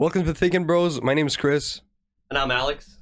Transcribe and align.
Welcome 0.00 0.24
to 0.24 0.32
Thinkin' 0.32 0.64
Bros. 0.64 1.02
My 1.02 1.12
name 1.12 1.26
is 1.26 1.36
Chris. 1.36 1.82
And 2.30 2.38
I'm 2.38 2.50
Alex. 2.50 2.96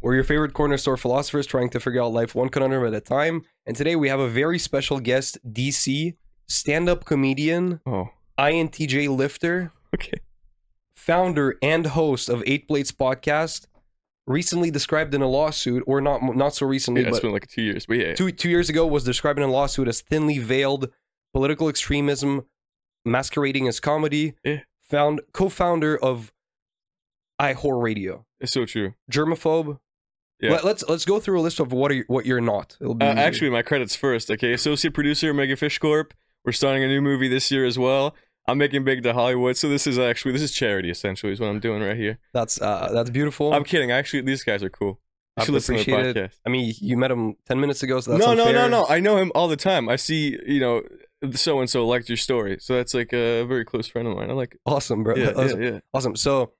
We're 0.00 0.14
your 0.14 0.22
favorite 0.22 0.52
corner 0.52 0.76
store 0.76 0.96
philosophers 0.96 1.48
trying 1.48 1.68
to 1.70 1.80
figure 1.80 2.00
out 2.00 2.12
life 2.12 2.32
one 2.32 2.48
conundrum 2.48 2.86
at 2.86 2.94
a 2.94 3.00
time. 3.00 3.42
And 3.66 3.74
today 3.76 3.96
we 3.96 4.08
have 4.08 4.20
a 4.20 4.28
very 4.28 4.56
special 4.60 5.00
guest, 5.00 5.36
DC, 5.52 6.14
stand 6.46 6.88
up 6.88 7.04
comedian, 7.04 7.80
Oh, 7.84 8.10
INTJ 8.38 9.08
lifter, 9.08 9.72
okay. 9.92 10.20
founder 10.94 11.56
and 11.60 11.84
host 11.88 12.28
of 12.28 12.44
Eight 12.46 12.68
Plates 12.68 12.92
Podcast, 12.92 13.66
recently 14.28 14.70
described 14.70 15.14
in 15.14 15.22
a 15.22 15.28
lawsuit, 15.28 15.82
or 15.88 16.00
not 16.00 16.22
not 16.36 16.54
so 16.54 16.66
recently, 16.66 17.00
Yeah, 17.02 17.08
it's 17.08 17.16
but 17.16 17.22
been 17.22 17.32
like 17.32 17.48
two 17.48 17.62
years, 17.62 17.84
but 17.84 17.96
yeah. 17.96 18.14
two, 18.14 18.30
two 18.30 18.48
years 18.48 18.68
ago 18.68 18.86
was 18.86 19.02
described 19.02 19.40
in 19.40 19.44
a 19.44 19.50
lawsuit 19.50 19.88
as 19.88 20.02
thinly 20.02 20.38
veiled 20.38 20.88
political 21.32 21.68
extremism 21.68 22.46
masquerading 23.04 23.66
as 23.66 23.80
comedy. 23.80 24.34
Yeah. 24.44 24.60
Found 24.90 25.20
co-founder 25.32 25.96
of 25.96 26.32
iHorror 27.40 27.82
Radio. 27.82 28.24
It's 28.40 28.52
so 28.52 28.64
true. 28.64 28.94
Germaphobe. 29.10 29.78
Yeah. 30.40 30.52
Let, 30.52 30.64
us 30.64 30.84
let's 30.88 31.04
go 31.04 31.18
through 31.18 31.40
a 31.40 31.42
list 31.42 31.58
of 31.58 31.72
what 31.72 31.90
are 31.90 31.94
you, 31.94 32.04
what 32.06 32.24
you're 32.24 32.40
not. 32.40 32.76
It'll 32.80 32.94
be 32.94 33.04
Uh, 33.04 33.14
actually, 33.14 33.50
my 33.50 33.62
credits 33.62 33.96
first. 33.96 34.30
Okay, 34.30 34.52
associate 34.52 34.94
producer 34.94 35.34
Mega 35.34 35.56
Fish 35.56 35.78
Corp. 35.78 36.14
We're 36.44 36.52
starting 36.52 36.84
a 36.84 36.86
new 36.86 37.00
movie 37.00 37.28
this 37.28 37.50
year 37.50 37.64
as 37.64 37.78
well. 37.78 38.14
I'm 38.46 38.56
making 38.56 38.84
big 38.84 39.02
to 39.02 39.12
Hollywood, 39.12 39.56
so 39.56 39.68
this 39.68 39.86
is 39.86 39.98
actually 39.98 40.32
this 40.32 40.42
is 40.42 40.52
charity 40.52 40.90
essentially 40.90 41.32
is 41.32 41.40
what 41.40 41.48
I'm 41.48 41.60
doing 41.60 41.82
right 41.82 41.96
here. 41.96 42.18
that's 42.32 42.60
uh, 42.60 42.90
that's 42.92 43.10
beautiful. 43.10 43.52
I'm 43.52 43.64
kidding. 43.64 43.90
Actually, 43.90 44.22
these 44.22 44.44
guys 44.44 44.62
are 44.62 44.70
cool. 44.70 45.00
I 45.36 45.42
You 45.42 45.46
should 45.46 45.54
listen 45.54 45.76
to 45.76 45.84
the 45.84 45.92
appreciate 45.92 46.16
It. 46.16 46.32
I 46.46 46.48
mean, 46.48 46.72
you 46.80 46.96
met 46.96 47.10
him 47.10 47.36
ten 47.46 47.60
minutes 47.60 47.82
ago, 47.82 48.00
so 48.00 48.12
that's 48.12 48.24
no, 48.24 48.34
no, 48.34 48.50
no, 48.50 48.68
no. 48.68 48.86
I 48.88 49.00
know 49.00 49.16
him 49.18 49.32
all 49.34 49.48
the 49.48 49.56
time. 49.56 49.88
I 49.88 49.96
see, 49.96 50.38
you 50.46 50.60
know, 50.60 50.82
so 51.32 51.60
and 51.60 51.68
so 51.68 51.86
liked 51.86 52.08
your 52.08 52.16
story, 52.16 52.58
so 52.60 52.76
that's 52.76 52.94
like 52.94 53.12
a 53.12 53.44
very 53.44 53.64
close 53.64 53.88
friend 53.88 54.08
of 54.08 54.16
mine. 54.16 54.30
I 54.30 54.34
like 54.34 54.54
it. 54.54 54.60
Awesome, 54.66 55.02
bro. 55.02 55.16
Yeah, 55.16 55.32
awesome. 55.36 55.62
yeah, 55.62 55.70
yeah. 55.70 55.80
awesome. 55.92 56.16
So, 56.16 56.52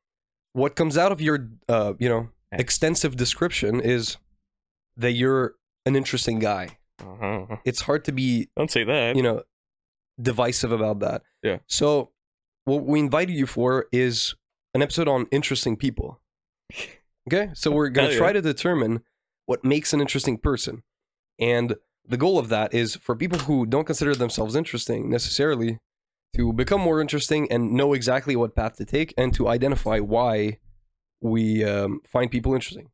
what 0.53 0.77
comes 0.77 0.99
out 0.99 1.13
of 1.13 1.21
your 1.21 1.49
uh, 1.69 1.95
you 1.99 2.09
know, 2.09 2.29
extensive 2.53 3.17
description 3.17 3.81
is 3.81 4.17
that 4.97 5.13
you're 5.13 5.55
an 5.87 5.97
interesting 5.97 6.39
guy. 6.39 6.79
Uh-huh. 7.01 7.57
It's 7.65 7.83
hard 7.83 8.05
to 8.07 8.13
be 8.13 8.49
Don't 8.57 8.71
say 8.71 8.85
that. 8.85 9.17
you 9.17 9.23
know 9.23 9.43
divisive 10.21 10.73
about 10.73 11.01
that. 11.01 11.23
Yeah. 11.43 11.59
So, 11.67 12.11
what 12.65 12.85
we 12.85 12.99
invited 12.99 13.35
you 13.35 13.47
for 13.47 13.87
is 13.93 14.35
an 14.75 14.83
episode 14.83 15.09
on 15.09 15.27
interesting 15.31 15.77
people. 15.77 16.21
Okay, 17.29 17.51
so 17.55 17.71
we're 17.73 17.89
gonna 17.89 18.09
Hell 18.09 18.15
yeah. 18.15 18.19
try 18.19 18.33
to 18.33 18.43
determine 18.43 19.03
what 19.47 19.65
makes 19.65 19.93
an 19.93 20.01
interesting 20.01 20.39
person, 20.39 20.83
and 21.39 21.77
the 22.09 22.17
goal 22.17 22.39
of 22.39 22.49
that 22.49 22.73
is 22.73 22.97
for 22.97 23.15
people 23.15 23.39
who 23.41 23.67
don't 23.67 23.85
consider 23.85 24.15
themselves 24.15 24.57
interesting 24.57 25.11
necessarily 25.11 25.79
to 26.35 26.53
become 26.53 26.81
more 26.81 27.01
interesting 27.01 27.51
and 27.51 27.73
know 27.73 27.93
exactly 27.93 28.35
what 28.35 28.55
path 28.55 28.77
to 28.77 28.85
take 28.85 29.15
and 29.17 29.35
to 29.35 29.49
identify 29.49 29.99
why 29.99 30.59
we 31.21 31.65
um, 31.65 32.01
find 32.07 32.31
people 32.31 32.55
interesting. 32.55 32.91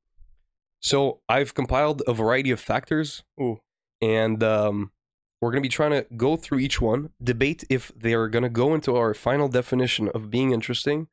So 0.80 1.20
I've 1.28 1.54
compiled 1.54 2.02
a 2.06 2.12
variety 2.12 2.50
of 2.50 2.60
factors, 2.60 3.22
Ooh. 3.40 3.60
and 4.02 4.42
um, 4.42 4.92
we're 5.40 5.50
going 5.50 5.62
to 5.62 5.66
be 5.66 5.72
trying 5.72 5.92
to 5.92 6.06
go 6.16 6.36
through 6.36 6.58
each 6.58 6.80
one, 6.80 7.10
debate 7.22 7.64
if 7.70 7.92
they 7.96 8.14
are 8.14 8.28
going 8.28 8.42
to 8.42 8.50
go 8.50 8.74
into 8.74 8.96
our 8.96 9.14
final 9.14 9.48
definition 9.48 10.08
of 10.14 10.30
being 10.30 10.52
interesting. 10.52 11.08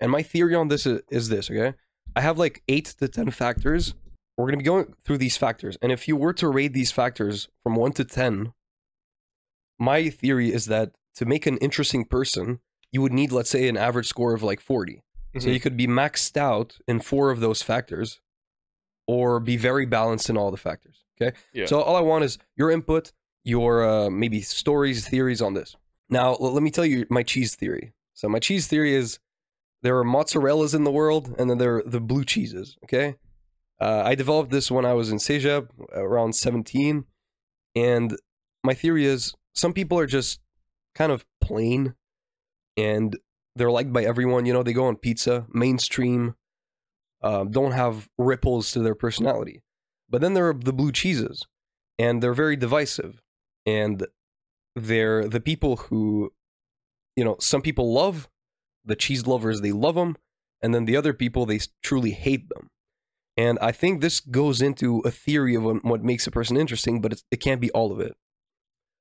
And 0.00 0.10
my 0.10 0.22
theory 0.22 0.54
on 0.54 0.68
this 0.68 0.86
is, 0.86 1.00
is 1.10 1.28
this, 1.28 1.50
okay? 1.50 1.74
I 2.16 2.20
have 2.20 2.38
like 2.38 2.62
eight 2.68 2.94
to 2.98 3.08
10 3.08 3.30
factors. 3.30 3.94
We're 4.36 4.46
going 4.46 4.54
to 4.58 4.62
be 4.62 4.64
going 4.64 4.94
through 5.04 5.18
these 5.18 5.36
factors. 5.36 5.76
And 5.80 5.92
if 5.92 6.08
you 6.08 6.16
were 6.16 6.32
to 6.34 6.48
rate 6.48 6.72
these 6.72 6.90
factors 6.90 7.48
from 7.62 7.76
one 7.76 7.92
to 7.92 8.04
10, 8.04 8.52
my 9.78 10.10
theory 10.10 10.52
is 10.52 10.66
that 10.66 10.92
to 11.16 11.24
make 11.24 11.46
an 11.46 11.56
interesting 11.58 12.04
person, 12.04 12.60
you 12.90 13.00
would 13.02 13.12
need, 13.12 13.32
let's 13.32 13.50
say, 13.50 13.68
an 13.68 13.76
average 13.76 14.06
score 14.08 14.34
of 14.34 14.42
like 14.42 14.60
40. 14.60 15.02
So 15.38 15.48
Mhm. 15.48 15.54
you 15.54 15.60
could 15.60 15.76
be 15.76 15.86
maxed 15.86 16.36
out 16.36 16.78
in 16.86 17.00
four 17.00 17.30
of 17.30 17.40
those 17.40 17.60
factors 17.62 18.20
or 19.06 19.40
be 19.40 19.56
very 19.56 19.84
balanced 19.86 20.30
in 20.30 20.36
all 20.36 20.50
the 20.50 20.56
factors. 20.56 21.04
Okay. 21.20 21.36
Yeah. 21.52 21.66
So 21.66 21.80
all 21.80 21.96
I 21.96 22.00
want 22.00 22.24
is 22.24 22.38
your 22.56 22.70
input, 22.70 23.12
your 23.44 23.84
uh, 23.88 24.10
maybe 24.10 24.40
stories, 24.40 25.06
theories 25.08 25.42
on 25.42 25.54
this. 25.54 25.76
Now, 26.08 26.34
let 26.34 26.62
me 26.62 26.70
tell 26.70 26.84
you 26.86 27.06
my 27.10 27.22
cheese 27.22 27.54
theory. 27.54 27.94
So 28.14 28.28
my 28.28 28.38
cheese 28.38 28.66
theory 28.68 28.94
is 28.94 29.18
there 29.82 29.98
are 29.98 30.04
mozzarellas 30.04 30.74
in 30.74 30.84
the 30.84 30.90
world 30.92 31.34
and 31.38 31.50
then 31.50 31.58
there 31.58 31.76
are 31.76 31.82
the 31.84 32.00
blue 32.00 32.24
cheeses. 32.24 32.76
Okay. 32.84 33.16
Uh, 33.84 34.02
I 34.02 34.14
developed 34.14 34.50
this 34.50 34.70
when 34.70 34.86
I 34.86 34.94
was 34.94 35.10
in 35.10 35.18
CEGEP 35.18 35.68
around 35.92 36.34
17. 36.34 37.04
And 37.74 38.16
my 38.62 38.72
theory 38.72 39.04
is 39.04 39.34
some 39.54 39.74
people 39.74 39.98
are 39.98 40.06
just 40.06 40.40
kind 40.94 41.12
of 41.12 41.26
plain 41.42 41.94
and 42.78 43.14
they're 43.54 43.70
liked 43.70 43.92
by 43.92 44.04
everyone. 44.04 44.46
You 44.46 44.54
know, 44.54 44.62
they 44.62 44.72
go 44.72 44.86
on 44.86 44.96
pizza, 44.96 45.44
mainstream, 45.52 46.34
um, 47.22 47.50
don't 47.50 47.72
have 47.72 48.08
ripples 48.16 48.72
to 48.72 48.80
their 48.80 48.94
personality. 48.94 49.62
But 50.08 50.22
then 50.22 50.32
there 50.32 50.48
are 50.48 50.54
the 50.54 50.72
blue 50.72 50.90
cheeses, 50.90 51.42
and 51.98 52.22
they're 52.22 52.34
very 52.34 52.56
divisive, 52.56 53.20
and 53.66 54.06
they're 54.74 55.28
the 55.28 55.40
people 55.40 55.76
who, 55.76 56.32
you 57.16 57.24
know, 57.24 57.36
some 57.38 57.60
people 57.60 57.92
love 57.92 58.28
the 58.84 58.96
cheese 58.96 59.26
lovers, 59.26 59.60
they 59.60 59.72
love 59.72 59.94
them, 59.94 60.16
and 60.62 60.74
then 60.74 60.86
the 60.86 60.96
other 60.96 61.12
people 61.12 61.44
they 61.44 61.60
truly 61.82 62.12
hate 62.12 62.48
them. 62.48 62.70
And 63.36 63.58
I 63.60 63.72
think 63.72 64.00
this 64.00 64.20
goes 64.20 64.62
into 64.62 65.00
a 65.00 65.10
theory 65.10 65.54
of 65.56 65.64
what 65.64 66.04
makes 66.04 66.26
a 66.26 66.30
person 66.30 66.56
interesting, 66.56 67.00
but 67.00 67.12
it's, 67.12 67.24
it 67.30 67.38
can't 67.38 67.60
be 67.60 67.70
all 67.72 67.90
of 67.92 68.00
it. 68.00 68.14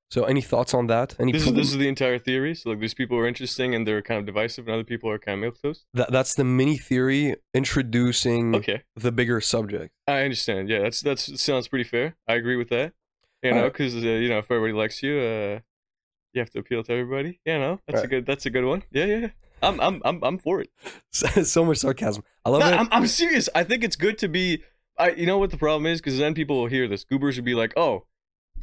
So, 0.10 0.26
any 0.26 0.42
thoughts 0.42 0.76
on 0.76 0.86
that? 0.88 1.16
Any 1.20 1.32
This 1.32 1.48
is 1.48 1.54
this 1.54 1.72
is 1.72 1.78
the 1.78 1.88
entire 1.88 2.20
theory. 2.20 2.54
So 2.54 2.70
like 2.70 2.80
these 2.80 2.94
people 2.94 3.18
are 3.18 3.28
interesting 3.28 3.74
and 3.74 3.88
they're 3.88 4.04
kind 4.04 4.20
of 4.20 4.28
divisive, 4.28 4.68
and 4.68 4.74
other 4.76 4.84
people 4.84 5.10
are 5.10 5.18
kind 5.18 5.44
of 5.44 5.56
milquetoast. 5.56 5.86
That, 5.96 6.12
that's 6.12 6.36
the 6.36 6.44
mini 6.44 6.78
theory 6.78 7.36
introducing 7.56 8.54
Okay, 8.56 8.84
the 8.96 9.12
bigger 9.12 9.42
subject. 9.42 9.92
I 10.08 10.22
understand. 10.22 10.70
Yeah, 10.70 10.84
that's 10.84 11.02
that 11.02 11.18
sounds 11.18 11.68
pretty 11.68 11.86
fair. 11.86 12.16
I 12.28 12.36
agree 12.36 12.58
with 12.58 12.70
that. 12.70 12.94
You 13.42 13.56
know, 13.56 13.64
because 13.64 13.96
uh, 13.96 14.00
you 14.00 14.30
know 14.30 14.38
if 14.38 14.52
everybody 14.52 14.74
likes 14.74 15.02
you, 15.02 15.18
uh, 15.18 15.60
you 16.34 16.40
have 16.40 16.52
to 16.52 16.60
appeal 16.60 16.84
to 16.84 16.92
everybody. 16.94 17.40
You 17.44 17.58
know, 17.58 17.80
that's 17.88 18.04
a 18.04 18.08
good 18.08 18.28
that's 18.28 18.46
a 18.46 18.52
good 18.52 18.66
one. 18.66 18.84
Yeah, 18.92 19.06
yeah. 19.06 19.28
Yeah. 19.64 19.70
I'm 19.70 19.80
I'm 19.80 20.02
I'm 20.06 20.24
I'm 20.24 20.38
for 20.38 20.62
it. 20.62 20.70
so 21.12 21.66
much 21.66 21.78
sarcasm. 21.80 22.24
I 22.46 22.50
love 22.50 22.62
No, 22.62 22.68
it. 22.68 22.74
I'm 22.74 22.88
I'm 22.92 23.08
serious. 23.08 23.50
I 23.56 23.64
think 23.64 23.84
it's 23.84 23.96
good 23.96 24.18
to 24.20 24.28
be. 24.28 24.64
I 24.98 25.12
you 25.12 25.26
know 25.26 25.38
what 25.38 25.50
the 25.52 25.58
problem 25.58 25.86
is 25.86 26.00
because 26.02 26.18
then 26.20 26.34
people 26.34 26.58
will 26.62 26.68
hear 26.68 26.88
this. 26.88 27.04
Goobers 27.04 27.36
would 27.38 27.46
be 27.46 27.56
like, 27.56 27.74
oh, 27.76 28.06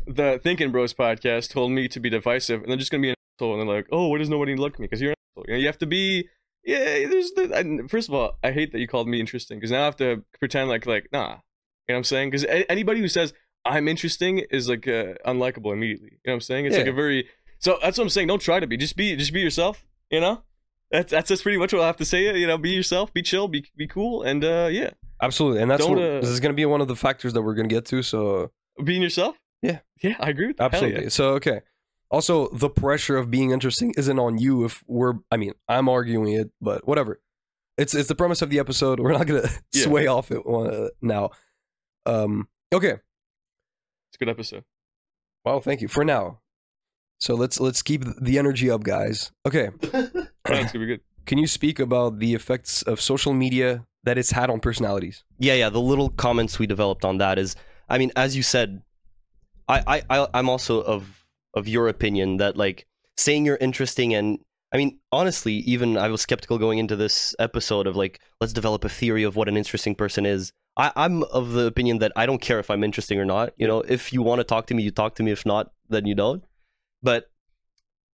the 0.06 0.41
Thinkin' 0.43 0.71
Bros 0.71 0.94
podcast 0.94 1.50
told 1.50 1.72
me 1.72 1.89
to 1.89 2.00
be 2.00 2.10
divisive, 2.10 2.62
and 2.62 2.71
they're 2.71 2.77
just 2.78 2.91
gonna 2.91 3.03
be 3.03 3.10
an 3.10 3.16
asshole, 3.39 3.59
and 3.59 3.69
they're 3.69 3.77
like, 3.77 3.89
oh, 3.91 4.09
why 4.09 4.19
does 4.19 4.28
nobody 4.28 4.55
like 4.56 4.78
me? 4.78 4.87
Because 4.87 5.00
you're 5.00 5.10
an 5.12 5.16
asshole. 5.37 5.44
You 5.49 5.55
know, 5.55 5.60
you 5.60 5.66
have 5.66 5.78
to 5.78 5.87
be. 5.87 6.28
Yeah, 6.65 7.09
there's 7.09 7.33
the. 7.33 7.56
I, 7.84 7.89
first 7.89 8.09
of 8.09 8.15
all, 8.15 8.39
I 8.44 8.53
hate 8.53 8.72
that 8.72 8.81
you 8.81 8.87
called 8.87 9.09
me 9.09 9.19
interesting 9.19 9.59
because 9.59 9.71
now 9.71 9.83
I 9.83 9.84
have 9.87 9.97
to 9.97 10.22
pretend 10.39 10.69
like 10.69 10.87
like 10.87 11.09
nah. 11.12 11.39
You 11.89 11.94
know 11.94 11.94
what 11.94 11.97
I'm 11.99 12.05
saying? 12.05 12.31
Because 12.31 12.44
anybody 12.69 13.00
who 13.00 13.09
says 13.09 13.33
I'm 13.65 13.89
interesting 13.89 14.39
is 14.50 14.69
like 14.69 14.87
uh, 14.87 15.15
unlikable 15.27 15.72
immediately. 15.72 16.10
You 16.12 16.19
know 16.27 16.33
what 16.33 16.34
I'm 16.34 16.41
saying? 16.43 16.66
It's 16.66 16.77
like 16.77 16.87
a 16.87 16.93
very. 16.93 17.28
So 17.59 17.78
that's 17.83 17.99
what 17.99 18.05
I'm 18.05 18.10
saying. 18.10 18.28
Don't 18.28 18.41
try 18.41 18.60
to 18.60 18.66
be. 18.66 18.77
Just 18.77 18.97
be. 18.97 19.16
Just 19.16 19.33
be 19.33 19.41
yourself. 19.41 19.84
You 20.10 20.21
know. 20.21 20.43
That's 20.91 21.11
that's 21.11 21.28
just 21.28 21.43
pretty 21.43 21.59
much 21.59 21.73
what 21.73 21.83
I 21.83 21.87
have 21.87 21.97
to 21.99 22.05
say. 22.05 22.37
You 22.37 22.47
know, 22.47 22.59
be 22.59 22.71
yourself, 22.71 23.12
be 23.12 23.23
chill, 23.23 23.47
be 23.49 23.65
be 23.77 23.87
cool, 23.87 24.23
and 24.23 24.45
uh, 24.45 24.69
yeah, 24.71 24.91
Absolutely, 25.23 25.62
and 25.62 25.71
that's 25.71 25.87
what, 25.87 25.99
uh, 25.99 26.21
this 26.21 26.28
is 26.31 26.41
going 26.41 26.53
to 26.53 26.56
be 26.56 26.65
one 26.67 26.81
of 26.81 26.89
the 26.89 26.97
factors 26.97 27.33
that 27.34 27.43
we're 27.43 27.55
going 27.55 27.69
to 27.69 27.75
get 27.75 27.84
to. 27.87 28.03
So 28.03 28.51
being 28.83 29.03
yourself. 29.03 29.37
Yeah. 29.62 29.81
yeah, 30.03 30.17
I 30.19 30.31
agree 30.31 30.47
with 30.47 30.56
that. 30.56 30.73
Hell 30.73 30.83
absolutely. 30.84 31.11
So 31.11 31.34
okay. 31.34 31.61
Also, 32.11 32.49
the 32.49 32.69
pressure 32.71 33.17
of 33.19 33.31
being 33.31 33.51
interesting 33.53 33.95
isn't 33.97 34.19
on 34.19 34.37
you. 34.39 34.65
If 34.65 34.83
we're, 34.89 35.15
I 35.31 35.37
mean, 35.37 35.53
I'm 35.69 35.89
arguing 35.89 36.33
it, 36.33 36.51
but 36.61 36.84
whatever. 36.89 37.21
It's 37.78 37.95
it's 37.95 38.09
the 38.09 38.15
premise 38.17 38.43
of 38.43 38.51
the 38.51 38.59
episode. 38.59 38.99
We're 38.99 39.12
not 39.12 39.27
going 39.27 39.43
to 39.45 39.49
Yeah. 39.72 39.84
sway 39.84 40.07
off 40.07 40.31
it 40.33 40.43
uh, 40.45 40.89
now. 41.03 41.31
Um. 42.07 42.49
Okay. 42.75 42.93
It's 42.93 44.17
a 44.17 44.19
good 44.19 44.28
episode. 44.28 44.65
Well, 45.45 45.61
thank 45.61 45.83
you 45.83 45.89
for 45.89 46.05
now. 46.05 46.41
So 47.21 47.34
let's 47.34 47.61
let's 47.61 47.83
keep 47.83 48.03
the 48.21 48.39
energy 48.39 48.71
up, 48.71 48.83
guys. 48.83 49.31
Okay. 49.47 49.69
Yeah, 50.50 50.62
it's 50.62 50.72
gonna 50.72 50.84
be 50.84 50.93
good. 50.93 51.00
Can 51.27 51.38
you 51.38 51.47
speak 51.47 51.78
about 51.78 52.19
the 52.19 52.34
effects 52.34 52.83
of 52.83 53.00
social 53.00 53.33
media 53.33 53.86
that 54.04 54.19
it's 54.19 54.30
had 54.30 54.51
on 54.51 54.60
personalities? 54.60 55.25
Yeah, 55.39 55.54
yeah. 55.54 55.69
The 55.69 55.80
little 55.80 56.10
comments 56.10 56.59
we 56.59 56.66
developed 56.66 57.04
on 57.04 57.19
that 57.19 57.39
is, 57.39 57.57
I 57.89 57.98
mean, 57.98 58.10
as 58.16 58.36
you 58.36 58.42
said, 58.42 58.83
I, 59.69 59.83
I, 59.86 60.19
I 60.19 60.28
I'm 60.34 60.48
also 60.48 60.83
of 60.83 61.25
of 61.54 61.69
your 61.69 61.89
opinion 61.89 62.39
that 62.39 62.57
like 62.57 62.86
saying 63.16 63.45
you're 63.45 63.59
interesting 63.60 64.15
and 64.15 64.39
I 64.72 64.77
mean, 64.77 65.01
honestly, 65.10 65.54
even 65.54 65.97
I 65.97 66.09
was 66.09 66.21
skeptical 66.21 66.57
going 66.59 66.78
into 66.78 66.95
this 66.95 67.34
episode 67.41 67.86
of 67.89 67.97
like, 67.97 68.21
let's 68.41 68.53
develop 68.53 68.84
a 68.84 68.89
theory 68.89 69.25
of 69.25 69.34
what 69.34 69.48
an 69.48 69.57
interesting 69.57 69.97
person 69.97 70.25
is. 70.25 70.53
I, 70.77 70.92
I'm 70.95 71.25
of 71.25 71.53
the 71.53 71.66
opinion 71.66 71.98
that 71.98 72.13
I 72.15 72.25
don't 72.25 72.41
care 72.41 72.60
if 72.60 72.71
I'm 72.71 72.84
interesting 72.84 73.19
or 73.19 73.25
not. 73.25 73.53
You 73.57 73.66
know, 73.66 73.80
if 73.80 74.13
you 74.13 74.22
want 74.22 74.39
to 74.39 74.45
talk 74.45 74.66
to 74.66 74.75
me, 74.75 74.84
you 74.84 74.92
talk 74.92 75.16
to 75.16 75.25
me. 75.25 75.33
If 75.33 75.45
not, 75.45 75.72
then 75.89 76.07
you 76.07 76.15
don't. 76.15 76.45
But 77.03 77.25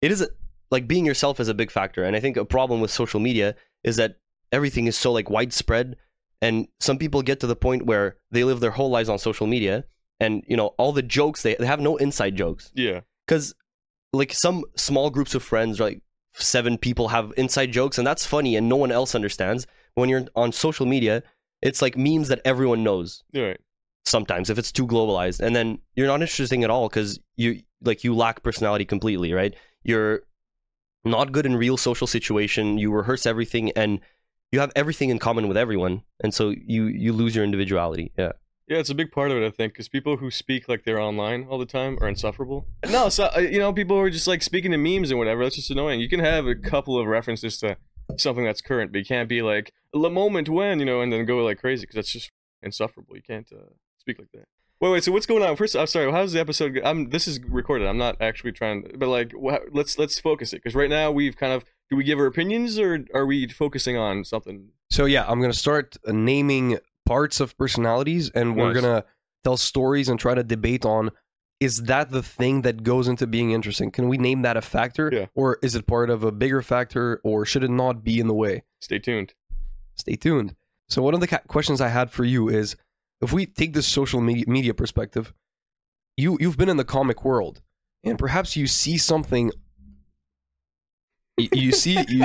it 0.01 0.11
is 0.11 0.23
a, 0.23 0.29
like 0.71 0.89
being 0.89 1.05
yourself 1.05 1.41
is 1.41 1.49
a 1.49 1.55
big 1.55 1.71
factor, 1.71 2.05
and 2.05 2.17
I 2.17 2.21
think 2.21 2.37
a 2.37 2.45
problem 2.45 2.81
with 2.81 2.91
social 2.91 3.21
media 3.21 3.55
is 3.85 3.97
that 3.97 4.17
everything 4.53 4.87
is 4.87 4.97
so 4.97 5.13
like 5.13 5.31
widespread, 5.31 5.97
and 6.43 6.69
some 6.81 6.99
people 6.99 7.23
get 7.23 7.41
to 7.41 7.47
the 7.47 7.57
point 7.57 7.87
where 7.87 8.17
they 8.31 8.45
live 8.45 8.61
their 8.61 8.71
whole 8.71 8.91
lives 8.91 9.09
on 9.09 9.19
social 9.19 9.47
media, 9.47 9.85
and 10.21 10.43
you 10.47 10.57
know 10.57 10.69
all 10.79 10.93
the 10.93 11.03
jokes 11.03 11.43
they 11.43 11.55
they 11.55 11.67
have 11.67 11.81
no 11.81 11.97
inside 11.97 12.37
jokes 12.37 12.71
Yeah, 12.75 13.01
because 13.27 13.55
like 14.13 14.33
some 14.33 14.65
small 14.77 15.11
groups 15.11 15.35
of 15.35 15.43
friends 15.43 15.79
like 15.81 16.01
seven 16.35 16.79
people 16.79 17.09
have 17.09 17.33
inside 17.37 17.73
jokes 17.73 17.99
and 17.99 18.07
that's 18.07 18.27
funny 18.27 18.57
and 18.57 18.69
no 18.69 18.77
one 18.77 18.93
else 18.93 19.15
understands. 19.15 19.67
When 19.95 20.11
you're 20.11 20.27
on 20.35 20.53
social 20.53 20.85
media, 20.85 21.23
it's 21.63 21.81
like 21.81 21.97
memes 21.97 22.29
that 22.29 22.41
everyone 22.45 22.83
knows 22.85 23.23
right. 23.35 23.59
sometimes 24.05 24.51
if 24.51 24.59
it's 24.59 24.73
too 24.73 24.87
globalized 24.87 25.41
and 25.41 25.55
then 25.55 25.79
you're 25.95 26.07
not 26.07 26.21
interesting 26.21 26.65
at 26.65 26.71
all 26.71 26.89
because 26.89 27.19
you 27.37 27.63
like 27.83 28.05
you 28.05 28.15
lack 28.15 28.43
personality 28.43 28.85
completely 28.85 29.33
right 29.33 29.55
you're 29.83 30.23
not 31.07 31.33
good 31.33 31.47
in 31.47 31.57
real 31.57 31.77
social 31.77 32.07
situation 32.07 32.79
you 32.79 32.93
rehearse 32.93 33.27
everything 33.27 33.71
and 33.73 34.01
you 34.53 34.61
have 34.61 34.73
everything 34.77 35.11
in 35.11 35.19
common 35.19 35.49
with 35.49 35.57
everyone 35.57 36.03
and 36.23 36.33
so 36.35 36.55
you 36.65 36.87
you 36.87 37.13
lose 37.13 37.35
your 37.35 37.45
individuality 37.45 38.13
yeah 38.19 38.33
Yeah, 38.69 38.79
it's 38.79 38.91
a 38.91 38.97
big 38.97 39.13
part 39.13 39.31
of 39.31 39.37
it, 39.37 39.47
I 39.47 39.51
think, 39.51 39.73
because 39.75 39.89
people 39.89 40.17
who 40.17 40.29
speak 40.31 40.69
like 40.69 40.83
they're 40.83 41.01
online 41.11 41.47
all 41.49 41.59
the 41.59 41.73
time 41.79 41.99
are 42.01 42.09
insufferable. 42.09 42.67
No, 42.97 43.09
so 43.09 43.31
uh, 43.37 43.39
you 43.39 43.61
know, 43.61 43.73
people 43.73 43.95
who 43.97 44.03
are 44.03 44.11
just 44.11 44.27
like 44.27 44.43
speaking 44.43 44.73
to 44.73 44.79
memes 44.79 45.11
and 45.11 45.19
whatever. 45.21 45.45
That's 45.45 45.55
just 45.55 45.71
annoying. 45.71 46.01
You 46.01 46.09
can 46.09 46.19
have 46.19 46.47
a 46.49 46.57
couple 46.57 46.99
of 47.01 47.07
references 47.07 47.59
to 47.59 47.77
something 48.17 48.45
that's 48.45 48.61
current, 48.61 48.91
but 48.91 48.99
you 48.99 49.05
can't 49.05 49.29
be 49.29 49.41
like 49.53 49.73
the 49.93 50.11
moment 50.11 50.49
when 50.49 50.81
you 50.81 50.87
know, 50.91 51.01
and 51.01 51.13
then 51.13 51.25
go 51.27 51.37
like 51.45 51.59
crazy 51.61 51.83
because 51.83 51.95
that's 51.95 52.13
just 52.13 52.31
insufferable. 52.63 53.15
You 53.15 53.23
can't 53.23 53.49
uh, 53.53 53.71
speak 53.99 54.19
like 54.19 54.33
that. 54.33 54.49
Wait, 54.81 54.91
wait. 54.91 55.05
So 55.05 55.13
what's 55.13 55.27
going 55.27 55.43
on? 55.43 55.57
First, 55.57 55.75
I'm 55.75 55.87
sorry. 55.87 56.11
How's 56.13 56.33
the 56.33 56.41
episode? 56.41 56.75
Go? 56.75 56.81
I'm. 56.85 57.11
This 57.11 57.27
is 57.27 57.41
recorded. 57.45 57.87
I'm 57.89 57.97
not 57.99 58.17
actually 58.21 58.53
trying, 58.53 58.91
but 58.99 59.09
like, 59.09 59.33
wha- 59.35 59.61
let's 59.73 59.99
let's 59.99 60.19
focus 60.21 60.53
it 60.53 60.57
because 60.57 60.75
right 60.75 60.91
now 60.91 61.11
we've 61.11 61.37
kind 61.37 61.53
of. 61.53 61.65
Do 61.89 61.97
we 61.97 62.03
give 62.05 62.19
our 62.19 62.27
opinions 62.27 62.79
or 62.81 63.05
are 63.15 63.25
we 63.27 63.47
focusing 63.49 63.97
on 63.97 64.25
something? 64.25 64.69
So 64.91 65.05
yeah, 65.05 65.25
I'm 65.29 65.41
gonna 65.41 65.53
start 65.53 65.97
uh, 66.07 66.13
naming 66.13 66.79
parts 67.07 67.39
of 67.41 67.57
personalities, 67.57 68.29
and 68.31 68.57
we're 68.57 68.75
gonna 68.75 69.05
tell 69.45 69.57
stories 69.57 70.09
and 70.09 70.19
try 70.19 70.35
to 70.35 70.43
debate 70.43 70.85
on 70.85 71.11
is 71.59 71.85
that 71.85 72.11
the 72.11 72.23
thing 72.23 72.61
that 72.63 72.83
goes 72.83 73.09
into 73.09 73.27
being 73.27 73.53
interesting? 73.53 73.91
Can 73.91 74.09
we 74.09 74.19
name 74.19 74.43
that 74.43 74.59
a 74.59 74.61
factor, 74.61 75.09
Yeah. 75.11 75.27
or 75.35 75.59
is 75.63 75.75
it 75.75 75.87
part 75.87 76.11
of 76.11 76.23
a 76.23 76.31
bigger 76.31 76.61
factor, 76.61 77.19
or 77.25 77.47
should 77.47 77.65
it 77.65 77.71
not 77.71 78.05
be 78.05 78.21
in 78.21 78.27
the 78.27 78.35
way? 78.35 78.63
Stay 78.81 78.99
tuned. 78.99 79.33
Stay 79.95 80.17
tuned. 80.17 80.55
So 80.91 81.01
one 81.01 81.15
of 81.15 81.21
the 81.21 81.27
ca- 81.29 81.41
questions 81.49 81.81
I 81.81 81.89
had 81.89 82.11
for 82.11 82.25
you 82.25 82.51
is, 82.51 82.77
if 83.21 83.33
we 83.33 83.47
take 83.47 83.73
this 83.73 83.87
social 83.87 84.21
media, 84.21 84.45
media 84.47 84.75
perspective, 84.75 85.33
you 86.17 86.37
you've 86.41 86.57
been 86.57 86.69
in 86.69 86.77
the 86.77 86.85
comic 86.85 87.25
world, 87.25 87.61
and 88.05 88.19
perhaps 88.19 88.57
you 88.57 88.67
see 88.67 88.99
something. 88.99 89.51
You, 91.37 91.49
you 91.53 91.73
see 91.73 92.03
you 92.09 92.25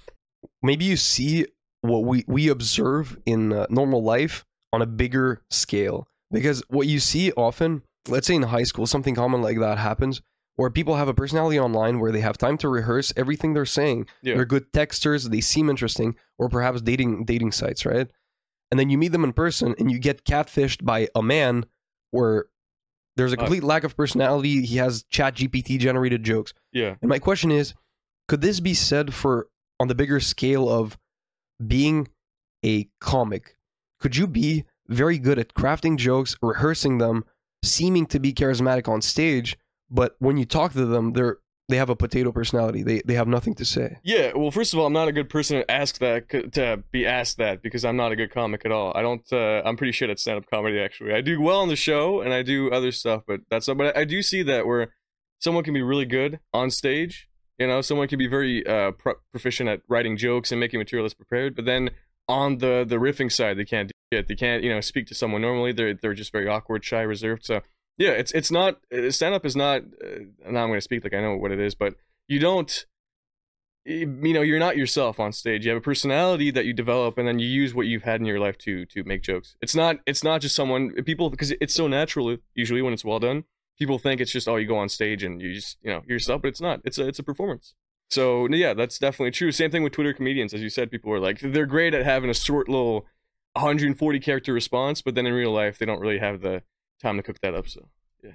maybe 0.62 0.84
you 0.84 0.96
see 0.96 1.46
what 1.82 2.04
we 2.04 2.24
we 2.26 2.48
observe 2.48 3.18
in 3.26 3.52
uh, 3.52 3.66
normal 3.70 4.02
life 4.02 4.44
on 4.72 4.82
a 4.82 4.86
bigger 4.86 5.42
scale 5.50 6.06
because 6.30 6.62
what 6.68 6.86
you 6.86 7.00
see 7.00 7.32
often, 7.32 7.82
let's 8.08 8.26
say 8.26 8.34
in 8.34 8.42
high 8.42 8.62
school, 8.64 8.86
something 8.86 9.14
common 9.14 9.42
like 9.42 9.58
that 9.58 9.78
happens. 9.78 10.20
Where 10.56 10.70
people 10.70 10.96
have 10.96 11.06
a 11.06 11.14
personality 11.14 11.60
online 11.60 12.00
where 12.00 12.10
they 12.10 12.20
have 12.20 12.36
time 12.36 12.58
to 12.58 12.68
rehearse 12.68 13.12
everything 13.16 13.54
they're 13.54 13.64
saying, 13.64 14.08
Yeah. 14.22 14.34
they're 14.34 14.44
good 14.44 14.72
texters, 14.72 15.30
they 15.30 15.40
seem 15.40 15.70
interesting, 15.70 16.16
or 16.36 16.48
perhaps 16.48 16.80
dating 16.82 17.26
dating 17.26 17.52
sites, 17.52 17.86
right? 17.86 18.08
And 18.70 18.78
then 18.78 18.90
you 18.90 18.98
meet 18.98 19.12
them 19.12 19.24
in 19.24 19.32
person 19.32 19.74
and 19.78 19.90
you 19.90 19.98
get 19.98 20.24
catfished 20.24 20.84
by 20.84 21.08
a 21.14 21.22
man 21.22 21.64
where 22.10 22.46
there's 23.16 23.32
a 23.32 23.36
Uh, 23.36 23.40
complete 23.40 23.64
lack 23.64 23.84
of 23.84 23.96
personality. 23.96 24.64
He 24.64 24.76
has 24.76 25.04
ChatGPT 25.04 25.78
generated 25.78 26.22
jokes. 26.22 26.52
Yeah. 26.72 26.96
And 27.00 27.08
my 27.08 27.18
question 27.18 27.50
is, 27.50 27.74
could 28.28 28.40
this 28.42 28.60
be 28.60 28.74
said 28.74 29.14
for 29.14 29.48
on 29.80 29.88
the 29.88 29.94
bigger 29.94 30.20
scale 30.20 30.68
of 30.68 30.98
being 31.66 32.08
a 32.64 32.88
comic? 33.00 33.56
Could 34.00 34.16
you 34.16 34.26
be 34.26 34.64
very 34.86 35.18
good 35.18 35.38
at 35.38 35.54
crafting 35.54 35.96
jokes, 35.96 36.36
rehearsing 36.42 36.98
them, 36.98 37.24
seeming 37.64 38.06
to 38.06 38.20
be 38.20 38.32
charismatic 38.32 38.86
on 38.88 39.02
stage, 39.02 39.56
but 39.90 40.14
when 40.18 40.36
you 40.36 40.44
talk 40.44 40.72
to 40.72 40.84
them, 40.84 41.14
they're 41.14 41.38
they 41.68 41.76
have 41.76 41.90
a 41.90 41.96
potato 41.96 42.32
personality. 42.32 42.82
They 42.82 43.02
they 43.04 43.14
have 43.14 43.28
nothing 43.28 43.54
to 43.56 43.64
say. 43.64 43.98
Yeah, 44.02 44.32
well, 44.34 44.50
first 44.50 44.72
of 44.72 44.78
all, 44.78 44.86
I'm 44.86 44.92
not 44.92 45.08
a 45.08 45.12
good 45.12 45.28
person 45.28 45.58
to 45.58 45.70
ask 45.70 45.98
that 45.98 46.28
to 46.52 46.82
be 46.90 47.06
asked 47.06 47.36
that 47.38 47.62
because 47.62 47.84
I'm 47.84 47.96
not 47.96 48.10
a 48.12 48.16
good 48.16 48.32
comic 48.32 48.62
at 48.64 48.72
all. 48.72 48.92
I 48.94 49.02
don't. 49.02 49.22
Uh, 49.32 49.62
I'm 49.64 49.76
pretty 49.76 49.92
shit 49.92 50.10
at 50.10 50.18
stand-up 50.18 50.50
comedy. 50.50 50.80
Actually, 50.80 51.12
I 51.12 51.20
do 51.20 51.40
well 51.40 51.60
on 51.60 51.68
the 51.68 51.76
show 51.76 52.20
and 52.20 52.32
I 52.32 52.42
do 52.42 52.70
other 52.70 52.92
stuff, 52.92 53.22
but 53.26 53.40
that's. 53.50 53.66
But 53.66 53.96
I 53.96 54.04
do 54.04 54.22
see 54.22 54.42
that 54.44 54.66
where 54.66 54.94
someone 55.38 55.64
can 55.64 55.74
be 55.74 55.82
really 55.82 56.06
good 56.06 56.40
on 56.52 56.70
stage. 56.70 57.28
You 57.58 57.66
know, 57.66 57.80
someone 57.80 58.08
can 58.08 58.18
be 58.18 58.28
very 58.28 58.66
uh, 58.66 58.92
pro- 58.92 59.16
proficient 59.30 59.68
at 59.68 59.82
writing 59.88 60.16
jokes 60.16 60.52
and 60.52 60.60
making 60.60 60.78
material 60.78 61.04
that's 61.04 61.14
prepared, 61.14 61.54
but 61.54 61.64
then 61.64 61.90
on 62.28 62.58
the 62.58 62.84
the 62.88 62.96
riffing 62.96 63.32
side, 63.32 63.58
they 63.58 63.64
can't 63.64 63.90
do 64.10 64.18
it. 64.18 64.28
They 64.28 64.36
can't, 64.36 64.62
you 64.62 64.70
know, 64.70 64.80
speak 64.80 65.06
to 65.08 65.14
someone 65.14 65.42
normally. 65.42 65.72
They're 65.72 65.94
they're 65.94 66.14
just 66.14 66.32
very 66.32 66.48
awkward, 66.48 66.84
shy, 66.84 67.02
reserved. 67.02 67.44
So 67.44 67.60
yeah, 67.98 68.10
it's 68.10 68.32
it's 68.32 68.50
not 68.50 68.78
stand 69.10 69.34
up 69.34 69.44
is 69.44 69.56
not. 69.56 69.82
Uh, 69.82 70.20
now 70.48 70.62
I'm 70.62 70.70
going 70.70 70.74
to 70.74 70.80
speak 70.80 71.04
like 71.04 71.14
I 71.14 71.20
know 71.20 71.36
what 71.36 71.52
it 71.52 71.60
is, 71.60 71.74
but 71.74 71.94
you 72.28 72.38
don't 72.38 72.86
you 73.84 74.06
know 74.06 74.42
you're 74.42 74.58
not 74.58 74.76
yourself 74.76 75.18
on 75.18 75.32
stage. 75.32 75.64
You 75.64 75.72
have 75.72 75.78
a 75.78 75.84
personality 75.84 76.50
that 76.52 76.64
you 76.64 76.72
develop 76.72 77.18
and 77.18 77.26
then 77.26 77.38
you 77.38 77.48
use 77.48 77.74
what 77.74 77.86
you've 77.86 78.04
had 78.04 78.20
in 78.20 78.26
your 78.26 78.38
life 78.38 78.56
to 78.58 78.86
to 78.86 79.02
make 79.04 79.22
jokes. 79.22 79.56
It's 79.60 79.74
not 79.74 79.98
it's 80.06 80.22
not 80.22 80.40
just 80.40 80.54
someone 80.54 80.92
people 81.04 81.28
because 81.30 81.52
it's 81.60 81.74
so 81.74 81.88
natural 81.88 82.36
usually 82.54 82.82
when 82.82 82.92
it's 82.92 83.04
well 83.04 83.18
done 83.18 83.44
people 83.78 83.98
think 83.98 84.20
it's 84.20 84.32
just 84.32 84.48
oh 84.48 84.56
you 84.56 84.66
go 84.66 84.76
on 84.76 84.88
stage 84.88 85.22
and 85.22 85.40
you 85.40 85.54
just 85.54 85.78
you 85.82 85.90
know 85.90 86.02
yourself 86.06 86.42
but 86.42 86.48
it's 86.48 86.60
not. 86.60 86.80
It's 86.84 86.98
a 86.98 87.08
it's 87.08 87.18
a 87.18 87.22
performance. 87.22 87.74
So 88.10 88.46
yeah 88.48 88.74
that's 88.74 88.98
definitely 88.98 89.32
true. 89.32 89.50
Same 89.50 89.70
thing 89.70 89.82
with 89.82 89.92
twitter 89.92 90.12
comedians. 90.12 90.54
As 90.54 90.62
you 90.62 90.70
said 90.70 90.90
people 90.90 91.12
are 91.12 91.20
like 91.20 91.40
they're 91.40 91.66
great 91.66 91.94
at 91.94 92.04
having 92.04 92.30
a 92.30 92.34
short 92.34 92.68
little 92.68 93.06
140 93.54 94.20
character 94.20 94.52
response 94.52 95.02
but 95.02 95.16
then 95.16 95.26
in 95.26 95.32
real 95.32 95.50
life 95.50 95.78
they 95.78 95.86
don't 95.86 96.00
really 96.00 96.18
have 96.18 96.42
the 96.42 96.62
time 97.02 97.16
to 97.16 97.22
cook 97.22 97.40
that 97.42 97.54
up 97.54 97.68
so 97.68 97.88
yeah. 98.22 98.32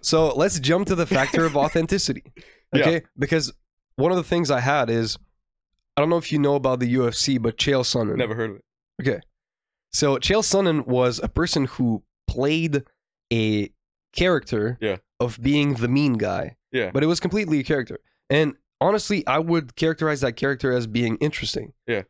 So 0.00 0.28
let's 0.34 0.58
jump 0.60 0.86
to 0.88 0.94
the 0.94 1.06
factor 1.06 1.44
of 1.44 1.56
authenticity. 1.64 2.22
Yeah. 2.72 2.80
Okay? 2.82 3.02
Because 3.18 3.52
one 3.96 4.10
of 4.10 4.16
the 4.16 4.24
things 4.24 4.50
I 4.50 4.60
had 4.60 4.90
is 4.90 5.18
I 5.96 6.00
don't 6.00 6.10
know 6.10 6.18
if 6.18 6.30
you 6.32 6.38
know 6.38 6.54
about 6.56 6.80
the 6.80 6.94
UFC, 6.94 7.40
but 7.40 7.56
Chael 7.56 7.82
Sonnen. 7.82 8.16
never 8.16 8.34
heard 8.34 8.50
of 8.50 8.56
it 8.56 8.64
Okay. 9.00 9.20
So 9.92 10.16
Chael 10.18 10.42
Sonnen 10.42 10.86
was 10.86 11.20
a 11.22 11.28
person 11.28 11.64
who 11.66 12.02
played 12.28 12.82
a 13.32 13.70
character 14.14 14.78
Yeah. 14.80 14.96
of 15.20 15.40
being 15.40 15.74
the 15.74 15.88
mean 15.88 16.14
guy, 16.14 16.56
yeah 16.72 16.90
but 16.92 17.02
it 17.02 17.06
was 17.06 17.20
completely 17.20 17.60
a 17.60 17.64
character. 17.64 17.98
And 18.30 18.54
honestly, 18.80 19.26
I 19.26 19.38
would 19.38 19.76
characterize 19.76 20.20
that 20.22 20.32
character 20.36 20.72
as 20.72 20.86
being 20.86 21.16
interesting. 21.18 21.72
Yeah. 21.86 22.02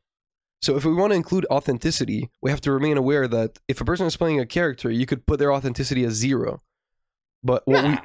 So 0.63 0.77
if 0.77 0.85
we 0.85 0.95
want 0.95 1.13
to 1.13 1.17
include 1.17 1.47
authenticity, 1.51 2.31
we 2.41 2.51
have 2.51 2.61
to 2.63 2.73
remain 2.73 2.97
aware 2.97 3.29
that 3.29 3.59
if 3.69 3.81
a 3.81 3.85
person 3.85 4.07
is 4.07 4.17
playing 4.17 4.41
a 4.41 4.47
character, 4.47 4.91
you 4.91 5.07
could 5.07 5.27
put 5.27 5.39
their 5.39 5.53
authenticity 5.53 6.05
as 6.05 6.15
zero. 6.15 6.63
But 7.43 7.63
what 7.67 7.85
we 7.85 7.99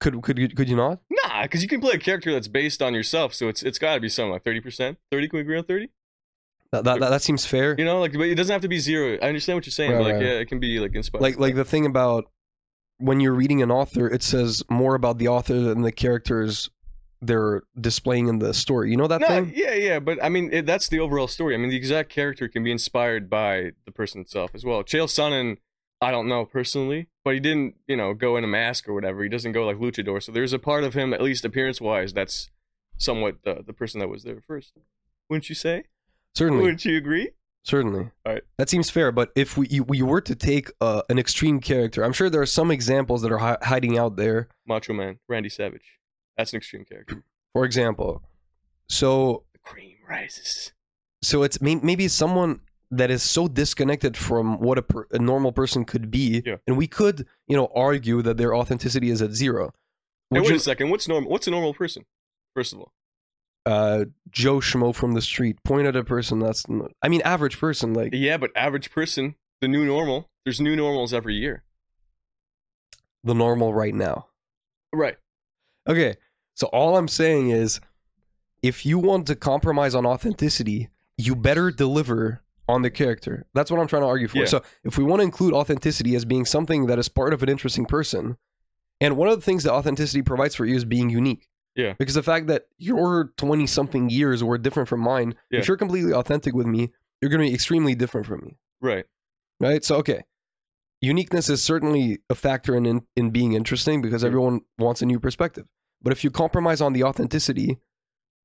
could 0.00 0.22
could 0.22 0.38
you 0.38 0.48
could 0.48 0.68
you 0.68 0.76
not? 0.76 1.00
nah 1.10 1.42
because 1.42 1.62
you 1.62 1.68
can 1.68 1.80
play 1.80 1.92
a 1.92 1.98
character 1.98 2.32
that's 2.32 2.48
based 2.48 2.82
on 2.82 2.94
yourself 2.94 3.34
so 3.34 3.48
it's 3.48 3.62
it's 3.62 3.78
got 3.78 3.94
to 3.94 4.00
be 4.00 4.08
something 4.08 4.32
like 4.32 4.44
30% 4.44 4.96
30 5.10 5.28
can 5.28 5.36
we 5.36 5.40
agree 5.40 5.58
on 5.58 5.64
30 5.64 5.88
That, 6.72 6.84
that, 6.84 7.00
that, 7.00 7.10
that 7.10 7.22
seems 7.22 7.46
fair. 7.46 7.74
You 7.78 7.84
know, 7.84 8.00
like 8.00 8.12
but 8.12 8.22
it 8.22 8.34
doesn't 8.34 8.52
have 8.52 8.62
to 8.62 8.68
be 8.68 8.78
zero. 8.78 9.18
I 9.22 9.28
understand 9.28 9.56
what 9.56 9.66
you're 9.66 9.72
saying. 9.72 9.92
Right, 9.92 9.98
but 9.98 10.04
like, 10.04 10.14
right. 10.14 10.22
yeah, 10.22 10.32
it 10.32 10.48
can 10.48 10.60
be 10.60 10.78
like 10.80 10.94
inspired. 10.94 11.22
Like 11.22 11.38
like 11.38 11.54
the 11.54 11.64
thing 11.64 11.86
about 11.86 12.26
when 12.98 13.20
you're 13.20 13.34
reading 13.34 13.62
an 13.62 13.70
author, 13.70 14.08
it 14.08 14.22
says 14.22 14.62
more 14.68 14.94
about 14.94 15.18
the 15.18 15.28
author 15.28 15.58
than 15.60 15.82
the 15.82 15.92
characters 15.92 16.68
they're 17.20 17.62
displaying 17.80 18.28
in 18.28 18.38
the 18.38 18.54
story. 18.54 18.90
You 18.90 18.96
know 18.96 19.06
that 19.06 19.20
no, 19.20 19.26
thing? 19.26 19.52
yeah, 19.54 19.74
yeah, 19.74 19.98
but 19.98 20.22
I 20.22 20.28
mean, 20.28 20.50
it, 20.52 20.66
that's 20.66 20.88
the 20.88 21.00
overall 21.00 21.28
story. 21.28 21.54
I 21.54 21.58
mean, 21.58 21.70
the 21.70 21.76
exact 21.76 22.10
character 22.10 22.48
can 22.48 22.62
be 22.62 22.70
inspired 22.70 23.28
by 23.28 23.72
the 23.86 23.92
person 23.92 24.20
itself 24.20 24.52
as 24.54 24.64
well. 24.64 24.82
Chael 24.84 25.06
Sonnen, 25.06 25.56
I 26.00 26.10
don't 26.10 26.28
know 26.28 26.44
personally, 26.44 27.08
but 27.24 27.34
he 27.34 27.40
didn't, 27.40 27.74
you 27.86 27.96
know, 27.96 28.14
go 28.14 28.36
in 28.36 28.44
a 28.44 28.48
mask 28.48 28.88
or 28.88 28.94
whatever. 28.94 29.22
He 29.22 29.28
doesn't 29.28 29.52
go 29.52 29.66
like 29.66 29.78
luchador. 29.78 30.22
So 30.22 30.30
there's 30.32 30.52
a 30.52 30.58
part 30.58 30.84
of 30.84 30.94
him, 30.94 31.12
at 31.12 31.20
least 31.22 31.44
appearance 31.44 31.80
wise, 31.80 32.12
that's 32.12 32.50
somewhat 32.96 33.38
the 33.44 33.62
the 33.66 33.72
person 33.72 34.00
that 34.00 34.08
was 34.08 34.22
there 34.22 34.40
first. 34.46 34.72
Wouldn't 35.28 35.48
you 35.48 35.54
say? 35.54 35.84
Certainly, 36.34 36.62
Wouldn't 36.62 36.84
you 36.84 36.96
agree? 36.96 37.30
certainly. 37.64 38.10
Alright. 38.26 38.44
That 38.56 38.68
seems 38.70 38.88
fair. 38.88 39.12
But 39.12 39.30
if 39.36 39.56
we 39.56 39.66
you, 39.68 39.82
we 39.82 40.00
were 40.02 40.20
to 40.22 40.34
take 40.34 40.70
uh, 40.80 41.02
an 41.10 41.18
extreme 41.18 41.60
character, 41.60 42.04
I'm 42.04 42.12
sure 42.12 42.30
there 42.30 42.40
are 42.40 42.46
some 42.46 42.70
examples 42.70 43.22
that 43.22 43.32
are 43.32 43.38
hi- 43.38 43.58
hiding 43.62 43.98
out 43.98 44.16
there. 44.16 44.48
Macho 44.66 44.92
Man, 44.94 45.18
Randy 45.28 45.48
Savage. 45.48 45.97
That's 46.38 46.52
an 46.54 46.56
extreme 46.58 46.84
character. 46.86 47.22
For 47.52 47.64
example, 47.66 48.22
so 48.88 49.44
The 49.52 49.58
cream 49.58 49.96
rises. 50.08 50.72
so 51.22 51.42
it's 51.42 51.60
may- 51.60 51.74
maybe 51.76 52.08
someone 52.08 52.60
that 52.90 53.10
is 53.10 53.22
so 53.22 53.48
disconnected 53.48 54.16
from 54.16 54.60
what 54.60 54.78
a, 54.78 54.82
per, 54.82 55.06
a 55.10 55.18
normal 55.18 55.52
person 55.52 55.84
could 55.84 56.10
be, 56.10 56.42
Yeah. 56.46 56.56
and 56.66 56.76
we 56.78 56.86
could 56.86 57.26
you 57.48 57.56
know 57.56 57.66
argue 57.74 58.22
that 58.22 58.38
their 58.38 58.54
authenticity 58.54 59.10
is 59.10 59.20
at 59.20 59.32
zero. 59.32 59.74
Hey, 60.30 60.40
wait 60.40 60.48
you- 60.50 60.56
a 60.56 60.60
second. 60.60 60.88
What's 60.90 61.06
normal? 61.08 61.30
What's 61.30 61.46
a 61.46 61.50
normal 61.50 61.74
person? 61.74 62.04
First 62.54 62.72
of 62.72 62.78
all. 62.80 62.92
uh, 63.66 64.06
Joe 64.30 64.60
Schmo 64.60 64.94
from 64.94 65.12
the 65.12 65.20
street 65.20 65.62
point 65.64 65.86
at 65.86 65.94
a 65.96 66.02
person 66.04 66.38
that's, 66.38 66.64
I 67.02 67.08
mean, 67.08 67.20
average 67.22 67.58
person. 67.58 67.92
Like, 67.92 68.14
Yeah, 68.14 68.38
but 68.38 68.50
average 68.56 68.90
person, 68.90 69.34
the 69.60 69.68
new 69.68 69.84
normal. 69.84 70.30
There's 70.44 70.58
new 70.60 70.74
normals 70.74 71.12
every 71.12 71.34
year. 71.34 71.64
the 73.24 73.34
normal 73.34 73.74
right 73.74 73.94
now. 73.94 74.28
Right. 74.92 75.16
Okay, 75.86 76.16
so 76.58 76.66
all 76.72 76.96
I'm 76.96 77.06
saying 77.06 77.50
is, 77.50 77.80
if 78.64 78.84
you 78.84 78.98
want 78.98 79.28
to 79.28 79.36
compromise 79.36 79.94
on 79.94 80.04
authenticity, 80.04 80.88
you 81.16 81.36
better 81.36 81.70
deliver 81.70 82.42
on 82.68 82.82
the 82.82 82.90
character. 82.90 83.46
That's 83.54 83.70
what 83.70 83.78
I'm 83.78 83.86
trying 83.86 84.02
to 84.02 84.08
argue 84.08 84.26
for. 84.26 84.38
Yeah. 84.38 84.46
So 84.46 84.62
if 84.82 84.98
we 84.98 85.04
want 85.04 85.20
to 85.20 85.24
include 85.24 85.54
authenticity 85.54 86.16
as 86.16 86.24
being 86.24 86.44
something 86.44 86.86
that 86.86 86.98
is 86.98 87.08
part 87.08 87.32
of 87.32 87.44
an 87.44 87.48
interesting 87.48 87.86
person, 87.86 88.36
and 89.00 89.16
one 89.16 89.28
of 89.28 89.36
the 89.36 89.44
things 89.44 89.62
that 89.62 89.72
authenticity 89.72 90.20
provides 90.22 90.56
for 90.56 90.66
you 90.66 90.74
is 90.74 90.84
being 90.84 91.10
unique. 91.10 91.46
Yeah. 91.76 91.94
Because 91.96 92.14
the 92.14 92.24
fact 92.24 92.48
that 92.48 92.66
your 92.76 93.32
20 93.36 93.64
something 93.68 94.10
years 94.10 94.42
were 94.42 94.58
different 94.58 94.88
from 94.88 94.98
mine, 94.98 95.36
Yeah. 95.52 95.60
if 95.60 95.68
you're 95.68 95.76
completely 95.76 96.12
authentic 96.12 96.56
with 96.56 96.66
me, 96.66 96.90
you're 97.22 97.30
going 97.30 97.40
to 97.40 97.48
be 97.48 97.54
extremely 97.54 97.94
different 97.94 98.26
from 98.26 98.40
me. 98.40 98.58
Right. 98.80 99.04
Right? 99.60 99.84
So, 99.84 99.94
okay. 99.98 100.24
Uniqueness 101.00 101.48
is 101.48 101.62
certainly 101.62 102.18
a 102.28 102.34
factor 102.34 102.74
in, 102.74 102.84
in, 102.84 103.02
in 103.14 103.30
being 103.30 103.52
interesting 103.52 104.02
because 104.02 104.24
everyone 104.24 104.62
wants 104.76 105.02
a 105.02 105.06
new 105.06 105.20
perspective. 105.20 105.66
But 106.02 106.12
if 106.12 106.22
you 106.24 106.30
compromise 106.30 106.80
on 106.80 106.92
the 106.92 107.04
authenticity, 107.04 107.78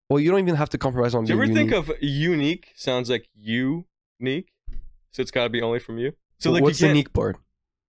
well, 0.10 0.19
you 0.19 0.31
don't 0.31 0.39
even 0.39 0.55
have 0.55 0.69
to 0.69 0.77
compromise 0.77 1.15
on 1.15 1.25
Do 1.25 1.33
you 1.33 1.41
ever 1.41 1.53
think 1.53 1.72
of 1.72 1.91
unique 2.01 2.72
sounds 2.75 3.10
like 3.10 3.27
you 3.33 3.86
unique? 4.19 4.51
So 5.12 5.22
it's 5.22 5.31
got 5.31 5.43
to 5.43 5.50
be 5.50 5.62
only 5.62 5.79
from 5.79 5.98
you. 5.98 6.13
So 6.39 6.50
Well, 6.50 6.55
like 6.55 6.63
what's 6.63 6.81
you 6.81 6.88
the 6.88 6.93
unique 6.93 7.13
part? 7.13 7.38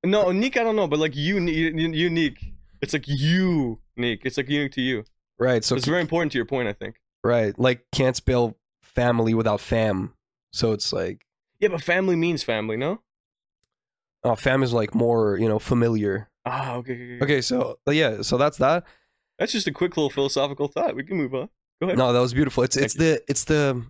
No, 0.04 0.30
unique. 0.30 0.56
I 0.56 0.62
don't 0.62 0.76
know, 0.76 0.86
but 0.86 0.98
like 0.98 1.16
unique. 1.16 1.74
Unique. 1.74 2.52
It's 2.82 2.92
like 2.92 3.08
unique. 3.08 4.22
It's 4.24 4.36
like 4.36 4.48
unique 4.48 4.72
to 4.72 4.82
you. 4.82 5.04
Right. 5.38 5.64
So, 5.64 5.74
it's 5.74 5.86
very 5.86 6.02
important 6.02 6.32
to 6.32 6.38
your 6.38 6.44
point. 6.44 6.68
I 6.68 6.72
think. 6.72 6.96
right. 7.24 7.58
Like, 7.58 7.86
can't 7.92 8.14
spell 8.14 8.56
family 8.82 9.34
without 9.34 9.60
fam. 9.60 10.14
So 10.52 10.72
it's 10.72 10.92
like, 10.92 11.26
Yeah, 11.58 11.68
but 11.68 11.82
family 11.82 12.14
means 12.16 12.42
family, 12.44 12.76
no? 12.76 13.00
oh, 14.22 14.34
fam 14.34 14.62
is 14.62 14.72
like 14.72 14.94
more, 14.94 15.36
you 15.38 15.48
know, 15.48 15.58
familiar. 15.58 16.30
Ah, 16.46 16.74
okay, 16.74 16.92
okay, 16.92 17.04
okay. 17.16 17.24
Okay. 17.24 17.40
So, 17.40 17.78
yeah. 17.88 18.22
So 18.22 18.36
that's 18.36 18.58
that. 18.58 18.84
That's 19.38 19.52
just 19.52 19.66
a 19.66 19.72
quick 19.72 19.96
little 19.96 20.10
philosophical 20.10 20.68
thought. 20.68 20.94
We 20.96 21.04
can 21.04 21.16
move 21.16 21.34
on. 21.34 21.48
Go 21.80 21.86
ahead. 21.88 21.98
No, 21.98 22.12
that 22.12 22.20
was 22.20 22.32
beautiful. 22.34 22.62
It's 22.62 22.76
it's 22.76 22.94
the 22.94 23.22
it's 23.28 23.44
the 23.44 23.84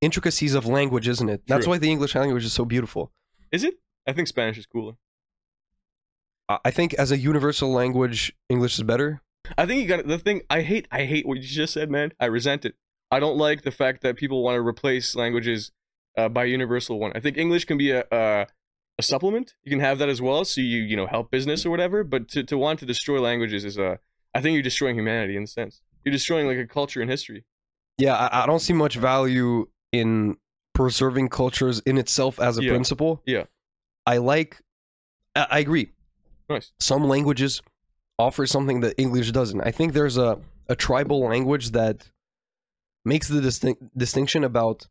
intricacies 0.00 0.54
of 0.54 0.66
language, 0.66 1.08
isn't 1.08 1.28
it? 1.28 1.42
That's 1.46 1.64
True. 1.64 1.72
why 1.74 1.78
the 1.78 1.90
English 1.90 2.14
language 2.14 2.44
is 2.44 2.52
so 2.52 2.64
beautiful. 2.64 3.12
Is 3.52 3.64
it? 3.64 3.74
I 4.06 4.12
think 4.12 4.28
Spanish 4.28 4.58
is 4.58 4.66
cooler. 4.66 4.94
I- 6.48 6.58
I 6.66 6.70
think 6.70 6.94
as 6.94 7.10
a 7.12 7.18
universal 7.18 7.70
language, 7.72 8.32
English 8.48 8.74
is 8.78 8.82
better. 8.82 9.22
I 9.56 9.66
think 9.66 9.80
you 9.82 9.88
got 9.88 10.06
the 10.06 10.18
thing. 10.18 10.42
I 10.50 10.62
hate. 10.62 10.86
I 10.90 11.04
hate 11.04 11.26
what 11.26 11.38
you 11.38 11.42
just 11.44 11.72
said, 11.74 11.90
man. 11.90 12.12
I 12.20 12.26
resent 12.26 12.64
it. 12.64 12.74
I 13.10 13.18
don't 13.18 13.36
like 13.36 13.62
the 13.62 13.70
fact 13.72 14.02
that 14.02 14.16
people 14.16 14.42
want 14.44 14.56
to 14.56 14.66
replace 14.66 15.16
languages 15.16 15.72
uh, 16.16 16.28
by 16.28 16.44
universal 16.44 16.98
one. 17.00 17.12
I 17.14 17.20
think 17.20 17.36
English 17.36 17.64
can 17.64 17.78
be 17.78 17.90
a, 17.90 18.04
a 18.12 18.46
a 18.98 19.02
supplement. 19.02 19.54
You 19.64 19.70
can 19.70 19.80
have 19.80 19.98
that 19.98 20.08
as 20.08 20.20
well, 20.20 20.44
so 20.44 20.60
you 20.60 20.78
you 20.82 20.96
know 20.96 21.06
help 21.06 21.30
business 21.30 21.64
or 21.66 21.70
whatever. 21.70 22.04
But 22.04 22.28
to, 22.28 22.44
to 22.44 22.58
want 22.58 22.78
to 22.80 22.86
destroy 22.86 23.20
languages 23.20 23.64
is 23.64 23.78
a. 23.78 23.98
I 24.34 24.40
think 24.40 24.54
you're 24.54 24.62
destroying 24.62 24.96
humanity 24.96 25.36
in 25.36 25.42
a 25.44 25.46
sense. 25.46 25.80
You're 26.04 26.12
destroying 26.12 26.46
like 26.46 26.58
a 26.58 26.66
culture 26.66 27.00
and 27.00 27.10
history. 27.10 27.44
Yeah, 27.98 28.14
I, 28.14 28.44
I 28.44 28.46
don't 28.46 28.60
see 28.60 28.72
much 28.72 28.96
value 28.96 29.66
in 29.92 30.36
preserving 30.74 31.28
cultures 31.28 31.80
in 31.80 31.98
itself 31.98 32.40
as 32.40 32.56
a 32.58 32.62
Yeah. 32.62 32.70
principle. 32.70 33.22
Yeah. 33.26 33.44
I 34.06 34.16
like. 34.18 34.60
I, 35.36 35.46
I 35.50 35.58
agree. 35.58 35.90
Nice. 36.48 36.72
Some 36.80 37.04
languages 37.04 37.60
offer 38.18 38.46
something 38.46 38.80
that 38.80 38.94
English 38.98 39.30
doesn't. 39.32 39.60
I 39.62 39.70
think 39.72 39.92
there's 39.92 40.16
a 40.16 40.38
a 40.68 40.76
tribal 40.76 41.20
language 41.26 41.70
that 41.72 42.08
makes 43.04 43.26
the 43.28 43.40
distinct, 43.40 43.82
distinction 43.98 44.44
about 44.44 44.86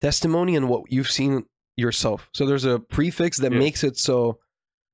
testimony 0.00 0.56
and 0.56 0.68
what 0.68 0.90
you've 0.90 1.10
seen 1.10 1.44
yourself. 1.76 2.28
So 2.34 2.44
there's 2.46 2.64
a 2.64 2.78
prefix 2.80 3.38
that 3.38 3.52
Yeah. 3.52 3.58
makes 3.58 3.84
it 3.84 3.96
so 3.96 4.38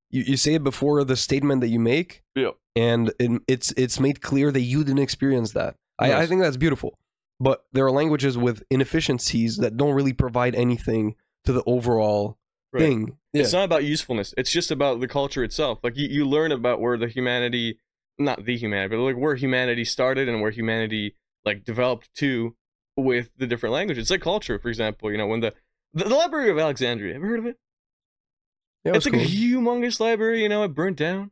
you, 0.09 0.23
you 0.23 0.37
say 0.37 0.53
it 0.55 0.63
before 0.63 1.03
the 1.03 1.15
statement 1.15 1.61
that 1.61 1.67
you 1.69 1.79
make, 1.79 2.23
Yeah. 2.35 2.51
and 2.75 3.11
it, 3.19 3.41
it's 3.47 3.71
it's 3.77 3.99
made 3.99 4.21
clear 4.21 4.51
that 4.51 4.61
you 4.61 4.83
didn't 4.83 4.99
experience 5.03 5.51
that. 5.53 5.75
I, 5.99 6.13
I 6.13 6.25
think 6.27 6.41
that's 6.41 6.57
beautiful. 6.57 6.97
But 7.39 7.65
there 7.71 7.85
are 7.85 7.91
languages 7.91 8.37
with 8.37 8.63
inefficiencies 8.71 9.57
that 9.57 9.77
don't 9.77 9.93
really 9.93 10.13
provide 10.13 10.55
anything 10.55 11.15
to 11.45 11.53
the 11.53 11.63
overall 11.65 12.37
Right. 12.73 12.81
thing. 12.81 13.17
Yeah. 13.31 13.43
It's 13.43 13.53
not 13.53 13.63
about 13.63 13.85
usefulness. 13.85 14.33
It's 14.37 14.51
just 14.51 14.71
about 14.71 14.99
the 14.99 15.07
culture 15.07 15.41
itself. 15.43 15.79
Like 15.83 15.95
you, 15.95 16.07
you 16.09 16.25
learn 16.27 16.51
about 16.51 16.81
where 16.81 16.97
the 16.97 17.07
humanity, 17.07 17.79
not 18.19 18.43
the 18.43 18.57
humanity, 18.57 18.95
but 18.97 19.01
like 19.01 19.15
where 19.15 19.35
humanity 19.35 19.85
started 19.85 20.27
and 20.27 20.41
where 20.41 20.51
humanity 20.51 21.15
like 21.45 21.63
developed 21.63 22.09
to 22.15 22.55
with 22.97 23.29
the 23.37 23.47
different 23.47 23.71
languages. 23.73 24.01
It's 24.03 24.11
like 24.11 24.21
culture, 24.21 24.59
for 24.59 24.67
example. 24.67 25.09
You 25.11 25.17
know, 25.17 25.27
when 25.27 25.39
the 25.39 25.53
the, 25.93 26.03
the 26.05 26.15
Library 26.15 26.49
of 26.51 26.59
Alexandria. 26.59 27.15
Ever 27.15 27.27
heard 27.27 27.39
of 27.39 27.45
it? 27.45 27.57
Yeah, 28.87 28.95
it's 28.95 29.05
like 29.05 29.13
cool. 29.13 29.21
a 29.23 29.25
humongous 29.25 29.99
library. 29.99 30.41
You 30.43 30.49
know, 30.49 30.63
it 30.63 30.69
burnt 30.73 30.97
down. 30.97 31.31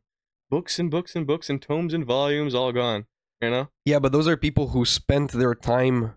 Books 0.50 0.78
and 0.78 0.90
books 0.90 1.16
and 1.16 1.26
books 1.26 1.50
and 1.50 1.60
tomes 1.60 1.92
and 1.94 2.04
volumes 2.04 2.54
all 2.54 2.72
gone. 2.72 3.06
You 3.42 3.50
know. 3.50 3.68
Yeah, 3.84 3.98
but 3.98 4.12
those 4.12 4.26
are 4.28 4.36
people 4.36 4.68
who 4.68 4.84
spent 4.84 5.32
their 5.32 5.54
time 5.54 6.14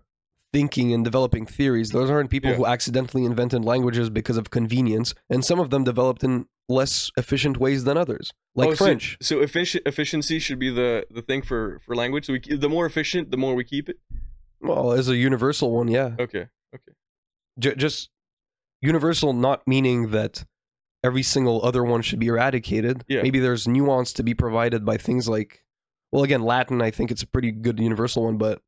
thinking 0.52 0.92
and 0.92 1.04
developing 1.04 1.46
theories. 1.46 1.90
Those 1.90 2.10
aren't 2.10 2.30
people 2.30 2.50
Yeah. 2.50 2.56
who 2.56 2.66
accidentally 2.66 3.24
invented 3.24 3.64
languages 3.64 4.08
because 4.10 4.36
of 4.36 4.50
convenience, 4.50 5.14
and 5.28 5.44
some 5.44 5.60
of 5.60 5.70
them 5.70 5.84
developed 5.84 6.24
in 6.24 6.46
less 6.68 7.10
efficient 7.16 7.58
ways 7.58 7.84
than 7.84 7.96
others, 7.96 8.32
like 8.54 8.68
Oh, 8.68 8.74
so- 8.74 8.84
French. 8.84 9.16
So, 9.20 9.38
effici- 9.40 9.80
efficiency 9.86 10.38
should 10.38 10.58
be 10.58 10.70
the 10.70 11.06
the 11.10 11.22
thing 11.22 11.42
for 11.42 11.80
for 11.84 11.94
language. 11.94 12.26
So 12.26 12.32
we, 12.34 12.56
the 12.56 12.68
more 12.68 12.86
efficient, 12.86 13.30
the 13.30 13.36
more 13.36 13.54
we 13.54 13.64
keep 13.64 13.88
it. 13.88 13.98
Well, 14.60 14.92
as 14.92 15.08
a 15.08 15.16
universal 15.16 15.70
one, 15.72 15.88
yeah. 15.88 16.14
Okay. 16.18 16.46
Okay. 16.74 16.92
J- 17.58 17.74
just 17.76 18.10
universal, 18.80 19.32
not 19.32 19.66
meaning 19.66 20.10
that 20.10 20.44
every 21.02 21.22
single 21.22 21.64
other 21.64 21.82
one 21.84 22.02
should 22.02 22.18
be 22.18 22.26
eradicated. 22.28 23.04
Yeah. 23.08 23.22
Maybe 23.22 23.38
there's 23.38 23.66
nuance 23.68 24.12
to 24.14 24.22
be 24.22 24.34
provided 24.34 24.84
by 24.84 24.96
things 24.96 25.28
like, 25.28 25.62
well, 26.12 26.22
again, 26.24 26.42
Latin. 26.42 26.82
I 26.82 26.90
think 26.90 27.10
it's 27.10 27.22
a 27.22 27.26
pretty 27.26 27.50
good 27.52 27.78
universal 27.78 28.24
one, 28.24 28.36
but 28.38 28.60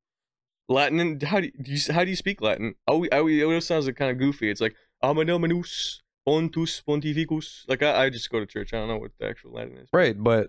Latin. 0.68 1.00
And 1.00 1.22
how 1.22 1.40
do 1.40 1.50
you, 1.64 1.92
how 1.92 2.04
do 2.04 2.10
you 2.10 2.16
speak 2.16 2.40
Latin? 2.40 2.74
Oh, 2.88 3.04
I, 3.12 3.18
it 3.18 3.42
always 3.42 3.66
sounds 3.66 3.86
like 3.86 3.96
kind 3.96 4.10
of 4.10 4.18
goofy. 4.18 4.48
It's 4.50 4.60
like 4.60 4.74
Amanomenus 5.02 5.98
Pontus 6.26 6.80
Pontificus. 6.86 7.64
Like 7.68 7.82
I, 7.82 8.04
I 8.04 8.10
just 8.10 8.30
go 8.30 8.40
to 8.40 8.46
church. 8.46 8.72
I 8.72 8.78
don't 8.78 8.88
know 8.88 8.98
what 8.98 9.10
the 9.18 9.26
actual 9.28 9.52
Latin 9.52 9.76
is. 9.78 9.88
right. 9.92 10.16
But 10.20 10.48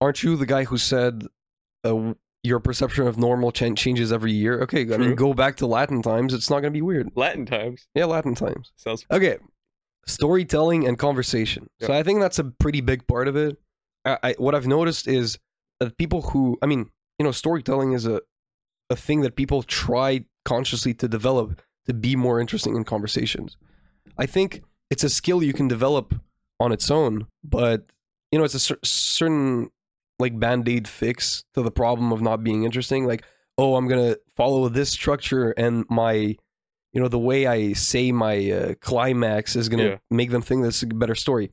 aren't 0.00 0.22
you 0.22 0.36
the 0.36 0.46
guy 0.46 0.64
who 0.64 0.76
said 0.78 1.24
uh, 1.84 2.12
your 2.42 2.60
perception 2.60 3.06
of 3.06 3.16
normal 3.18 3.50
ch- 3.50 3.74
changes 3.76 4.12
every 4.12 4.32
year? 4.32 4.60
Okay, 4.62 4.82
I 4.92 4.98
mean, 4.98 5.14
go 5.14 5.32
back 5.34 5.56
to 5.56 5.66
Latin 5.66 6.02
times. 6.02 6.34
It's 6.34 6.50
not 6.50 6.60
going 6.60 6.72
to 6.72 6.76
be 6.76 6.82
weird. 6.82 7.10
Latin 7.16 7.46
times 7.46 7.88
Yeah, 7.94 8.04
Latin 8.04 8.34
times. 8.34 8.72
sounds. 8.76 9.06
Okay, 9.10 9.38
storytelling 10.06 10.86
and 10.86 10.98
conversation. 10.98 11.68
So 11.80 11.92
I 11.92 12.02
think 12.02 12.20
that's 12.20 12.38
a 12.38 12.44
pretty 12.44 12.80
big 12.80 13.06
part 13.06 13.28
of 13.28 13.36
it. 13.36 13.58
I, 14.04 14.18
I, 14.22 14.34
what 14.38 14.54
I've 14.54 14.66
noticed 14.66 15.08
is 15.08 15.38
that 15.80 15.96
people 15.98 16.22
who, 16.22 16.58
I 16.62 16.66
mean, 16.66 16.90
you 17.18 17.24
know, 17.24 17.32
storytelling 17.32 17.92
is 17.92 18.06
a 18.06 18.20
a 18.88 18.96
thing 18.96 19.22
that 19.22 19.34
people 19.34 19.62
try 19.64 20.24
consciously 20.44 20.94
to 20.94 21.08
develop 21.08 21.60
to 21.86 21.94
be 21.94 22.14
more 22.14 22.40
interesting 22.40 22.76
in 22.76 22.84
conversations. 22.84 23.56
I 24.16 24.26
think 24.26 24.62
it's 24.90 25.04
a 25.04 25.10
skill 25.10 25.42
you 25.42 25.52
can 25.52 25.68
develop 25.68 26.14
on 26.60 26.72
its 26.72 26.90
own, 26.90 27.26
but 27.42 27.86
you 28.30 28.38
know, 28.38 28.44
it's 28.44 28.54
a 28.54 28.60
cer- 28.60 28.78
certain 28.84 29.70
like 30.18 30.38
band-aid 30.38 30.88
fix 30.88 31.44
to 31.54 31.62
the 31.62 31.70
problem 31.70 32.12
of 32.12 32.22
not 32.22 32.42
being 32.42 32.64
interesting. 32.64 33.06
Like, 33.06 33.24
oh, 33.58 33.76
I'm 33.76 33.88
gonna 33.88 34.16
follow 34.36 34.68
this 34.68 34.90
structure, 34.90 35.50
and 35.52 35.84
my 35.90 36.36
you 36.96 37.02
know 37.02 37.08
the 37.08 37.18
way 37.30 37.46
i 37.46 37.72
say 37.74 38.10
my 38.10 38.50
uh, 38.50 38.74
climax 38.80 39.54
is 39.54 39.68
going 39.68 39.82
to 39.84 39.90
Yeah. 39.90 39.98
make 40.10 40.30
them 40.30 40.40
think 40.42 40.62
this 40.62 40.76
is 40.78 40.84
a 40.84 40.86
better 40.86 41.14
story 41.14 41.52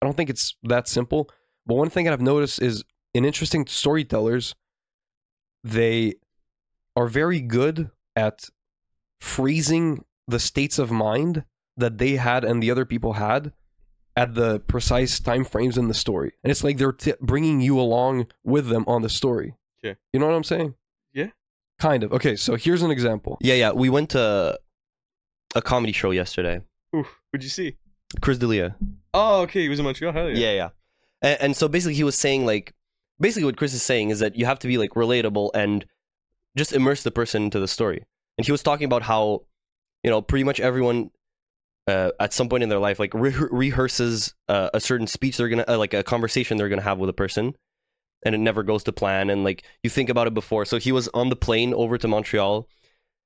i 0.00 0.06
don't 0.06 0.16
think 0.16 0.30
it's 0.30 0.56
that 0.62 0.88
simple 0.88 1.28
but 1.66 1.74
one 1.76 1.90
thing 1.90 2.04
that 2.06 2.14
i've 2.14 2.22
noticed 2.32 2.62
is 2.62 2.82
in 3.12 3.24
interesting 3.26 3.66
storytellers 3.66 4.54
they 5.62 6.14
are 6.96 7.06
very 7.06 7.40
good 7.40 7.90
at 8.16 8.48
freezing 9.20 10.04
the 10.26 10.38
states 10.38 10.78
of 10.78 10.90
mind 10.90 11.44
that 11.76 11.98
they 11.98 12.16
had 12.16 12.44
and 12.44 12.62
the 12.62 12.70
other 12.70 12.84
people 12.84 13.14
had 13.14 13.52
at 14.16 14.34
the 14.34 14.60
precise 14.60 15.20
time 15.20 15.44
frames 15.44 15.78
in 15.78 15.88
the 15.88 15.94
story 15.94 16.32
and 16.42 16.50
it's 16.50 16.64
like 16.64 16.76
they're 16.78 16.92
t- 16.92 17.14
bringing 17.20 17.60
you 17.60 17.78
along 17.78 18.26
with 18.44 18.68
them 18.68 18.84
on 18.86 19.02
the 19.02 19.08
story 19.08 19.54
Okay. 19.84 19.98
you 20.12 20.18
know 20.20 20.26
what 20.26 20.34
i'm 20.34 20.44
saying 20.44 20.74
Yeah. 21.12 21.28
kind 21.78 22.02
of 22.04 22.12
okay 22.12 22.36
so 22.36 22.56
here's 22.56 22.82
an 22.82 22.90
example 22.90 23.38
Yeah, 23.40 23.54
yeah. 23.54 23.72
We 23.72 23.88
went 23.90 24.10
to 24.10 24.58
a 25.54 25.62
comedy 25.62 25.92
show 25.92 26.10
yesterday. 26.10 26.60
Oof, 26.94 27.20
what'd 27.30 27.44
you 27.44 27.50
see? 27.50 27.76
Chris 28.20 28.38
D'Elia. 28.38 28.76
Oh, 29.14 29.42
okay. 29.42 29.62
He 29.62 29.68
was 29.68 29.78
in 29.78 29.84
Montreal. 29.84 30.12
Hell 30.12 30.30
yeah. 30.30 30.36
Yeah, 30.36 30.52
yeah. 30.52 30.68
And, 31.22 31.42
and 31.42 31.56
so 31.56 31.68
basically, 31.68 31.94
he 31.94 32.04
was 32.04 32.16
saying 32.16 32.46
like, 32.46 32.74
basically, 33.20 33.44
what 33.44 33.56
Chris 33.56 33.74
is 33.74 33.82
saying 33.82 34.10
is 34.10 34.20
that 34.20 34.36
you 34.36 34.46
have 34.46 34.58
to 34.60 34.68
be 34.68 34.78
like 34.78 34.90
relatable 34.90 35.50
and 35.54 35.84
just 36.56 36.72
immerse 36.72 37.02
the 37.02 37.10
person 37.10 37.44
into 37.44 37.60
the 37.60 37.68
story. 37.68 38.04
And 38.36 38.46
he 38.46 38.52
was 38.52 38.62
talking 38.62 38.84
about 38.84 39.02
how, 39.02 39.44
you 40.02 40.10
know, 40.10 40.22
pretty 40.22 40.44
much 40.44 40.60
everyone 40.60 41.10
uh, 41.88 42.12
at 42.20 42.32
some 42.32 42.48
point 42.48 42.62
in 42.62 42.68
their 42.68 42.78
life 42.78 42.98
like 42.98 43.14
re- 43.14 43.32
rehearses 43.32 44.34
uh, 44.48 44.70
a 44.74 44.80
certain 44.80 45.06
speech 45.06 45.36
they're 45.36 45.48
gonna 45.48 45.64
uh, 45.66 45.78
like 45.78 45.94
a 45.94 46.02
conversation 46.02 46.56
they're 46.56 46.68
gonna 46.68 46.82
have 46.82 46.98
with 46.98 47.10
a 47.10 47.14
person, 47.14 47.54
and 48.24 48.34
it 48.34 48.38
never 48.38 48.62
goes 48.62 48.84
to 48.84 48.92
plan. 48.92 49.30
And 49.30 49.42
like 49.42 49.64
you 49.82 49.90
think 49.90 50.08
about 50.08 50.26
it 50.26 50.34
before. 50.34 50.64
So 50.64 50.78
he 50.78 50.92
was 50.92 51.08
on 51.08 51.30
the 51.30 51.36
plane 51.36 51.74
over 51.74 51.98
to 51.98 52.08
Montreal. 52.08 52.68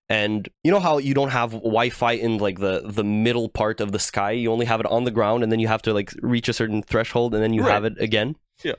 And 0.08 0.48
you 0.62 0.70
know 0.70 0.80
how 0.80 0.98
you 0.98 1.14
don't 1.14 1.30
have 1.30 1.52
Wi-Fi 1.52 2.12
in 2.12 2.38
like 2.38 2.58
the 2.58 2.82
the 2.84 3.04
middle 3.04 3.48
part 3.48 3.80
of 3.80 3.92
the 3.92 3.98
sky. 3.98 4.32
You 4.32 4.52
only 4.52 4.66
have 4.66 4.80
it 4.80 4.86
on 4.86 5.04
the 5.04 5.10
ground, 5.10 5.42
and 5.42 5.50
then 5.50 5.58
you 5.60 5.68
have 5.68 5.82
to 5.82 5.94
like 5.94 6.12
reach 6.20 6.48
a 6.48 6.52
certain 6.52 6.82
threshold, 6.82 7.34
and 7.34 7.42
then 7.42 7.52
you 7.54 7.62
Right. 7.62 7.72
have 7.72 7.84
it 7.84 7.94
again. 8.00 8.36
Yeah. 8.62 8.74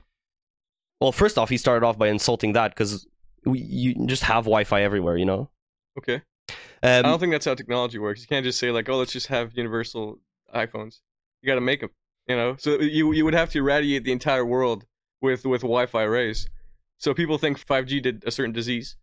Well, 1.01 1.11
first 1.11 1.37
off, 1.37 1.49
he 1.49 1.57
started 1.57 1.85
off 1.85 1.97
by 1.97 2.07
insulting 2.09 2.53
that 2.53 2.69
because 2.71 3.07
you 3.45 4.05
just 4.05 4.23
have 4.23 4.43
Wi-Fi 4.45 4.83
everywhere. 4.83 5.17
You 5.17 5.25
know. 5.25 5.49
Okay. 5.97 6.21
I 6.83 6.97
Um, 6.99 7.03
don't 7.03 7.19
think 7.19 7.31
that's 7.31 7.45
how 7.45 7.55
technology 7.55 7.97
works. 7.97 8.21
You 8.21 8.27
can't 8.27 8.45
just 8.45 8.59
say 8.59 8.69
like, 8.71 8.87
"Oh, 8.89 8.97
let's 8.97 9.13
just 9.13 9.27
have 9.27 9.53
universal 9.57 10.19
iPhones." 10.53 10.99
You 11.41 11.47
got 11.47 11.55
to 11.55 11.61
make 11.61 11.79
them. 11.81 11.89
You 12.27 12.35
know, 12.35 12.55
so 12.57 12.79
you 12.79 13.11
you 13.13 13.25
would 13.25 13.33
have 13.33 13.49
to 13.51 13.59
irradiate 13.59 14.03
the 14.03 14.11
entire 14.11 14.45
world 14.45 14.85
with 15.21 15.45
with 15.45 15.61
Wi-Fi 15.61 16.03
rays. 16.03 16.47
So 16.99 17.13
people 17.13 17.37
think 17.37 17.57
5G 17.65 18.01
did 18.01 18.23
a 18.25 18.31
certain 18.31 18.53
disease. 18.53 18.95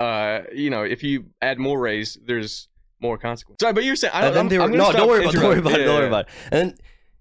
Uh, 0.00 0.40
you 0.54 0.70
know, 0.70 0.82
if 0.82 1.02
you 1.02 1.26
add 1.42 1.58
more 1.58 1.78
rays, 1.80 2.18
there's 2.24 2.68
more 3.00 3.18
consequences. 3.18 3.58
Sorry, 3.60 3.72
but 3.72 3.84
you're 3.84 3.96
saying 3.96 4.12
I 4.14 4.26
And 4.26 4.34
don't. 4.34 4.48
then 4.48 4.60
I'm, 4.60 4.70
they 4.70 4.76
were, 4.78 4.84
no, 4.84 4.92
don't 4.92 5.08
worry 5.08 5.20
about, 5.24 5.34
it, 5.34 5.38
don't 5.38 5.48
worry 5.50 5.58
about 5.58 5.72
it, 5.72 5.80
Yeah, 5.80 5.86
don't 5.86 5.94
worry 5.96 6.02
yeah. 6.04 6.08
about 6.08 6.26
it. 6.26 6.30
And 6.52 6.60
then 6.70 6.78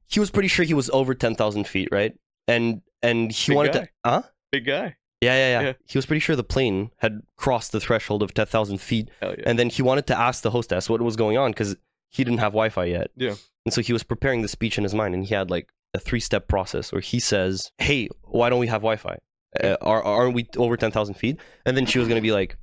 he 0.07 0.19
was 0.19 0.29
pretty 0.31 0.48
sure 0.48 0.63
he 0.65 0.74
was 0.74 0.89
over 0.91 1.13
ten 1.15 1.36
thousand 1.36 1.67
feet, 1.67 1.89
right? 1.91 2.13
And 2.48 2.81
and 3.01 3.31
he 3.31 3.51
Big 3.51 3.55
wanted 3.57 3.74
guy. 3.74 3.79
to, 3.81 3.89
huh? 4.05 4.22
Big 4.51 4.65
guy. 4.65 4.96
Yeah, 5.22 5.34
yeah, 5.36 5.50
yeah, 5.62 5.67
Yeah. 5.67 5.74
He 5.88 5.98
was 5.98 6.05
pretty 6.05 6.19
sure 6.19 6.36
the 6.36 6.43
plane 6.43 6.91
had 6.98 7.22
crossed 7.38 7.72
the 7.72 7.79
threshold 7.79 8.22
of 8.24 8.34
ten 8.34 8.46
thousand 8.46 8.79
feet, 8.79 9.10
Hell 9.22 9.34
yeah. 9.38 9.43
and 9.48 9.57
then 9.57 9.69
he 9.69 9.81
wanted 9.81 10.05
to 10.07 10.17
ask 10.17 10.43
the 10.43 10.51
hostess 10.51 10.89
what 10.89 11.01
was 11.01 11.15
going 11.15 11.38
on 11.38 11.51
because 11.51 11.75
he 12.10 12.24
didn't 12.24 12.39
have 12.39 12.51
Wi-Fi 12.53 12.86
yet. 12.86 13.10
Yeah. 13.15 13.34
And 13.65 13.74
so 13.74 13.81
he 13.81 13.91
was 13.93 14.03
preparing 14.03 14.41
the 14.43 14.48
speech 14.48 14.77
in 14.77 14.84
his 14.84 14.93
mind, 14.96 15.13
and 15.15 15.25
he 15.25 15.34
had 15.34 15.50
like 15.50 15.69
a 15.93 16.00
three-step 16.00 16.48
process 16.48 16.91
where 16.91 17.01
he 17.01 17.19
says, 17.19 17.72
"Hey, 17.79 18.07
why 18.24 18.50
don't 18.50 18.60
we 18.60 18.67
have 18.67 18.81
Wi-Fi? 18.81 19.17
Uh, 19.62 19.75
are 19.81 20.01
aren't 20.03 20.36
we 20.36 20.48
over 20.57 20.77
ten 20.77 20.91
thousand 20.91 21.15
feet?" 21.15 21.39
And 21.65 21.75
then 21.75 21.86
she 21.86 21.98
was 22.00 22.07
gonna 22.07 22.22
be 22.22 22.31
like, 22.31 22.55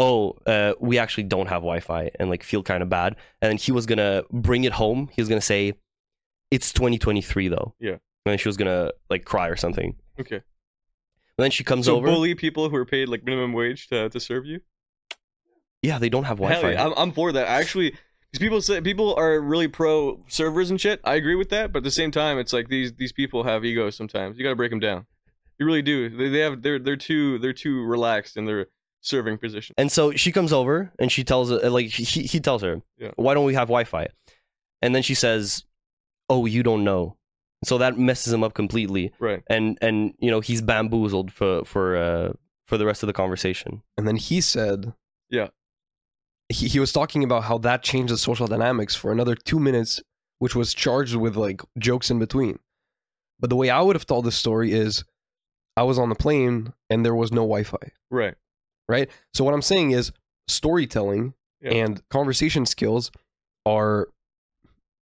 "Oh, 0.00 0.36
uh, 0.46 0.72
we 0.80 0.98
actually 0.98 1.24
don't 1.24 1.46
have 1.48 1.60
Wi-Fi," 1.62 2.10
and 2.18 2.28
like 2.30 2.42
feel 2.42 2.62
kind 2.62 2.82
of 2.82 2.88
bad. 2.88 3.14
And 3.42 3.50
then 3.50 3.56
he 3.58 3.70
was 3.70 3.84
gonna 3.86 4.22
bring 4.32 4.64
it 4.64 4.72
home. 4.72 5.08
He 5.14 5.20
was 5.20 5.28
gonna 5.28 5.40
say, 5.40 5.74
"It's 6.50 6.72
2023 6.72 7.48
though." 7.48 7.74
Yeah. 7.78 7.90
And 7.90 8.00
then 8.32 8.38
she 8.38 8.48
was 8.48 8.56
gonna 8.56 8.92
like 9.10 9.24
cry 9.24 9.48
or 9.48 9.56
something. 9.56 9.94
okay. 10.20 10.36
And 10.36 11.44
then 11.44 11.50
she 11.50 11.64
comes 11.64 11.86
So 11.86 11.96
over. 11.96 12.06
bully 12.06 12.34
people 12.34 12.68
who 12.68 12.76
are 12.76 12.84
paid 12.84 13.08
like 13.08 13.24
minimum 13.24 13.52
wage 13.54 13.88
to, 13.88 14.08
to 14.10 14.20
serve 14.20 14.44
you. 14.44 14.60
yeah, 15.82 15.98
they 15.98 16.08
don't 16.10 16.24
have 16.24 16.36
Wi-Fi. 16.38 16.72
Yeah, 16.72 16.84
I'm, 16.86 16.92
I'm 16.96 17.12
for 17.12 17.32
that. 17.32 17.48
I 17.48 17.60
actually, 17.60 17.90
because 18.30 18.38
people 18.40 18.60
say 18.60 18.80
people 18.82 19.14
are 19.14 19.40
really 19.40 19.66
pro 19.68 20.22
servers 20.28 20.70
and 20.70 20.78
shit. 20.80 21.00
I 21.04 21.14
agree 21.14 21.36
with 21.36 21.48
that, 21.50 21.72
but 21.72 21.78
at 21.78 21.84
the 21.84 21.90
same 21.90 22.10
time, 22.10 22.38
it's 22.38 22.52
like 22.52 22.68
these 22.68 22.92
these 22.94 23.12
people 23.12 23.44
have 23.44 23.64
egos. 23.64 23.96
Sometimes 23.96 24.36
you 24.36 24.44
got 24.44 24.50
to 24.50 24.56
break 24.56 24.70
them 24.70 24.80
down. 24.80 25.06
You 25.58 25.64
really 25.66 25.82
do. 25.82 26.10
They, 26.10 26.28
they 26.28 26.38
have 26.40 26.60
they're 26.62 26.78
they're 26.78 26.96
too 26.96 27.38
they're 27.38 27.52
too 27.54 27.84
relaxed 27.84 28.36
in 28.36 28.44
their 28.44 28.66
serving 29.00 29.38
position. 29.38 29.74
And 29.78 29.90
so 29.90 30.12
she 30.12 30.32
comes 30.32 30.52
over 30.52 30.92
and 30.98 31.10
she 31.10 31.24
tells 31.24 31.50
uh, 31.50 31.70
like 31.70 31.86
he 31.86 32.04
he 32.04 32.40
tells 32.40 32.62
her, 32.62 32.82
Yeah. 32.98 33.10
"Why 33.16 33.34
don't 33.34 33.44
we 33.46 33.54
have 33.54 33.68
Wi-Fi?" 33.68 34.08
And 34.82 34.94
then 34.94 35.02
she 35.02 35.14
says, 35.14 35.64
"Oh, 36.28 36.46
you 36.46 36.62
don't 36.62 36.84
know." 36.84 37.16
So 37.64 37.76
that 37.78 37.98
messes 37.98 38.32
him 38.32 38.42
up 38.42 38.54
completely, 38.54 39.12
Right. 39.18 39.42
and 39.48 39.76
and 39.82 40.14
you 40.18 40.30
know 40.30 40.40
he's 40.40 40.62
bamboozled 40.62 41.30
for 41.32 41.64
for 41.64 41.96
uh 41.96 42.32
for 42.66 42.78
the 42.78 42.86
rest 42.86 43.02
of 43.02 43.06
the 43.08 43.12
conversation. 43.12 43.82
And 43.98 44.06
then 44.08 44.16
he 44.16 44.40
said, 44.40 44.92
Yeah. 45.28 45.48
He, 46.48 46.68
he 46.68 46.80
was 46.80 46.92
talking 46.92 47.22
about 47.24 47.44
how 47.44 47.58
that 47.58 47.82
changed 47.82 48.12
the 48.12 48.16
social 48.18 48.46
dynamics 48.46 48.94
for 48.96 49.10
another 49.12 49.34
two 49.34 49.58
minutes, 49.60 50.00
which 50.38 50.54
was 50.56 50.72
charged 50.74 51.16
with 51.16 51.36
like 51.36 51.62
jokes 51.78 52.10
in 52.10 52.18
between. 52.18 52.58
But 53.40 53.50
the 53.50 53.56
way 53.56 53.70
I 53.70 53.80
would 53.82 53.96
have 53.96 54.06
told 54.06 54.24
this 54.24 54.36
story 54.36 54.72
is 54.72 55.04
I 55.76 55.82
was 55.82 55.98
on 55.98 56.08
the 56.10 56.14
plane 56.14 56.72
and 56.88 57.04
there 57.04 57.14
was 57.14 57.30
no 57.32 57.42
Wi 57.42 57.62
Fi, 57.64 57.78
Right. 58.10 58.34
Right? 58.90 59.08
So 59.32 59.44
what 59.44 59.54
I'm 59.54 59.62
saying 59.62 59.92
is 59.92 60.12
storytelling 60.48 61.34
Yeah. 61.62 61.72
and 61.72 62.06
conversation 62.10 62.66
skills 62.66 63.10
are 63.64 64.08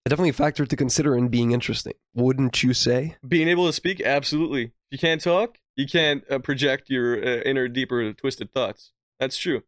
definitely 0.08 0.30
a 0.30 0.34
factor 0.34 0.64
to 0.66 0.76
consider 0.76 1.16
in 1.16 1.28
being 1.28 1.52
interesting. 1.52 1.94
Wouldn't 2.14 2.62
you 2.62 2.72
say? 2.74 3.16
Being 3.26 3.48
able 3.48 3.66
to 3.66 3.72
speak, 3.72 4.00
absolutely. 4.00 4.64
If 4.64 4.72
you 4.92 4.98
can't 4.98 5.20
talk. 5.20 5.58
You 5.76 5.86
can't 5.86 6.24
uh, 6.30 6.38
project 6.40 6.90
your 6.90 7.16
uh, 7.16 7.40
inner, 7.42 7.68
deeper, 7.68 8.12
twisted 8.12 8.52
thoughts. 8.52 8.92
That's 9.20 9.36
true. 9.36 9.62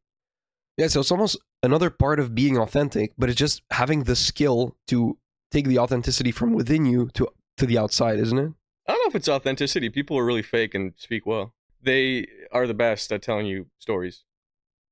Yeah, 0.76 0.88
so 0.88 1.00
it's 1.00 1.12
almost 1.12 1.38
another 1.62 1.88
part 1.90 2.18
of 2.18 2.34
being 2.34 2.58
authentic, 2.58 3.12
but 3.18 3.28
it's 3.28 3.38
just 3.38 3.62
having 3.70 4.04
the 4.04 4.16
skill 4.16 4.76
to 4.88 5.18
take 5.52 5.66
the 5.68 5.78
authenticity 5.78 6.32
from 6.32 6.52
within 6.54 6.84
you 6.86 7.10
to 7.14 7.28
to 7.58 7.66
the 7.66 7.76
outside, 7.78 8.18
isn't 8.18 8.38
it? 8.38 8.52
I 8.88 8.92
don't 8.94 9.04
know 9.04 9.08
if 9.08 9.14
it's 9.14 9.28
authenticity. 9.28 9.88
People 9.90 10.18
are 10.18 10.24
really 10.24 10.42
fake 10.42 10.74
and 10.74 10.94
speak 10.96 11.26
well. 11.26 11.54
They 11.82 12.26
are 12.52 12.66
the 12.66 12.74
best 12.74 13.10
at 13.12 13.22
telling 13.22 13.46
you 13.46 13.66
stories, 13.78 14.24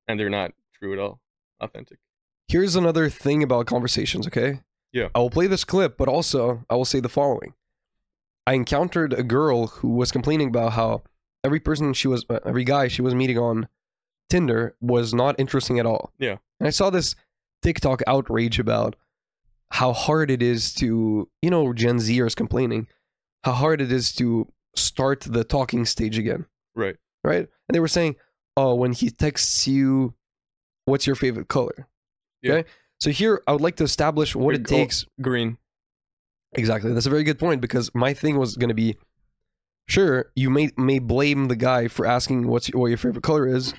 and 0.06 0.18
they're 0.18 0.30
not 0.30 0.52
true 0.74 0.92
at 0.92 0.98
all. 0.98 1.20
Authentic. 1.60 1.98
Here's 2.46 2.76
another 2.76 3.10
thing 3.10 3.42
about 3.42 3.66
conversations, 3.66 4.26
okay? 4.26 4.60
Yeah. 4.92 5.08
I 5.14 5.18
will 5.18 5.30
play 5.30 5.46
this 5.46 5.64
clip, 5.64 5.98
but 5.98 6.08
also 6.08 6.64
I 6.70 6.76
will 6.76 6.84
say 6.84 7.00
the 7.00 7.08
following. 7.08 7.54
I 8.46 8.54
encountered 8.54 9.12
a 9.12 9.22
girl 9.22 9.66
who 9.66 9.90
was 9.90 10.10
complaining 10.10 10.48
about 10.48 10.72
how 10.72 11.02
every 11.44 11.60
person 11.60 11.92
she 11.92 12.08
was 12.08 12.24
uh, 12.30 12.38
every 12.46 12.64
guy 12.64 12.88
she 12.88 13.02
was 13.02 13.14
meeting 13.14 13.38
on 13.38 13.68
Tinder 14.30 14.74
was 14.80 15.12
not 15.12 15.38
interesting 15.38 15.78
at 15.78 15.84
all. 15.84 16.12
Yeah. 16.18 16.36
And 16.58 16.66
I 16.66 16.70
saw 16.70 16.88
this 16.88 17.14
TikTok 17.62 18.02
outrage 18.06 18.58
about 18.58 18.96
how 19.70 19.92
hard 19.92 20.30
it 20.30 20.42
is 20.42 20.72
to, 20.74 21.28
you 21.42 21.50
know, 21.50 21.74
Gen 21.74 21.98
Zers 21.98 22.34
complaining, 22.34 22.86
how 23.44 23.52
hard 23.52 23.82
it 23.82 23.92
is 23.92 24.14
to 24.14 24.50
start 24.74 25.20
the 25.20 25.44
talking 25.44 25.84
stage 25.84 26.16
again 26.16 26.46
Right. 26.78 26.96
right? 27.24 27.40
And 27.68 27.74
they 27.74 27.80
were 27.80 27.88
saying, 27.88 28.16
"Oh, 28.56 28.74
when 28.74 28.92
he 28.92 29.10
texts 29.10 29.66
you, 29.66 30.14
what's 30.84 31.06
your 31.06 31.16
favorite 31.16 31.48
color?" 31.48 31.88
Yeah. 32.42 32.52
Okay. 32.54 32.68
So 33.00 33.10
here, 33.10 33.42
I 33.46 33.52
would 33.52 33.60
like 33.60 33.76
to 33.76 33.84
establish 33.84 34.34
what 34.34 34.54
it 34.54 34.62
oh, 34.62 34.70
takes. 34.76 35.04
Green. 35.20 35.58
Exactly. 36.54 36.92
That's 36.92 37.06
a 37.06 37.10
very 37.10 37.24
good 37.24 37.38
point 37.38 37.60
because 37.60 37.94
my 37.94 38.14
thing 38.14 38.38
was 38.38 38.56
going 38.56 38.68
to 38.70 38.74
be, 38.74 38.96
sure, 39.88 40.30
you 40.34 40.48
may 40.50 40.70
may 40.76 40.98
blame 40.98 41.48
the 41.48 41.56
guy 41.56 41.88
for 41.88 42.06
asking 42.06 42.46
what's 42.48 42.68
what 42.68 42.86
your 42.86 42.96
favorite 42.96 43.22
color 43.22 43.46
is, 43.46 43.74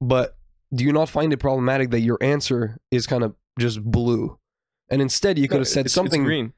but 0.00 0.36
do 0.72 0.84
you 0.84 0.92
not 0.92 1.08
find 1.08 1.32
it 1.32 1.38
problematic 1.38 1.90
that 1.90 2.00
your 2.00 2.18
answer 2.20 2.78
is 2.90 3.06
kind 3.06 3.24
of 3.24 3.34
just 3.58 3.82
blue, 3.82 4.38
and 4.90 5.02
instead 5.02 5.38
you 5.38 5.48
could 5.48 5.56
No, 5.56 5.60
have 5.60 5.68
said 5.68 5.80
it's- 5.80 5.86
it's 5.86 5.94
something 5.94 6.22
green. 6.24 6.52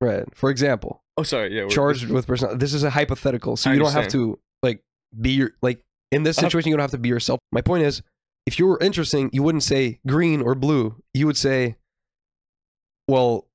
right? 0.00 0.24
For 0.34 0.50
example, 0.50 1.02
Oh, 1.16 1.22
sorry. 1.24 1.54
Yeah. 1.54 1.66
charged 1.68 2.08
with 2.08 2.26
person. 2.26 2.56
This 2.58 2.72
is 2.72 2.84
a 2.84 2.90
hypothetical, 2.90 3.56
so 3.56 3.70
I 3.70 3.74
you 3.74 3.80
don't 3.80 3.92
have 3.92 4.08
to 4.12 4.38
like 4.62 4.82
be 5.20 5.30
your 5.30 5.52
like 5.62 5.82
in 6.12 6.22
this 6.22 6.36
situation. 6.36 6.70
You 6.70 6.76
don't 6.76 6.82
have 6.82 6.90
to 6.92 6.98
be 6.98 7.08
yourself. 7.08 7.40
My 7.52 7.60
point 7.60 7.84
is, 7.84 8.02
if 8.46 8.58
you 8.58 8.66
were 8.66 8.78
interesting, 8.80 9.30
you 9.32 9.42
wouldn't 9.42 9.62
say 9.64 10.00
green 10.06 10.40
or 10.40 10.54
blue. 10.54 10.96
You 11.14 11.26
would 11.26 11.36
say, 11.36 11.76
well, 13.08 13.46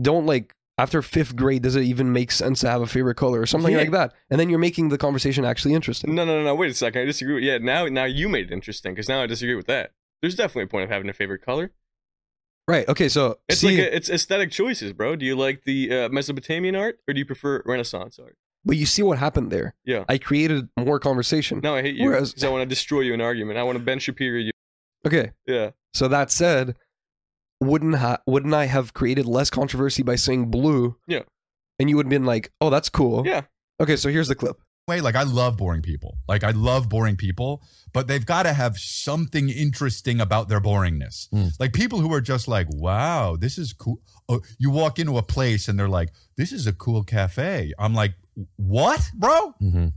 don't 0.00 0.26
like 0.26 0.52
after 0.78 1.00
fifth 1.02 1.34
grade. 1.36 1.62
Does 1.62 1.76
it 1.76 1.82
even 1.82 2.12
make 2.12 2.30
sense 2.30 2.60
to 2.60 2.68
have 2.68 2.82
a 2.82 2.86
favorite 2.86 3.14
color 3.16 3.40
or 3.40 3.46
something 3.46 3.72
Yeah. 3.72 3.78
like 3.78 3.92
that? 3.92 4.14
And 4.30 4.38
then 4.38 4.48
you're 4.50 4.58
making 4.58 4.90
the 4.90 4.98
conversation 4.98 5.44
actually 5.44 5.74
interesting. 5.74 6.14
No, 6.14 6.24
no, 6.24 6.38
no, 6.38 6.44
no. 6.44 6.54
Wait 6.54 6.70
a 6.70 6.74
second. 6.74 7.02
I 7.02 7.04
disagree. 7.06 7.34
With, 7.34 7.44
yeah. 7.44 7.58
Now, 7.58 7.86
now 7.86 8.04
you 8.04 8.28
made 8.28 8.46
it 8.50 8.52
interesting 8.52 8.92
because 8.94 9.08
now 9.08 9.22
I 9.22 9.26
disagree 9.26 9.54
with 9.54 9.66
that. 9.66 9.92
There's 10.22 10.34
definitely 10.34 10.64
a 10.64 10.68
point 10.68 10.84
of 10.84 10.90
having 10.90 11.08
a 11.08 11.12
favorite 11.14 11.42
color. 11.44 11.72
Right. 12.68 12.88
Okay. 12.88 13.08
So 13.08 13.38
It's 13.48 13.60
see, 13.60 13.68
like 13.68 13.78
a, 13.78 13.96
it's 13.96 14.10
aesthetic 14.10 14.50
choices, 14.50 14.92
bro. 14.92 15.16
Do 15.16 15.24
you 15.24 15.36
like 15.36 15.64
the 15.64 15.92
uh, 15.92 16.08
Mesopotamian 16.10 16.74
art 16.74 16.98
or 17.08 17.14
do 17.14 17.20
you 17.20 17.26
prefer 17.26 17.62
Renaissance 17.64 18.18
art? 18.18 18.36
But 18.66 18.76
you 18.76 18.84
see 18.84 19.02
what 19.02 19.16
happened 19.18 19.50
there. 19.50 19.74
Yeah. 19.86 20.04
I 20.08 20.18
created 20.18 20.68
more 20.78 20.98
conversation. 20.98 21.60
No, 21.62 21.74
I 21.76 21.80
hate 21.82 21.94
you 21.96 22.04
Whereas- 22.10 22.32
because 22.32 22.44
I 22.44 22.50
want 22.50 22.62
to 22.62 22.66
destroy 22.66 23.00
you 23.00 23.14
in 23.14 23.22
argument. 23.22 23.58
I 23.58 23.62
want 23.62 23.78
to 23.78 23.84
Ben 23.84 23.98
Shapiro 23.98 24.38
you. 24.40 24.50
Okay. 25.06 25.30
Yeah. 25.46 25.70
So 25.94 26.08
that 26.08 26.30
said, 26.30 26.74
wouldn't 27.60 27.94
ha- 27.96 28.18
wouldn't 28.26 28.52
I 28.54 28.66
have 28.66 28.92
created 28.92 29.24
less 29.26 29.48
controversy 29.50 30.02
by 30.02 30.16
saying 30.16 30.50
blue? 30.50 30.96
Yeah. 31.06 31.20
And 31.78 31.88
you 31.88 31.96
would 31.96 32.06
have 32.06 32.10
been 32.10 32.24
like, 32.26 32.52
"Oh, 32.60 32.68
that's 32.70 32.88
cool." 32.88 33.26
Yeah. 33.26 33.42
Okay, 33.80 33.96
so 33.96 34.08
here's 34.10 34.28
the 34.28 34.34
clip. 34.34 34.56
way 34.88 35.00
like 35.00 35.16
i 35.16 35.24
love 35.24 35.56
boring 35.56 35.82
people 35.82 36.16
like 36.28 36.44
i 36.44 36.52
love 36.52 36.88
boring 36.88 37.16
people 37.16 37.60
but 37.92 38.06
they've 38.06 38.24
got 38.24 38.44
to 38.44 38.52
have 38.52 38.78
something 38.78 39.48
interesting 39.48 40.20
about 40.20 40.48
their 40.48 40.60
boringness 40.60 41.28
Mm. 41.34 41.50
like 41.58 41.72
people 41.72 41.98
who 41.98 42.12
are 42.14 42.20
just 42.20 42.46
like 42.46 42.68
wow 42.70 43.34
this 43.36 43.58
is 43.58 43.72
cool 43.72 43.98
oh, 44.28 44.40
you 44.60 44.70
walk 44.70 45.00
into 45.00 45.18
a 45.18 45.24
place 45.24 45.66
and 45.66 45.76
they're 45.76 45.88
like 45.88 46.10
this 46.36 46.52
is 46.52 46.68
a 46.68 46.72
cool 46.72 47.02
cafe 47.02 47.72
i'm 47.80 47.94
like 47.94 48.14
what 48.56 49.10
bro? 49.14 49.54
Mm-hmm. 49.62 49.88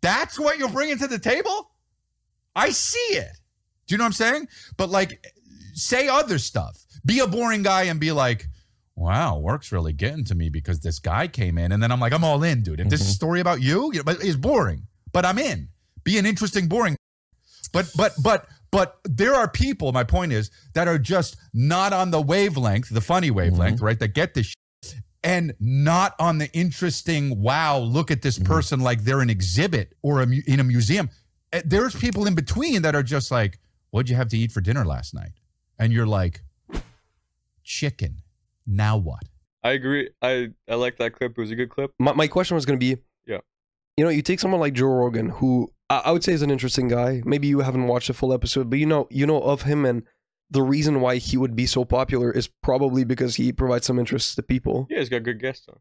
that's 0.00 0.38
what 0.38 0.58
you're 0.58 0.68
bringing 0.68 0.98
to 0.98 1.06
the 1.06 1.18
table? 1.18 1.70
I 2.54 2.70
see 2.70 2.98
it. 3.16 3.32
Do 3.86 3.94
you 3.94 3.98
know 3.98 4.04
what 4.04 4.08
i'm 4.08 4.12
saying? 4.12 4.48
But 4.76 4.90
like 4.90 5.24
say 5.74 6.08
other 6.08 6.38
stuff. 6.38 6.84
Be 7.04 7.20
a 7.20 7.26
boring 7.26 7.62
guy 7.62 7.84
and 7.84 8.00
be 8.00 8.12
like 8.12 8.46
wow 8.96 9.38
work's 9.38 9.70
really 9.70 9.92
getting 9.92 10.24
to 10.24 10.34
me 10.34 10.48
because 10.48 10.80
this 10.80 10.98
guy 10.98 11.28
came 11.28 11.58
in. 11.58 11.72
And 11.72 11.82
then 11.82 11.92
i'm 11.92 12.00
like 12.00 12.12
i'm 12.12 12.24
all 12.24 12.42
in 12.42 12.62
dude. 12.62 12.80
If 12.80 12.88
this 12.88 13.00
is 13.00 13.08
a 13.08 13.12
story 13.12 13.40
about 13.40 13.60
you 13.60 13.90
you 13.92 13.98
know, 13.98 14.04
but 14.04 14.22
it's 14.22 14.36
boring. 14.36 14.86
But 15.12 15.24
i'm 15.24 15.38
in. 15.38 15.68
Be 16.04 16.18
an 16.18 16.26
interesting 16.26 16.68
boring 16.68 16.96
but 17.72 17.90
but 17.96 18.14
but 18.22 18.46
but 18.70 18.98
there 19.04 19.34
are 19.34 19.48
people 19.48 19.92
my 19.92 20.04
point 20.04 20.32
is 20.32 20.50
that 20.74 20.88
are 20.88 20.98
just 20.98 21.36
not 21.52 21.92
on 21.92 22.10
the 22.10 22.20
wavelength 22.20 22.88
the 22.88 23.00
funny 23.00 23.30
wavelength 23.30 23.80
right 23.80 23.98
that 23.98 24.08
get 24.08 24.34
this 24.34 24.46
shit, 24.46 24.56
and 25.24 25.52
not 25.60 26.14
on 26.20 26.38
the 26.38 26.48
interesting 26.52 27.40
wow 27.42 27.78
look 27.78 28.10
at 28.10 28.22
this 28.22 28.38
person 28.38 28.80
like 28.80 29.02
they're 29.04 29.20
an 29.20 29.30
exhibit 29.30 29.94
or 30.02 30.22
a, 30.22 30.26
mu- 30.26 30.42
in 30.46 30.60
a 30.60 30.64
museum 30.64 31.10
Uh, 31.52 31.60
there's 31.64 31.94
people 31.94 32.26
in 32.26 32.34
between 32.34 32.82
that 32.82 32.94
are 32.94 33.02
just 33.02 33.30
like 33.30 33.58
what'd 33.90 34.08
you 34.08 34.16
have 34.16 34.28
to 34.28 34.38
eat 34.38 34.52
for 34.52 34.60
dinner 34.60 34.84
last 34.84 35.14
night 35.14 35.32
and 35.78 35.92
you're 35.92 36.06
like 36.06 36.42
chicken 37.64 38.22
now 38.66 38.96
what 38.96 39.22
I 39.64 39.72
agree. 39.72 40.08
I 40.22 40.50
I 40.68 40.76
like 40.76 40.98
that 40.98 41.14
clip. 41.14 41.32
It 41.32 41.40
was 41.40 41.50
a 41.50 41.56
good 41.56 41.68
clip. 41.68 41.90
My, 41.98 42.12
my 42.12 42.28
question 42.28 42.54
was 42.54 42.64
going 42.64 42.78
to 42.78 42.94
be, 42.94 43.02
Yeah. 43.26 43.38
you 43.96 44.04
know, 44.04 44.08
you 44.08 44.22
take 44.22 44.38
someone 44.38 44.60
like 44.60 44.72
Joe 44.72 44.86
Rogan, 44.86 45.28
who 45.30 45.68
I, 45.90 46.02
I 46.06 46.10
would 46.12 46.22
say 46.22 46.32
is 46.32 46.42
an 46.42 46.50
interesting 46.50 46.86
guy. 46.86 47.22
Maybe 47.24 47.48
you 47.48 47.58
haven't 47.60 47.88
watched 47.88 48.08
a 48.08 48.14
full 48.14 48.32
episode, 48.32 48.70
but 48.70 48.78
you 48.78 48.86
know, 48.86 49.08
you 49.10 49.26
know 49.26 49.40
of 49.40 49.62
him, 49.62 49.84
and 49.84 50.04
the 50.50 50.62
reason 50.62 51.00
why 51.00 51.16
he 51.16 51.36
would 51.36 51.54
be 51.54 51.66
so 51.66 51.84
popular 51.84 52.30
is 52.32 52.48
probably 52.62 53.04
because 53.04 53.36
he 53.36 53.52
provides 53.52 53.86
some 53.86 53.98
interest 53.98 54.36
to 54.36 54.42
people. 54.42 54.86
Yeah, 54.90 54.98
he's 54.98 55.08
got 55.08 55.22
good 55.22 55.40
guests 55.40 55.66
on. 55.68 55.78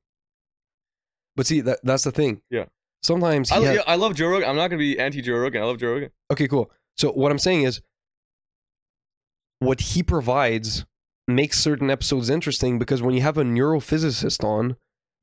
But 1.35 1.45
see, 1.47 1.61
that 1.61 1.79
that's 1.83 2.03
the 2.03 2.11
thing. 2.11 2.41
Yeah. 2.49 2.65
sometimes 3.03 3.51
I, 3.51 3.55
he 3.55 3.61
lo- 3.61 3.67
has- 3.67 3.75
yeah, 3.77 3.83
I 3.87 3.95
love 3.95 4.15
Joe 4.15 4.27
Rogan. 4.27 4.49
I'm 4.49 4.55
not 4.55 4.67
gonna 4.69 4.79
be 4.79 4.99
anti 4.99 5.21
Joe 5.21 5.35
Rogan. 5.37 5.61
I 5.61 5.65
love 5.65 5.77
Joe 5.77 5.93
Rogan. 5.93 6.09
Okay, 6.31 6.47
cool. 6.47 6.71
So 6.97 7.11
what 7.11 7.31
I'm 7.31 7.39
saying 7.39 7.63
is 7.63 7.81
what 9.59 9.79
he 9.79 10.03
provides 10.03 10.85
makes 11.27 11.59
certain 11.59 11.89
episodes 11.89 12.29
interesting 12.29 12.79
because 12.79 13.01
when 13.01 13.13
you 13.13 13.21
have 13.21 13.37
a 13.37 13.43
neurophysicist 13.43 14.43
on, 14.43 14.75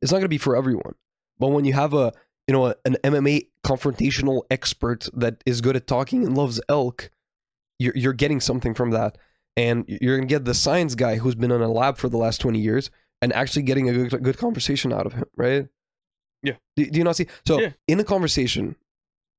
it's 0.02 0.12
not 0.12 0.18
going 0.18 0.24
to 0.26 0.28
be 0.28 0.38
for 0.38 0.56
everyone. 0.56 0.94
But 1.38 1.48
when 1.48 1.64
you 1.64 1.72
have 1.72 1.94
a, 1.94 2.12
you 2.46 2.52
know, 2.52 2.66
a, 2.66 2.74
an 2.84 2.96
MMA 3.02 3.48
confrontational 3.64 4.42
expert 4.50 5.08
that 5.14 5.42
is 5.46 5.60
good 5.60 5.76
at 5.76 5.86
talking 5.86 6.24
and 6.24 6.36
loves 6.36 6.60
elk, 6.68 7.10
you're 7.78 7.96
you're 7.96 8.12
getting 8.12 8.40
something 8.40 8.74
from 8.74 8.90
that. 8.90 9.18
And 9.56 9.84
you're 9.86 10.16
going 10.16 10.28
to 10.28 10.32
get 10.32 10.44
the 10.44 10.54
science 10.54 10.94
guy 10.94 11.16
who's 11.16 11.34
been 11.34 11.50
in 11.52 11.60
a 11.60 11.70
lab 11.70 11.96
for 11.96 12.08
the 12.08 12.16
last 12.16 12.40
20 12.40 12.58
years 12.58 12.90
and 13.22 13.32
actually 13.32 13.62
getting 13.62 13.88
a 13.88 13.92
good, 13.92 14.22
good 14.22 14.36
conversation 14.38 14.92
out 14.92 15.06
of 15.06 15.12
him, 15.12 15.24
right? 15.36 15.68
Yeah. 16.42 16.54
Do, 16.76 16.84
do 16.90 16.98
you 16.98 17.04
not 17.04 17.16
see? 17.16 17.26
So 17.46 17.60
Yeah. 17.60 17.70
in 17.86 18.00
a 18.00 18.04
conversation, 18.04 18.76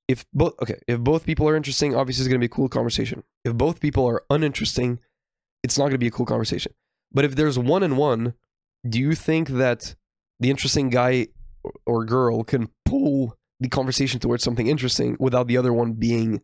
if 0.07 0.25
both 0.33 0.53
okay, 0.61 0.79
if 0.87 0.99
both 0.99 1.25
people 1.25 1.47
are 1.49 1.55
interesting, 1.55 1.95
obviously 1.95 2.23
it's 2.23 2.29
gonna 2.29 2.39
be 2.39 2.45
a 2.45 2.49
cool 2.49 2.69
conversation. 2.69 3.23
If 3.43 3.55
both 3.55 3.79
people 3.79 4.05
are 4.07 4.23
uninteresting, 4.29 4.99
it's 5.63 5.77
not 5.77 5.85
gonna 5.87 5.97
be 5.97 6.07
a 6.07 6.11
cool 6.11 6.25
conversation. 6.25 6.73
But 7.11 7.25
if 7.25 7.35
there's 7.35 7.59
one 7.59 7.83
and 7.83 7.97
one, 7.97 8.33
do 8.87 8.99
you 8.99 9.15
think 9.15 9.49
that 9.49 9.95
the 10.39 10.49
interesting 10.49 10.89
guy 10.89 11.27
or- 11.63 11.73
or 11.85 12.05
girl 12.05 12.43
can 12.43 12.69
pull 12.85 13.37
the 13.59 13.67
conversation 13.69 14.19
towards 14.19 14.43
something 14.43 14.67
interesting 14.67 15.17
without 15.19 15.47
the 15.47 15.57
other 15.57 15.73
one 15.73 15.93
being 15.93 16.41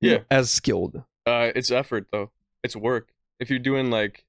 Yeah. 0.00 0.18
as 0.30 0.50
skilled? 0.50 1.02
Uh, 1.26 1.50
it's 1.54 1.70
effort 1.70 2.06
though. 2.12 2.30
It's 2.62 2.76
work. 2.76 3.08
If 3.40 3.50
you're 3.50 3.58
doing 3.58 3.90
like 3.90 4.24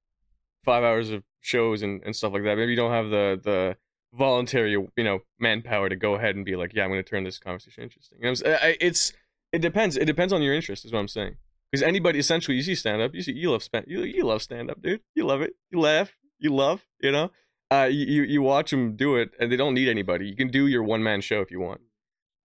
five 0.64 0.84
hours 0.84 1.10
of 1.10 1.24
shows 1.42 1.82
and, 1.82 2.02
and 2.04 2.16
stuff 2.16 2.34
like 2.34 2.44
that, 2.44 2.58
maybe 2.58 2.72
you 2.72 2.78
don't 2.78 2.92
have 2.92 3.10
the 3.10 3.40
the 3.44 3.78
voluntary 4.14 4.72
you 4.72 5.04
know 5.04 5.20
manpower 5.40 5.88
to 5.90 5.96
go 5.96 6.16
ahead 6.16 6.36
and 6.36 6.44
be 6.46 6.56
like, 6.56 6.74
yeah, 6.74 6.84
I'm 6.84 6.90
going 6.90 7.04
to 7.04 7.10
turn 7.10 7.24
this 7.24 7.40
conversation 7.40 7.84
interesting. 7.84 8.20
You 8.22 8.32
know 8.32 8.58
I- 8.62 8.78
it's 8.80 9.14
it 9.52 9.60
depends. 9.62 9.98
It 9.98 10.06
depends 10.06 10.32
on 10.32 10.42
your 10.42 10.54
interest, 10.54 10.86
is 10.86 10.92
what 10.92 11.00
I'm 11.00 11.08
saying. 11.08 11.36
Because 11.72 11.84
anybody, 11.84 12.18
essentially, 12.20 12.58
you 12.58 12.64
see 12.64 12.76
stand 12.76 13.02
up, 13.02 13.14
you 13.14 13.22
see 13.22 13.34
you 13.34 13.52
love 13.52 13.64
stand, 13.64 13.86
you 13.88 14.04
you 14.04 14.24
love 14.24 14.42
stand 14.42 14.70
up, 14.72 14.82
dude. 14.82 15.02
You 15.16 15.26
love 15.26 15.42
it. 15.42 15.54
You 15.72 15.80
laugh. 15.80 16.14
You 16.40 16.54
love. 16.54 16.86
You 17.02 17.12
know. 17.12 17.32
Uh, 17.72 17.88
you 17.92 18.06
you 18.06 18.24
you 18.24 18.42
watch 18.42 18.72
them 18.72 18.96
do 18.96 19.16
it, 19.16 19.32
and 19.40 19.52
they 19.52 19.56
don't 19.56 19.76
need 19.76 19.88
anybody. 19.88 20.28
You 20.28 20.36
can 20.36 20.50
do 20.50 20.66
your 20.66 20.82
one 20.84 21.04
man 21.04 21.22
show 21.22 21.42
if 21.42 21.52
you 21.52 21.60
want. 21.60 21.82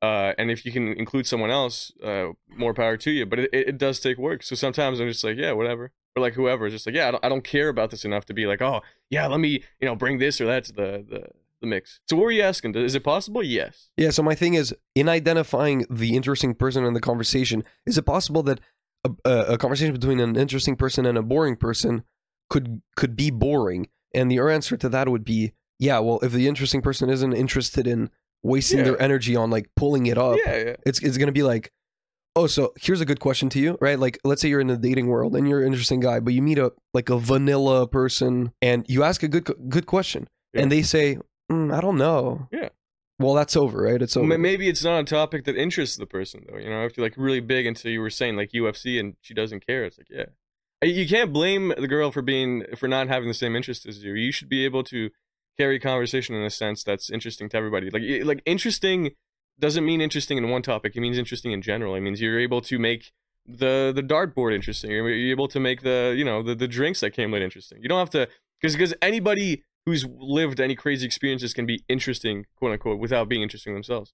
Uh, 0.04 0.34
and 0.36 0.50
if 0.50 0.66
you 0.66 0.72
can 0.72 0.88
include 0.88 1.26
someone 1.26 1.50
else, 1.50 1.92
uh, 2.02 2.28
more 2.48 2.74
power 2.74 2.96
to 2.98 3.10
you. 3.10 3.24
But 3.24 3.38
it, 3.38 3.50
it, 3.52 3.78
does 3.78 4.00
take 4.00 4.18
work. 4.18 4.42
So 4.42 4.54
sometimes 4.54 5.00
I'm 5.00 5.08
just 5.08 5.24
like, 5.24 5.38
yeah, 5.38 5.52
whatever. 5.52 5.92
Or 6.14 6.20
like 6.20 6.34
whoever 6.34 6.68
just 6.68 6.86
like, 6.86 6.94
yeah, 6.94 7.08
I 7.08 7.10
don't, 7.10 7.24
I 7.24 7.28
don't 7.30 7.44
care 7.44 7.68
about 7.68 7.90
this 7.90 8.04
enough 8.04 8.26
to 8.26 8.34
be 8.34 8.44
like, 8.46 8.60
oh, 8.60 8.82
yeah, 9.08 9.26
let 9.26 9.40
me, 9.40 9.64
you 9.80 9.88
know, 9.88 9.96
bring 9.96 10.18
this 10.18 10.40
or 10.40 10.46
that 10.46 10.64
to 10.64 10.72
the, 10.72 11.06
the, 11.08 11.28
the 11.60 11.66
mix. 11.66 12.00
So 12.08 12.16
what 12.16 12.24
were 12.24 12.30
you 12.30 12.42
asking? 12.42 12.74
Is 12.74 12.94
it 12.94 13.02
possible? 13.02 13.42
Yes. 13.42 13.88
Yeah, 13.96 14.10
so 14.10 14.22
my 14.22 14.34
thing 14.34 14.54
is 14.54 14.74
in 14.94 15.08
identifying 15.08 15.86
the 15.88 16.14
interesting 16.14 16.54
person 16.54 16.84
in 16.84 16.92
the 16.92 17.00
conversation, 17.00 17.64
is 17.86 17.96
it 17.96 18.02
possible 18.02 18.42
that 18.42 18.60
a, 19.24 19.30
a 19.54 19.58
conversation 19.58 19.94
between 19.94 20.20
an 20.20 20.36
interesting 20.36 20.76
person 20.76 21.06
and 21.06 21.16
a 21.16 21.22
boring 21.22 21.56
person 21.56 22.04
could 22.50 22.82
could 22.94 23.16
be 23.16 23.30
boring? 23.30 23.88
And 24.14 24.30
the 24.30 24.38
answer 24.38 24.76
to 24.76 24.88
that 24.90 25.08
would 25.08 25.24
be, 25.24 25.52
yeah, 25.78 25.98
well, 25.98 26.20
if 26.22 26.32
the 26.32 26.46
interesting 26.46 26.82
person 26.82 27.08
isn't 27.08 27.32
interested 27.32 27.86
in 27.86 28.10
wasting 28.44 28.78
Yeah. 28.78 28.85
their 28.85 29.02
energy 29.02 29.35
on 29.35 29.50
like 29.50 29.66
pulling 29.74 30.07
it 30.07 30.16
up, 30.18 30.37
Yeah, 30.44 30.57
yeah. 30.57 30.76
it's 30.87 31.00
it's 31.02 31.18
gonna 31.18 31.33
be 31.33 31.42
like, 31.42 31.70
oh, 32.37 32.46
so 32.46 32.72
here's 32.80 33.00
a 33.00 33.04
good 33.04 33.18
question 33.20 33.48
to 33.48 33.59
you, 33.59 33.76
right? 33.80 33.98
Like, 33.98 34.18
let's 34.24 34.42
say 34.42 34.48
you're 34.48 34.61
in 34.61 34.66
the 34.68 34.76
dating 34.76 35.07
world 35.09 35.35
and 35.35 35.48
you're 35.48 35.61
an 35.61 35.66
interesting 35.66 36.00
guy, 36.00 36.20
but 36.20 36.35
you 36.35 36.42
meet 36.42 36.59
a 36.59 36.72
like 36.92 37.09
a 37.11 37.18
vanilla 37.18 37.88
person 37.88 38.52
and 38.62 38.85
you 38.88 39.02
ask 39.02 39.22
a 39.24 39.28
good 39.28 39.44
good 39.68 39.87
question, 39.87 40.28
and 40.52 40.70
they 40.70 40.83
say, 40.83 41.18
mm, 41.50 41.74
I 41.76 41.80
don't 41.80 41.96
know. 41.98 42.48
Yeah. 42.52 42.68
Well, 43.20 43.35
that's 43.35 43.57
over, 43.57 43.83
right? 43.83 44.02
It's 44.02 44.16
over. 44.16 44.37
Maybe 44.37 44.68
it's 44.68 44.83
not 44.83 44.98
a 44.98 45.04
topic 45.04 45.44
that 45.44 45.57
interests 45.57 45.96
the 45.96 46.04
person 46.07 46.44
though. 46.50 46.59
You 46.59 46.68
know, 46.68 46.85
if 46.85 46.96
you're 46.96 47.07
like 47.07 47.14
really 47.16 47.38
big 47.40 47.64
into 47.64 47.88
you 47.88 48.00
were 48.00 48.11
saying 48.11 48.37
like 48.37 48.50
UFC 48.50 48.98
and 48.98 49.14
she 49.20 49.35
doesn't 49.35 49.64
care, 49.66 49.85
it's 49.85 49.96
like 49.98 50.09
yeah. 50.11 50.24
Uh, 50.83 50.87
You 50.88 51.07
can't 51.09 51.33
blame 51.33 51.72
the 51.78 51.87
girl 51.87 52.11
for 52.11 52.22
being 52.22 52.64
for 52.76 52.88
not 52.88 53.07
having 53.07 53.28
the 53.28 53.35
same 53.35 53.54
interest 53.54 53.87
as 53.87 54.02
you. 54.02 54.14
You 54.14 54.33
should 54.33 54.48
be 54.48 54.64
able 54.64 54.83
to 54.85 55.11
carry 55.58 55.78
conversation 55.78 56.34
in 56.34 56.42
a 56.42 56.50
sense 56.50 56.82
that's 56.82 57.10
interesting 57.10 57.48
to 57.50 57.56
everybody. 57.56 57.90
Like 57.90 58.02
like 58.24 58.42
interesting 58.46 59.12
doesn't 59.58 59.84
mean 59.84 60.00
interesting 60.00 60.38
in 60.38 60.48
one 60.48 60.62
topic. 60.62 60.96
It 60.96 61.00
means 61.00 61.18
interesting 61.18 61.52
in 61.52 61.62
general. 61.62 61.94
It 61.94 62.00
means 62.00 62.20
you're 62.20 62.40
able 62.40 62.60
to 62.62 62.78
make 62.78 63.12
the 63.46 63.92
the 63.94 64.02
dartboard 64.02 64.54
interesting. 64.54 64.90
You're 64.90 65.10
able 65.10 65.48
to 65.48 65.60
make 65.60 65.82
the 65.82 66.14
you 66.16 66.24
know 66.24 66.42
the, 66.42 66.54
the 66.54 66.68
drinks 66.68 67.00
that 67.00 67.10
came 67.10 67.32
late 67.32 67.42
interesting. 67.42 67.78
You 67.82 67.88
don't 67.88 67.98
have 67.98 68.10
to 68.10 68.28
because 68.60 68.74
because 68.74 68.94
anybody 69.02 69.62
who's 69.86 70.06
lived 70.06 70.60
any 70.60 70.74
crazy 70.74 71.06
experiences 71.06 71.52
can 71.52 71.66
be 71.66 71.84
interesting, 71.88 72.46
quote 72.56 72.72
unquote, 72.72 72.98
without 72.98 73.28
being 73.28 73.42
interesting 73.42 73.74
themselves. 73.74 74.12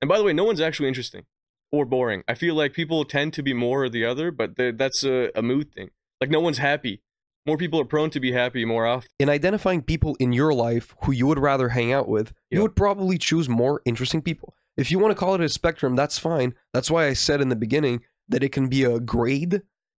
And 0.00 0.08
by 0.08 0.18
the 0.18 0.24
way, 0.24 0.32
no 0.32 0.44
one's 0.44 0.60
actually 0.60 0.88
interesting 0.88 1.24
or 1.72 1.84
boring. 1.84 2.22
I 2.26 2.34
feel 2.34 2.54
like 2.54 2.72
people 2.72 3.04
tend 3.04 3.32
to 3.34 3.42
be 3.42 3.52
more 3.52 3.84
or 3.84 3.88
the 3.88 4.04
other, 4.04 4.30
but 4.30 4.56
that's 4.56 5.04
a, 5.04 5.30
a 5.34 5.42
mood 5.42 5.72
thing. 5.72 5.90
Like 6.20 6.30
no 6.30 6.40
one's 6.40 6.58
happy. 6.58 7.02
More 7.46 7.56
people 7.56 7.80
are 7.80 7.84
prone 7.84 8.10
to 8.10 8.20
be 8.20 8.32
happy 8.32 8.64
more 8.64 8.86
often. 8.86 9.08
in 9.18 9.28
identifying 9.28 9.82
people 9.82 10.14
in 10.20 10.32
your 10.32 10.52
life 10.52 10.94
who 11.04 11.12
you 11.12 11.26
would 11.26 11.38
rather 11.38 11.68
hang 11.70 11.92
out 11.92 12.08
with, 12.08 12.32
you 12.50 12.60
would 12.62 12.76
probably 12.76 13.16
choose 13.18 13.48
more 13.48 13.80
interesting 13.84 14.20
people. 14.22 14.54
If 14.76 14.90
you 14.90 14.98
want 14.98 15.10
to 15.12 15.14
call 15.18 15.34
it 15.34 15.40
a 15.40 15.48
spectrum, 15.48 15.96
that's 15.96 16.18
fine. 16.18 16.54
That's 16.72 16.90
why 16.90 17.06
I 17.06 17.12
said 17.14 17.40
in 17.40 17.48
the 17.48 17.56
beginning 17.56 18.02
that 18.28 18.42
it 18.42 18.50
can 18.52 18.68
be 18.68 18.84
a 18.84 19.00
grade. 19.00 19.54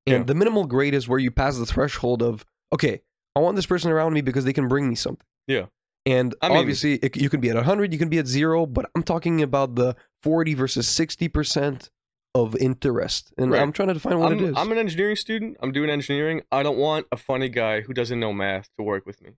And 0.07 0.19
Yeah. 0.19 0.23
the 0.23 0.35
minimal 0.35 0.65
grade 0.65 0.93
is 0.93 1.07
where 1.07 1.19
you 1.19 1.29
pass 1.31 1.57
the 1.57 1.65
threshold 1.65 2.21
of, 2.23 2.45
okay, 2.73 3.01
I 3.35 3.39
want 3.39 3.55
this 3.55 3.65
person 3.65 3.91
around 3.91 4.13
me 4.13 4.21
because 4.21 4.45
they 4.45 4.53
can 4.53 4.67
bring 4.67 4.87
me 4.87 4.95
something. 4.95 5.25
Yeah. 5.47 5.65
And 6.05 6.33
I 6.41 6.49
mean- 6.49 6.57
obviously, 6.57 6.95
it, 6.95 7.15
you 7.17 7.29
can 7.29 7.41
be 7.41 7.49
at 7.49 7.55
100, 7.55 7.91
you 7.93 7.99
can 7.99 8.09
be 8.09 8.17
at 8.19 8.27
zero, 8.27 8.65
but 8.65 8.89
I'm 8.95 9.03
talking 9.03 9.41
about 9.41 9.75
the 9.75 9.95
40 10.23 10.53
versus 10.55 10.87
60% 10.87 11.89
of 12.33 12.55
interest. 12.55 13.33
And 13.37 13.51
Right. 13.51 13.61
I'm 13.61 13.71
trying 13.71 13.89
to 13.89 13.93
define 13.93 14.19
what 14.19 14.31
I'm, 14.31 14.39
it 14.39 14.49
is. 14.49 14.53
I'm 14.57 14.71
an 14.71 14.77
engineering 14.77 15.15
student. 15.15 15.57
I'm 15.61 15.71
doing 15.71 15.89
engineering. 15.89 16.41
I 16.51 16.63
don't 16.63 16.77
want 16.77 17.07
a 17.11 17.17
funny 17.17 17.49
guy 17.49 17.81
who 17.81 17.93
doesn't 17.93 18.19
know 18.19 18.31
math 18.33 18.69
to 18.77 18.83
work 18.83 19.05
with 19.05 19.21
me. 19.21 19.31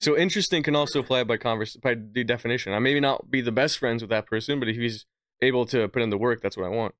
So 0.00 0.16
interesting 0.16 0.62
can 0.62 0.76
also 0.76 1.00
apply 1.00 1.24
by 1.24 1.38
converse 1.38 1.76
by 1.76 1.94
the 1.94 2.24
definition. 2.24 2.74
I 2.74 2.78
maybe 2.78 3.00
not 3.00 3.30
be 3.30 3.40
the 3.40 3.52
best 3.52 3.78
friends 3.78 4.02
with 4.02 4.10
that 4.10 4.26
person, 4.26 4.58
but 4.58 4.68
if 4.68 4.76
he's 4.76 5.06
able 5.40 5.64
to 5.66 5.88
put 5.88 6.02
in 6.02 6.10
the 6.10 6.18
work, 6.18 6.42
that's 6.42 6.56
what 6.56 6.66
I 6.66 6.68
want. 6.68 6.94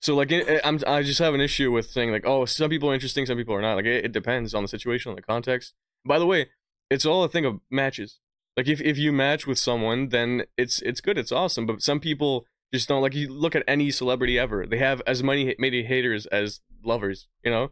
So 0.00 0.14
like 0.14 0.30
it, 0.30 0.60
I'm 0.64 0.78
I 0.86 1.02
just 1.02 1.18
have 1.18 1.34
an 1.34 1.40
issue 1.40 1.72
with 1.72 1.90
saying 1.90 2.12
like 2.12 2.26
oh 2.26 2.44
some 2.44 2.70
people 2.70 2.90
are 2.90 2.94
interesting, 2.94 3.26
some 3.26 3.38
people 3.38 3.54
are 3.54 3.62
not. 3.62 3.74
Like 3.74 3.86
it, 3.86 4.04
it 4.04 4.12
depends 4.12 4.54
on 4.54 4.62
the 4.62 4.68
situation, 4.68 5.10
on 5.10 5.16
the 5.16 5.22
context. 5.22 5.74
By 6.04 6.18
the 6.18 6.26
way, 6.26 6.50
it's 6.90 7.06
all 7.06 7.24
a 7.24 7.28
thing 7.28 7.44
of 7.44 7.60
matches. 7.70 8.20
Like 8.56 8.68
if, 8.68 8.80
if 8.80 8.98
you 8.98 9.12
match 9.12 9.46
with 9.46 9.58
someone, 9.58 10.10
then 10.10 10.44
it's 10.56 10.80
it's 10.82 11.00
good, 11.00 11.18
it's 11.18 11.32
awesome. 11.32 11.66
But 11.66 11.82
some 11.82 11.98
people 11.98 12.46
just 12.74 12.88
don't 12.88 13.02
like 13.02 13.14
you 13.14 13.32
look 13.32 13.54
at 13.54 13.62
any 13.66 13.90
celebrity 13.90 14.38
ever. 14.38 14.66
They 14.66 14.78
have 14.78 15.00
as 15.06 15.22
many 15.22 15.54
many 15.58 15.84
haters 15.84 16.26
as 16.26 16.60
lovers, 16.84 17.28
you 17.42 17.50
know? 17.50 17.70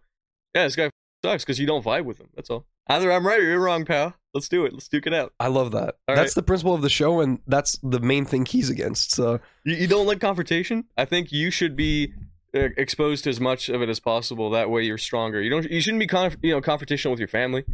Yeah, 0.54 0.64
this 0.64 0.76
guy 0.76 0.90
sucks 1.24 1.44
because 1.44 1.58
you 1.58 1.66
don't 1.66 1.84
vibe 1.84 2.04
with 2.04 2.18
him. 2.18 2.28
That's 2.34 2.50
all. 2.50 2.66
Either 2.88 3.12
I'm 3.12 3.26
right 3.26 3.38
or 3.38 3.44
you're 3.44 3.60
wrong, 3.60 3.84
pal. 3.84 4.14
Let's 4.34 4.48
do 4.48 4.64
it. 4.64 4.72
Let's 4.72 4.88
duke 4.88 5.06
it 5.06 5.14
out. 5.14 5.32
I 5.38 5.48
love 5.48 5.72
that. 5.72 5.96
All 6.08 6.14
that's 6.14 6.30
right. 6.30 6.34
the 6.34 6.42
principle 6.42 6.74
of 6.74 6.82
the 6.82 6.90
show, 6.90 7.20
and 7.20 7.38
that's 7.46 7.78
the 7.82 8.00
main 8.00 8.24
thing 8.24 8.44
he's 8.44 8.70
against. 8.70 9.12
So 9.12 9.40
You, 9.64 9.76
you 9.76 9.86
don't 9.86 10.06
like 10.06 10.20
confrontation? 10.20 10.84
I 10.96 11.04
think 11.04 11.32
you 11.32 11.50
should 11.50 11.76
be 11.76 12.12
uh, 12.54 12.68
exposed 12.76 13.24
to 13.24 13.30
as 13.30 13.40
much 13.40 13.68
of 13.68 13.82
it 13.82 13.88
as 13.88 14.00
possible. 14.00 14.50
That 14.50 14.70
way, 14.70 14.82
you're 14.82 14.98
stronger. 14.98 15.40
You 15.40 15.50
don't. 15.50 15.70
You 15.70 15.80
shouldn't 15.80 16.00
be 16.00 16.06
conf- 16.06 16.38
you 16.42 16.52
know 16.52 16.60
confrontational 16.60 17.10
with 17.10 17.20
your 17.20 17.28
family, 17.28 17.64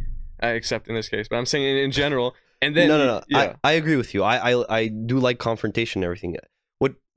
uh, 0.43 0.47
except 0.47 0.87
in 0.87 0.95
this 0.95 1.09
case. 1.09 1.27
But 1.27 1.37
I'm 1.37 1.45
saying 1.45 1.65
in, 1.65 1.77
in 1.77 1.91
general. 1.91 2.35
And 2.61 2.75
then 2.75 2.89
no, 2.89 2.97
no, 2.97 3.05
no. 3.05 3.21
Yeah, 3.29 3.55
I, 3.63 3.69
I 3.69 3.71
agree 3.73 3.95
with 3.95 4.13
you. 4.13 4.21
I, 4.23 4.51
I 4.51 4.77
I 4.79 4.87
do 4.87 5.17
like 5.17 5.39
confrontation 5.39 5.99
and 5.99 6.05
everything. 6.05 6.35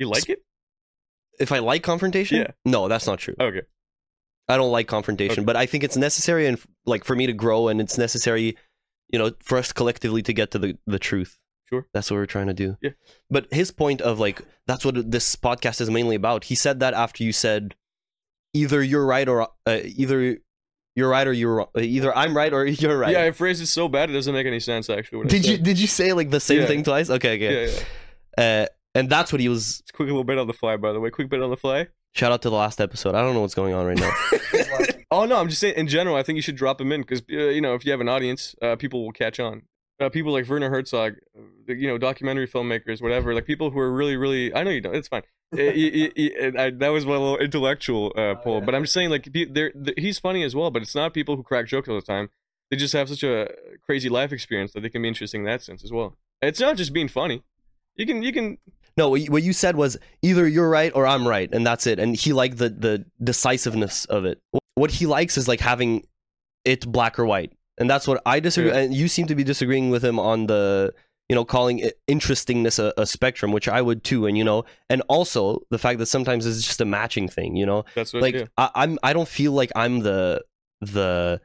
You 0.03 0.09
like 0.11 0.29
it? 0.29 0.39
if 1.41 1.51
I 1.53 1.59
like 1.61 1.83
confrontation? 1.83 2.39
Yeah. 2.39 2.51
No, 2.65 2.89
that's 2.89 3.07
not 3.07 3.19
true. 3.19 3.35
Okay. 3.41 3.63
I 4.49 4.57
don't 4.57 4.71
like 4.73 4.87
confrontation, 4.87 5.41
Okay. 5.41 5.45
but 5.47 5.57
I 5.57 5.67
think 5.67 5.83
it's 5.85 5.97
necessary 5.97 6.47
and 6.47 6.61
like 6.85 7.05
for 7.05 7.15
me 7.17 7.27
to 7.27 7.33
grow, 7.33 7.69
and 7.69 7.81
it's 7.81 7.97
necessary, 7.97 8.57
you 9.09 9.19
know, 9.19 9.31
for 9.41 9.57
us 9.59 9.73
collectively 9.73 10.23
to 10.23 10.33
get 10.33 10.51
to 10.53 10.59
the 10.59 10.77
the 10.87 10.99
truth. 10.99 11.39
Sure. 11.71 11.87
That's 11.95 12.11
what 12.11 12.17
we're 12.19 12.27
trying 12.27 12.49
to 12.49 12.55
do. 12.55 12.77
Yeah. 12.83 12.91
But 13.31 13.47
his 13.53 13.71
point 13.71 14.01
of 14.03 14.19
like 14.21 14.43
that's 14.67 14.85
what 14.85 15.11
this 15.11 15.37
podcast 15.37 15.81
is 15.81 15.89
mainly 15.91 16.17
about. 16.17 16.45
He 16.45 16.55
said 16.55 16.81
that 16.81 16.93
after 16.95 17.25
you 17.25 17.33
said 17.33 17.75
either 18.53 18.83
you're 18.83 19.07
right 19.07 19.27
or 19.29 19.49
uh, 19.67 19.79
either 19.97 20.37
you're 20.95 21.09
right 21.09 21.27
or 21.27 21.33
you're 21.33 21.55
wrong. 21.55 21.69
Uh, 21.75 21.81
either 21.81 22.15
I'm 22.15 22.37
right 22.37 22.53
or 22.53 22.67
you're 22.83 22.99
right. 22.99 23.13
Yeah, 23.13 23.23
I 23.25 23.31
phrased 23.31 23.63
it 23.63 23.69
so 23.69 23.89
bad 23.89 24.11
it 24.11 24.13
doesn't 24.13 24.35
make 24.35 24.47
any 24.47 24.61
sense. 24.61 24.91
Actually, 24.91 25.29
did 25.29 25.47
you 25.47 25.57
did 25.57 25.79
you 25.79 25.87
say 25.87 26.13
like 26.13 26.29
the 26.31 26.41
same 26.41 26.61
Yeah. 26.61 26.67
thing 26.67 26.83
twice? 26.85 27.09
Okay, 27.09 27.37
okay. 27.37 27.67
Yeah, 27.67 27.81
yeah. 28.37 28.65
Uh, 28.65 28.67
and 28.95 29.09
that's 29.11 29.33
what 29.33 29.41
he 29.41 29.49
was. 29.49 29.81
It's 29.81 29.91
quick 29.91 30.07
little 30.07 30.25
bit 30.25 30.39
on 30.39 30.47
the 30.47 30.53
fly, 30.53 30.77
by 30.77 30.93
the 30.93 31.01
way. 31.01 31.11
Quick 31.11 31.29
bit 31.29 31.43
on 31.43 31.51
the 31.51 31.57
fly. 31.57 31.89
Shout 32.15 32.31
out 32.33 32.43
to 32.43 32.51
the 32.51 32.57
last 32.57 32.81
episode. 32.81 33.15
I 33.15 33.23
don't 33.23 33.35
know 33.35 33.41
what's 33.41 33.55
going 33.55 33.73
on 33.75 33.87
right 33.87 33.99
now. 33.99 34.13
oh 35.11 35.25
no, 35.25 35.37
I'm 35.39 35.49
just 35.49 35.61
saying 35.61 35.75
in 35.77 35.89
general. 35.89 36.17
I 36.17 36.23
think 36.23 36.37
you 36.37 36.43
should 36.43 36.57
drop 36.57 36.81
him 36.81 36.93
in 36.93 37.01
because 37.03 37.23
uh, 37.33 37.37
you 37.49 37.61
know 37.61 37.75
if 37.75 37.85
you 37.85 37.91
have 37.93 38.01
an 38.01 38.09
audience, 38.09 38.55
uh, 38.63 38.77
people 38.77 39.05
will 39.05 39.13
catch 39.13 39.41
on. 39.41 39.63
Uh, 40.01 40.09
people 40.09 40.33
like 40.33 40.49
Werner 40.49 40.69
Herzog, 40.69 41.15
uh, 41.39 41.73
you 41.73 41.87
know, 41.87 41.97
documentary 41.97 42.49
filmmakers, 42.49 43.01
whatever. 43.01 43.35
Like 43.35 43.47
people 43.47 43.71
who 43.71 43.79
are 43.79 43.93
really, 43.93 44.17
really. 44.17 44.53
I 44.55 44.63
know 44.65 44.71
you 44.71 44.81
don't. 44.81 44.95
It's 44.95 45.09
fine. 45.09 45.23
Y- 45.55 46.11
y- 46.17 46.31
y- 46.41 46.53
I, 46.59 46.71
that 46.71 46.89
was 46.89 47.05
my 47.05 47.13
little 47.13 47.37
intellectual 47.37 48.11
uh, 48.17 48.35
pull, 48.37 48.63
but 48.63 48.75
I'm 48.75 48.85
just 48.85 48.95
saying 48.95 49.11
like 49.11 49.31
pe- 49.31 49.45
they're, 49.45 49.71
he's 49.99 50.19
funny 50.19 50.43
as 50.45 50.57
well. 50.57 50.71
But 50.71 50.81
it's 50.81 50.95
not 50.95 51.13
people 51.13 51.37
who 51.37 51.43
crack 51.43 51.67
jokes 51.67 51.91
all 51.91 51.95
the 51.97 52.01
time. 52.01 52.31
They 52.71 52.79
just 52.79 52.95
have 52.95 53.11
such 53.11 53.23
a 53.23 53.49
crazy 53.85 54.09
life 54.09 54.33
experience 54.33 54.73
that 54.73 54.81
they 54.81 54.89
can 54.89 55.03
be 55.03 55.09
interesting 55.09 55.43
in 55.43 55.47
that 55.49 55.61
sense 55.63 55.85
as 55.85 55.93
well. 55.93 56.17
It's 56.41 56.59
not 56.59 56.79
just 56.79 56.95
being 56.95 57.07
funny. 57.09 57.43
You 57.97 58.07
can 58.07 58.23
you 58.23 58.33
can 58.33 58.57
No, 58.97 59.09
what 59.11 59.43
you, 59.43 59.53
said 59.53 59.77
was 59.77 59.97
either 60.21 60.47
you're 60.47 60.69
right 60.69 60.93
or 60.95 61.07
I'm 61.07 61.27
right, 61.27 61.49
and 61.53 61.67
that's 61.67 61.87
it. 61.87 61.99
And 61.99 62.15
he 62.15 62.33
liked 62.33 62.59
the 62.59 62.69
the 62.69 63.05
decisiveness 63.23 64.05
of 64.07 64.25
it. 64.25 64.39
What 64.75 64.91
he 64.91 65.07
likes 65.07 65.39
is 65.39 65.49
like 65.49 65.61
having 65.61 66.05
it 66.65 66.87
black 66.87 67.19
or 67.19 67.25
white, 67.25 67.53
and 67.79 67.89
that's 67.89 68.07
what 68.07 68.21
I 68.27 68.41
disagree. 68.41 68.71
Yeah. 68.71 68.79
And 68.79 68.95
you 68.95 69.09
seem 69.09 69.27
to 69.29 69.35
be 69.35 69.45
disagreeing 69.45 69.91
with 69.91 70.05
him 70.05 70.19
on 70.19 70.47
the 70.47 70.93
you 71.29 71.35
know 71.35 71.45
calling 71.45 71.79
it 71.79 71.99
interestingness 72.07 72.79
a, 72.79 72.93
a 72.99 73.07
spectrum, 73.07 73.53
which 73.53 73.69
I 73.69 73.81
would 73.81 74.05
too. 74.05 74.27
And 74.27 74.37
you 74.37 74.45
know, 74.45 74.65
and 74.91 75.03
also 75.09 75.63
the 75.71 75.79
fact 75.79 75.99
that 75.99 76.07
sometimes 76.07 76.45
it's 76.45 76.63
just 76.67 76.81
a 76.81 76.85
matching 76.85 77.29
thing. 77.29 77.57
You 77.57 77.65
know, 77.65 77.85
That's 77.95 78.13
what. 78.13 78.23
like 78.23 78.35
yeah. 78.35 78.45
I, 78.59 78.71
I'm 78.75 78.99
I 79.03 79.15
don't 79.15 79.29
feel 79.29 79.53
like 79.53 79.73
I'm 79.75 80.01
the 80.01 80.43
the 80.83 81.41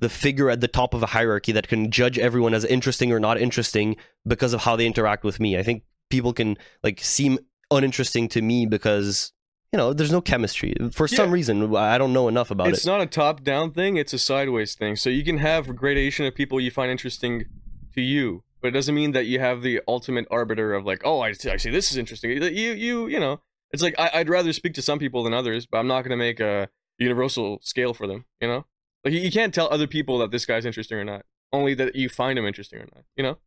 the 0.00 0.08
figure 0.08 0.50
at 0.50 0.60
the 0.60 0.68
top 0.68 0.94
of 0.94 1.02
a 1.02 1.06
hierarchy 1.06 1.52
that 1.52 1.68
can 1.68 1.90
judge 1.90 2.18
everyone 2.18 2.54
as 2.54 2.64
interesting 2.64 3.12
or 3.12 3.20
not 3.20 3.40
interesting 3.40 3.96
because 4.26 4.52
of 4.52 4.60
how 4.60 4.74
they 4.76 4.86
interact 4.86 5.24
with 5.24 5.38
me. 5.38 5.58
I 5.58 5.62
think 5.62 5.84
people 6.10 6.32
can 6.32 6.58
like 6.82 7.00
seem 7.02 7.38
uninteresting 7.70 8.28
to 8.28 8.42
me 8.42 8.66
because 8.66 9.32
you 9.72 9.76
know 9.76 9.92
there's 9.92 10.12
no 10.12 10.20
chemistry. 10.20 10.74
For 10.92 11.08
some 11.08 11.30
reason. 11.30 11.74
I 11.74 11.96
don't 11.96 12.12
know 12.12 12.28
enough 12.28 12.50
about 12.50 12.68
it's 12.68 12.78
it. 12.78 12.80
It's 12.80 12.86
not 12.86 13.00
a 13.00 13.06
top 13.06 13.42
down 13.42 13.72
thing 13.72 13.96
it's 13.96 14.12
a 14.12 14.18
sideways 14.18 14.74
thing. 14.74 14.96
So 14.96 15.08
you 15.08 15.24
can 15.24 15.38
have 15.38 15.68
a 15.68 15.72
gradation 15.72 16.26
of 16.26 16.34
people 16.34 16.60
you 16.60 16.70
find 16.70 16.90
interesting 16.90 17.46
to 17.94 18.00
you 18.00 18.44
but 18.60 18.68
it 18.68 18.72
doesn't 18.72 18.94
mean 18.94 19.12
that 19.12 19.26
you 19.26 19.40
have 19.40 19.62
the 19.62 19.80
ultimate 19.88 20.26
arbiter 20.30 20.74
of 20.74 20.84
like 20.84 21.02
oh 21.04 21.20
i 21.20 21.32
see, 21.32 21.50
I 21.50 21.56
see 21.56 21.70
this 21.70 21.90
is 21.90 21.96
interesting. 21.96 22.30
You 22.30 22.72
you 22.72 23.06
you 23.06 23.20
know 23.20 23.40
it's 23.72 23.82
like 23.82 23.94
I, 23.98 24.10
i'd 24.14 24.28
rather 24.28 24.52
speak 24.52 24.74
to 24.74 24.82
some 24.82 24.98
people 24.98 25.22
than 25.22 25.32
others 25.32 25.66
but 25.66 25.78
i'm 25.78 25.86
not 25.86 26.02
going 26.02 26.10
to 26.10 26.16
make 26.16 26.40
a 26.40 26.68
universal 26.98 27.60
scale 27.62 27.94
for 27.94 28.06
them 28.06 28.26
you 28.40 28.48
know? 28.48 28.66
Like 29.04 29.14
you, 29.14 29.20
you 29.20 29.30
can't 29.30 29.54
tell 29.54 29.68
other 29.70 29.86
people 29.86 30.18
that 30.18 30.30
this 30.30 30.44
guy's 30.44 30.66
interesting 30.66 30.98
or 30.98 31.04
not 31.04 31.24
only 31.52 31.74
that 31.74 31.96
you 31.96 32.08
find 32.08 32.38
him 32.38 32.46
interesting 32.46 32.80
or 32.80 32.86
not 32.94 33.04
you 33.16 33.22
know? 33.22 33.38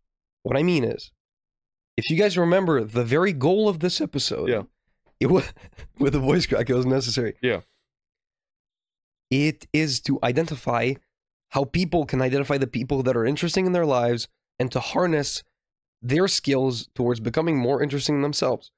What 0.42 0.58
I 0.58 0.64
mean 0.64 0.84
is, 0.84 1.12
if 1.98 2.10
you 2.10 2.18
guys 2.18 2.38
remember 2.38 2.84
the 2.84 3.04
very 3.04 3.34
goal 3.34 3.70
of 3.70 3.80
this 3.80 4.02
episode, 4.02 4.50
Yeah. 4.50 4.64
it 5.20 5.28
was 5.28 5.52
with 6.00 6.14
the 6.14 6.20
voice 6.20 6.46
crack, 6.46 6.70
it 6.70 6.74
was 6.74 6.86
necessary. 6.86 7.36
Yeah. 7.42 7.62
It 9.30 9.68
is 9.74 10.00
to 10.02 10.20
identify 10.24 10.94
how 11.50 11.66
people 11.66 12.06
can 12.06 12.22
identify 12.22 12.58
the 12.58 12.68
people 12.68 13.04
that 13.04 13.16
are 13.16 13.26
interesting 13.26 13.66
in 13.66 13.72
their 13.74 13.86
lives 13.86 14.28
and 14.60 14.72
to 14.72 14.80
harness 14.80 15.44
their 16.02 16.28
skills 16.28 16.90
towards 16.96 17.20
becoming 17.20 17.58
more 17.58 17.82
interesting 17.82 18.22
themselves. 18.22 18.72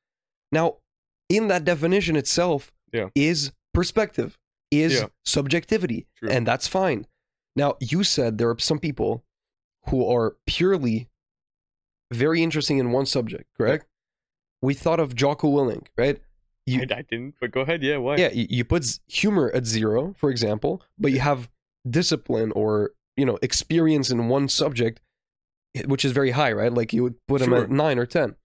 Now, 0.51 0.77
in 1.29 1.47
that 1.47 1.65
definition 1.65 2.15
itself 2.15 2.71
Yeah. 2.93 3.09
is 3.15 3.51
perspective, 3.73 4.37
is 4.71 4.93
Yeah. 4.93 5.07
subjectivity, 5.25 6.07
True. 6.17 6.29
and 6.29 6.45
that's 6.45 6.67
fine. 6.67 7.07
Now, 7.55 7.77
you 7.79 8.03
said 8.03 8.37
there 8.37 8.49
are 8.49 8.59
some 8.59 8.79
people 8.79 9.23
who 9.89 10.05
are 10.07 10.35
purely 10.45 11.09
very 12.11 12.41
interesting 12.43 12.77
in 12.77 12.91
one 12.91 13.05
subject, 13.05 13.45
correct? 13.57 13.85
We 14.61 14.73
thought 14.73 14.99
of 14.99 15.15
Jocko 15.15 15.47
Willink, 15.49 15.87
right? 15.97 16.19
You- 16.65 16.81
I, 16.89 16.97
I 16.97 17.01
didn't 17.03 17.35
but 17.39 17.51
go 17.51 17.61
ahead 17.61 17.83
yeah 17.83 17.97
why 17.97 18.15
Yeah, 18.17 18.31
you, 18.31 18.47
you 18.49 18.65
put 18.65 18.99
humor 19.07 19.51
at 19.53 19.65
zero, 19.65 20.13
for 20.17 20.29
example, 20.31 20.81
but 20.97 21.11
you 21.11 21.19
have 21.19 21.49
discipline 21.87 22.51
or 22.55 22.91
you 23.17 23.25
know 23.25 23.37
experience 23.43 24.09
in 24.09 24.27
one 24.29 24.49
subject, 24.49 24.99
eh, 25.75 25.83
which 25.85 26.03
is 26.03 26.11
very 26.11 26.31
high, 26.31 26.51
right? 26.51 26.73
Like 26.73 26.91
you 26.93 27.03
would 27.03 27.15
put 27.27 27.41
him 27.41 27.49
Sure. 27.49 27.63
at 27.63 27.69
nine 27.69 27.99
or 27.99 28.05
ten, 28.07 28.35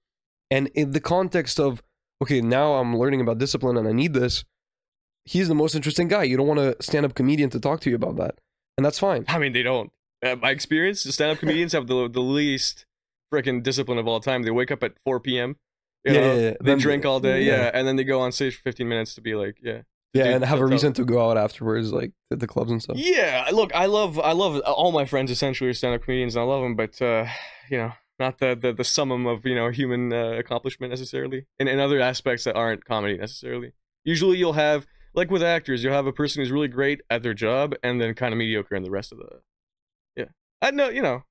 and 0.51 0.67
in 0.75 0.91
the 0.93 1.01
context 1.01 1.59
of 1.59 1.83
okay, 2.23 2.43
now 2.43 2.75
I'm 2.75 2.95
learning 2.99 3.23
about 3.23 3.39
discipline 3.39 3.79
and 3.79 3.89
I 3.89 3.93
need 3.93 4.13
this. 4.13 4.45
He's 5.25 5.49
the 5.49 5.55
most 5.55 5.75
interesting 5.75 6.09
guy. 6.09 6.25
You 6.25 6.37
don't 6.37 6.47
want 6.47 6.61
a 6.61 6.77
stand-up 6.81 7.15
comedian 7.15 7.49
to 7.51 7.61
talk 7.61 7.81
to 7.83 7.91
you 7.91 7.97
about 7.97 8.17
that, 8.17 8.39
and 8.77 8.85
that's 8.85 8.99
fine. 8.99 9.25
I 9.29 9.39
mean, 9.39 9.53
they 9.55 9.63
don't. 9.63 9.91
Uh, 10.23 10.37
my 10.37 10.51
experience, 10.51 11.05
the 11.05 11.13
stand-up 11.13 11.39
comedians 11.43 11.73
have 11.73 11.87
the 11.87 12.09
the 12.09 12.21
least 12.21 12.85
freaking 13.33 13.63
discipline 13.63 13.99
of 13.99 14.07
all 14.09 14.21
time. 14.21 14.43
They 14.43 14.51
wake 14.51 14.71
up 14.71 14.83
at 14.83 14.93
4 15.05 15.21
p.m. 15.21 15.57
You 16.05 16.15
Yeah, 16.15 16.21
know, 16.21 16.27
yeah, 16.35 16.41
yeah. 16.41 16.51
they 16.51 16.57
Then- 16.71 16.79
drink 16.79 17.05
all 17.05 17.21
day, 17.21 17.43
yeah. 17.43 17.53
yeah. 17.65 17.71
and 17.75 17.87
then 17.87 17.97
they 17.97 18.05
go 18.05 18.21
on 18.21 18.33
stage 18.33 18.57
for 18.57 18.63
15 18.63 18.89
minutes 18.89 19.15
to 19.17 19.21
be 19.21 19.35
like, 19.35 19.57
yeah, 19.63 19.83
Yeah, 20.15 20.25
Dude, 20.25 20.35
and 20.37 20.45
have 20.45 20.61
a 20.61 20.67
reason 20.67 20.93
to 20.95 21.05
go 21.05 21.31
out 21.31 21.37
afterwards, 21.37 21.93
like 21.93 22.13
at 22.33 22.41
the 22.41 22.47
clubs 22.47 22.71
and 22.71 22.83
stuff. 22.83 22.97
yeah. 22.99 23.49
Look, 23.53 23.75
I 23.75 23.87
love, 23.87 24.19
I 24.19 24.33
love 24.33 24.61
all 24.61 24.93
my 24.93 25.05
friends 25.05 25.31
essentially 25.31 25.69
are 25.71 25.75
stand-up 25.75 26.03
comedians, 26.03 26.37
and 26.37 26.43
I 26.43 26.47
love 26.47 26.63
them, 26.63 26.75
but 26.75 27.01
uh, 27.03 27.27
you 27.71 27.77
know, 27.79 27.93
not 28.19 28.39
the 28.39 28.55
the, 28.61 28.73
the 28.73 28.85
summum 28.85 29.27
of 29.27 29.45
you 29.47 29.55
know 29.55 29.69
human 29.71 30.13
uh, 30.13 30.33
accomplishment 30.39 30.91
necessarily, 30.91 31.47
and 31.59 31.69
in 31.69 31.79
other 31.79 32.01
aspects 32.01 32.45
that 32.45 32.57
aren't 32.57 32.85
comedy 32.85 33.17
necessarily. 33.17 33.73
Usually, 34.05 34.37
you'll 34.39 34.55
have 34.55 34.87
like 35.15 35.31
with 35.31 35.43
actors, 35.43 35.83
you'll 35.85 35.93
have 35.95 36.07
a 36.07 36.13
person 36.13 36.41
who's 36.43 36.51
really 36.51 36.69
great 36.69 37.01
at 37.11 37.23
their 37.23 37.35
job, 37.35 37.75
and 37.83 38.01
then 38.01 38.15
kind 38.15 38.33
of 38.33 38.39
mediocre 38.39 38.75
in 38.75 38.83
the 38.83 38.91
rest 38.91 39.13
of 39.13 39.19
the. 39.19 39.41
Yeah, 40.17 40.27
I 40.63 40.71
know, 40.71 40.89
you 40.89 41.03
know. 41.03 41.25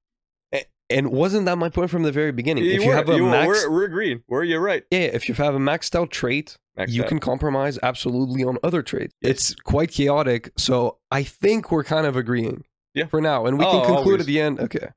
And 0.90 1.12
wasn't 1.12 1.46
that 1.46 1.58
my 1.58 1.70
point 1.70 1.90
from 1.92 2.04
the 2.04 2.12
very 2.12 2.32
beginning? 2.32 2.66
if 2.66 2.82
you 2.82 2.88
were, 2.88 2.96
have 2.96 3.10
a 3.10 3.16
you 3.16 3.24
were, 3.26 3.30
max, 3.30 3.48
we're, 3.48 3.72
we're 3.72 3.86
agreeing. 3.86 4.24
We're 4.28 4.44
you're 4.44 4.60
right. 4.62 4.84
yeah, 4.92 5.00
if 5.00 5.30
you 5.30 5.36
have 5.36 5.54
a 5.56 5.60
maxed 5.60 5.96
out 5.96 6.10
trait, 6.12 6.58
Maxed 6.78 6.90
you 6.92 7.04
out. 7.04 7.10
can 7.10 7.20
compromise 7.20 7.78
absolutely 7.84 8.44
on 8.44 8.58
other 8.64 8.82
traits. 8.82 9.14
Yes. 9.22 9.32
It's 9.32 9.56
quite 9.56 9.92
chaotic, 9.92 10.52
so 10.58 10.98
I 11.12 11.24
think 11.24 11.72
we're 11.72 11.84
kind 11.84 12.08
of 12.08 12.16
agreeing. 12.16 12.64
Yeah. 12.96 13.06
For 13.06 13.22
now, 13.22 13.46
and 13.46 13.60
we 13.60 13.66
Oh, 13.66 13.72
can 13.72 13.86
conclude 13.86 14.06
always. 14.06 14.22
at 14.22 14.26
the 14.26 14.42
end. 14.42 14.60
Okay. 14.60 14.88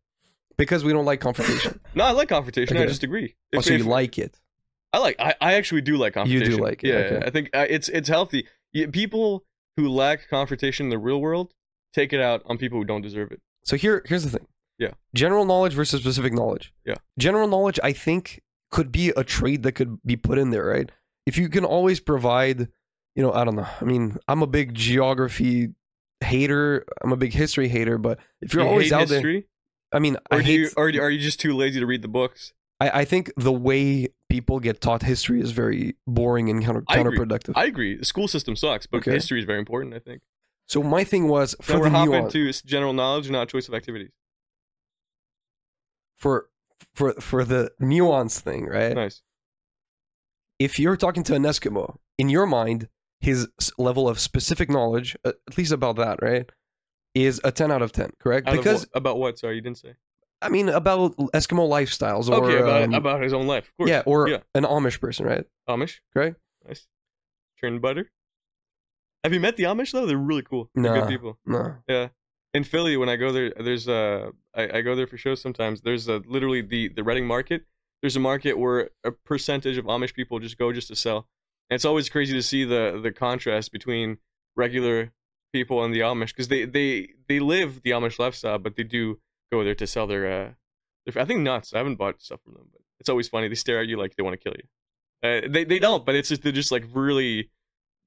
Because 0.56 0.82
we 0.82 0.92
don't 0.92 1.04
like 1.04 1.20
confrontation. 1.20 1.78
No, 1.94 2.04
I 2.04 2.12
like 2.12 2.28
confrontation. 2.30 2.76
I 2.78 2.86
just 2.86 3.02
agree. 3.02 3.34
oh, 3.54 3.58
If- 3.58 3.64
so 3.66 3.74
you 3.74 3.80
if- 3.80 3.86
like 3.86 4.18
it? 4.18 4.38
I 4.94 4.98
like. 4.98 5.16
I, 5.18 5.34
I 5.40 5.54
actually 5.54 5.80
do 5.82 5.96
like 5.98 6.14
confrontation. 6.14 6.50
You 6.52 6.56
do 6.58 6.62
like 6.62 6.82
it, 6.84 6.88
Yeah, 6.88 6.94
okay. 7.16 7.26
I 7.26 7.30
think 7.30 7.50
uh, 7.54 7.66
it's 7.68 7.88
it's 7.90 8.08
healthy. 8.08 8.46
Yeah, 8.72 8.86
people 8.92 9.44
who 9.76 9.88
lack 9.90 10.28
confrontation 10.28 10.86
in 10.86 10.90
the 10.90 10.98
real 10.98 11.20
world 11.20 11.52
take 11.94 12.12
it 12.14 12.20
out 12.20 12.42
on 12.46 12.56
people 12.58 12.78
who 12.78 12.84
don't 12.84 13.00
deserve 13.02 13.30
it. 13.32 13.40
So 13.64 13.76
here, 13.76 14.02
here's 14.06 14.24
the 14.24 14.30
thing. 14.30 14.46
Yeah. 14.82 14.90
General 15.14 15.44
knowledge 15.44 15.74
versus 15.74 16.00
specific 16.00 16.32
knowledge. 16.32 16.72
Yeah. 16.84 16.96
General 17.18 17.46
knowledge, 17.48 17.78
I 17.82 17.92
think, 17.92 18.42
could 18.70 18.90
be 18.90 19.10
a 19.16 19.22
trade 19.24 19.62
that 19.64 19.72
could 19.72 19.98
be 20.04 20.16
put 20.16 20.38
in 20.38 20.50
there, 20.50 20.64
right? 20.64 20.90
If 21.26 21.36
you 21.38 21.48
can 21.48 21.64
always 21.64 22.00
provide, 22.00 22.68
you 23.14 23.22
know, 23.22 23.32
I 23.32 23.44
don't 23.44 23.54
know. 23.54 23.68
I 23.80 23.84
mean, 23.84 24.16
I'm 24.28 24.42
a 24.42 24.46
big 24.46 24.74
geography 24.74 25.68
hater. 26.20 26.84
I'm 27.02 27.12
a 27.12 27.16
big 27.16 27.32
history 27.32 27.68
hater, 27.68 27.98
but 27.98 28.18
if 28.40 28.54
you're 28.54 28.64
You 28.64 28.68
always 28.70 28.92
out 28.92 29.08
there, 29.08 29.18
history, 29.18 29.46
I 29.92 29.98
mean, 29.98 30.16
or 30.30 30.38
I 30.38 30.42
hate. 30.42 30.58
you, 30.60 30.70
or 30.76 30.84
are 30.86 31.10
you 31.10 31.20
just 31.20 31.38
too 31.40 31.54
lazy 31.56 31.78
to 31.80 31.86
read 31.86 32.02
the 32.02 32.08
books? 32.08 32.52
I, 32.80 33.00
I 33.00 33.04
think 33.04 33.30
the 33.36 33.52
way 33.52 34.08
people 34.30 34.58
get 34.58 34.80
taught 34.80 35.02
history 35.02 35.40
is 35.40 35.50
very 35.52 35.94
boring 36.06 36.48
and 36.50 36.64
counter, 36.64 36.82
I 36.88 36.98
agree. 36.98 37.18
counterproductive. 37.18 37.52
I 37.54 37.66
agree. 37.66 37.96
The 37.96 38.04
school 38.04 38.26
system 38.26 38.56
sucks, 38.56 38.86
but 38.86 38.98
Okay. 38.98 39.12
history 39.12 39.38
is 39.38 39.44
very 39.44 39.58
important. 39.60 39.94
I 39.94 39.98
think. 40.00 40.22
so 40.66 40.82
my 40.82 41.04
thing 41.04 41.28
was 41.28 41.54
for 41.60 41.72
the 41.74 41.78
we're 41.80 41.88
hopping 41.90 42.10
nuance, 42.12 42.32
to 42.62 42.66
general 42.66 42.92
knowledge, 42.94 43.30
not 43.30 43.48
choice 43.48 43.68
of 43.68 43.74
activities. 43.74 44.10
For 46.22 46.48
for 46.94 47.12
for 47.14 47.44
the 47.44 47.70
nuance 47.80 48.40
thing, 48.40 48.66
right? 48.66 48.94
Nice. 48.94 49.22
if 50.58 50.78
you're 50.78 50.96
talking 50.96 51.24
to 51.24 51.34
an 51.34 51.42
Eskimo, 51.42 51.96
in 52.18 52.28
your 52.28 52.46
mind, 52.46 52.88
his 53.20 53.48
level 53.78 54.08
of 54.08 54.18
specific 54.20 54.70
knowledge, 54.70 55.16
uh, 55.24 55.32
at 55.48 55.58
least 55.58 55.72
about 55.72 55.96
that, 55.96 56.22
right, 56.22 56.48
is 57.14 57.40
a 57.44 57.50
10 57.50 57.72
out 57.72 57.82
of 57.82 57.90
10, 57.92 58.12
correct? 58.20 58.46
Out 58.48 58.56
because, 58.56 58.80
what- 58.82 58.88
about 59.00 59.18
what? 59.18 59.38
Sorry, 59.38 59.56
you 59.56 59.60
didn't 59.60 59.78
say. 59.78 59.94
I 60.40 60.48
mean, 60.48 60.68
about 60.68 61.16
Eskimo 61.38 61.68
lifestyles 61.68 62.28
or, 62.28 62.44
okay, 62.44 62.58
about 62.58 62.82
um, 62.82 62.94
about 62.94 63.22
his 63.22 63.32
own 63.32 63.46
life. 63.46 63.68
Of 63.68 63.76
course. 63.76 63.90
yeah, 63.90 64.02
or 64.06 64.28
yeah. 64.28 64.38
an 64.56 64.64
Amish 64.64 65.00
person, 65.00 65.24
right? 65.26 65.44
Amish. 65.68 65.98
Correct? 66.12 66.36
Nice. 66.66 66.86
Churn 67.60 67.78
butter. 67.80 68.10
Have 69.24 69.32
you 69.32 69.38
met 69.40 69.56
the 69.56 69.64
Amish 69.64 69.92
though? 69.92 70.04
They're 70.06 70.16
really 70.16 70.42
cool. 70.42 70.68
They're 70.74 70.82
Nah. 70.82 71.00
good 71.00 71.08
people. 71.08 71.38
No. 71.46 71.76
Yeah. 71.88 72.08
In 72.54 72.64
Philly, 72.64 72.96
when 72.96 73.08
I 73.08 73.16
go 73.16 73.32
there, 73.32 73.50
there's 73.50 73.88
uh, 73.88 74.30
I, 74.54 74.78
I 74.78 74.80
go 74.82 74.94
there 74.94 75.06
for 75.06 75.16
shows 75.16 75.40
sometimes. 75.40 75.80
There's 75.80 76.08
uh, 76.08 76.20
literally 76.26 76.60
the 76.60 76.88
the 76.88 77.02
Reading 77.02 77.26
Market. 77.26 77.64
There's 78.02 78.16
a 78.16 78.20
market 78.20 78.58
where 78.58 78.90
a 79.04 79.12
percentage 79.12 79.78
of 79.78 79.86
Amish 79.86 80.12
people 80.12 80.38
just 80.38 80.58
go 80.58 80.72
just 80.72 80.88
to 80.88 80.96
sell. 80.96 81.28
And 81.70 81.76
it's 81.76 81.84
always 81.84 82.08
crazy 82.08 82.34
to 82.34 82.42
see 82.42 82.64
the 82.64 83.00
the 83.02 83.12
contrast 83.12 83.72
between 83.72 84.18
regular 84.54 85.12
people 85.52 85.82
and 85.84 85.94
the 85.94 86.00
Amish 86.00 86.28
because 86.28 86.48
they 86.48 86.64
they 86.64 87.08
they 87.28 87.40
live 87.40 87.82
the 87.82 87.90
Amish 87.90 88.18
lifestyle, 88.18 88.58
but 88.58 88.76
they 88.76 88.82
do 88.82 89.20
go 89.50 89.64
there 89.64 89.74
to 89.74 89.86
sell 89.86 90.06
their 90.06 90.26
uh, 90.26 90.50
their, 91.06 91.22
I 91.22 91.24
think 91.24 91.40
nuts. 91.40 91.72
I 91.72 91.78
haven't 91.78 91.96
bought 91.96 92.20
stuff 92.20 92.40
from 92.44 92.54
them, 92.54 92.68
but 92.72 92.82
it's 93.00 93.08
always 93.08 93.28
funny. 93.28 93.48
They 93.48 93.54
stare 93.54 93.80
at 93.80 93.88
you 93.88 93.98
like 93.98 94.16
they 94.16 94.22
want 94.22 94.38
to 94.38 94.42
kill 94.42 94.54
you. 94.56 94.66
Uh, 95.26 95.48
they 95.48 95.64
they 95.64 95.78
don't, 95.78 96.04
but 96.04 96.14
it's 96.14 96.28
just 96.28 96.42
they're 96.42 96.52
just 96.52 96.72
like 96.72 96.84
really, 96.92 97.50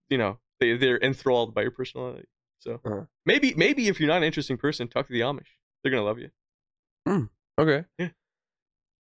you 0.09 0.17
know, 0.17 0.37
they 0.59 0.77
they're 0.77 0.99
enthralled 0.99 1.55
by 1.55 1.61
your 1.61 1.71
personality. 1.71 2.27
So 2.59 2.79
Uh-huh. 2.83 3.05
maybe 3.25 3.53
maybe 3.55 3.87
if 3.87 3.99
you're 3.99 4.07
not 4.09 4.17
an 4.17 4.23
interesting 4.23 4.57
person, 4.57 4.87
talk 4.87 5.07
to 5.07 5.13
the 5.13 5.21
Amish. 5.21 5.47
They're 5.83 5.91
gonna 5.91 6.03
love 6.03 6.19
you. 6.19 6.29
Okay. 7.59 7.85
Yeah. 7.99 8.09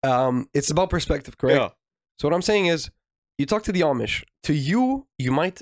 Um, 0.03 0.47
it's 0.53 0.69
about 0.69 0.89
perspective, 0.89 1.37
correct? 1.37 1.59
Yeah. 1.59 1.69
So 2.19 2.27
what 2.27 2.33
I'm 2.35 2.41
saying 2.41 2.67
is, 2.67 2.89
you 3.37 3.45
talk 3.45 3.63
to 3.63 3.71
the 3.71 3.81
Amish. 3.81 4.23
To 4.43 4.53
you, 4.53 5.07
you 5.17 5.31
might 5.31 5.61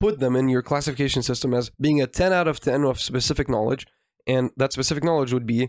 put 0.00 0.18
them 0.18 0.34
in 0.34 0.48
your 0.48 0.62
classification 0.62 1.22
system 1.22 1.54
as 1.54 1.70
being 1.80 2.00
a 2.02 2.06
10 2.06 2.32
out 2.32 2.48
of 2.48 2.58
10 2.58 2.82
of 2.84 3.00
specific 3.00 3.48
knowledge, 3.48 3.86
and 4.26 4.50
that 4.56 4.72
specific 4.72 5.04
knowledge 5.04 5.32
would 5.32 5.46
be 5.46 5.68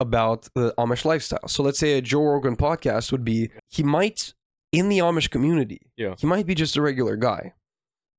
about 0.00 0.48
the 0.54 0.74
Amish 0.78 1.04
lifestyle. 1.04 1.46
So 1.46 1.62
let's 1.62 1.78
say 1.78 1.98
a 1.98 2.00
Joe 2.00 2.24
Rogan 2.24 2.56
podcast 2.56 3.12
would 3.12 3.24
be 3.24 3.50
he 3.68 3.82
might 3.84 4.32
in 4.72 4.88
the 4.88 4.98
Amish 4.98 5.30
community, 5.30 5.80
Yeah. 5.96 6.14
he 6.18 6.26
might 6.26 6.46
be 6.46 6.54
just 6.54 6.76
a 6.76 6.82
regular 6.82 7.16
guy, 7.16 7.52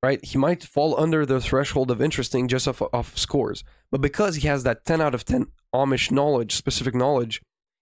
right? 0.04 0.24
He 0.24 0.38
might 0.38 0.64
fall 0.64 1.00
under 1.00 1.26
the 1.26 1.42
threshold 1.42 1.92
of 1.92 2.02
interesting 2.02 2.48
just 2.48 2.68
off, 2.68 2.82
off 2.94 3.18
scores, 3.18 3.64
but 3.92 4.02
because 4.02 4.36
he 4.36 4.48
has 4.48 4.64
that 4.64 4.86
10 4.86 5.02
out 5.02 5.14
of 5.14 5.26
10 5.26 5.48
Amish 5.74 6.12
knowledge, 6.12 6.56
specific 6.56 6.96
knowledge, 6.96 7.42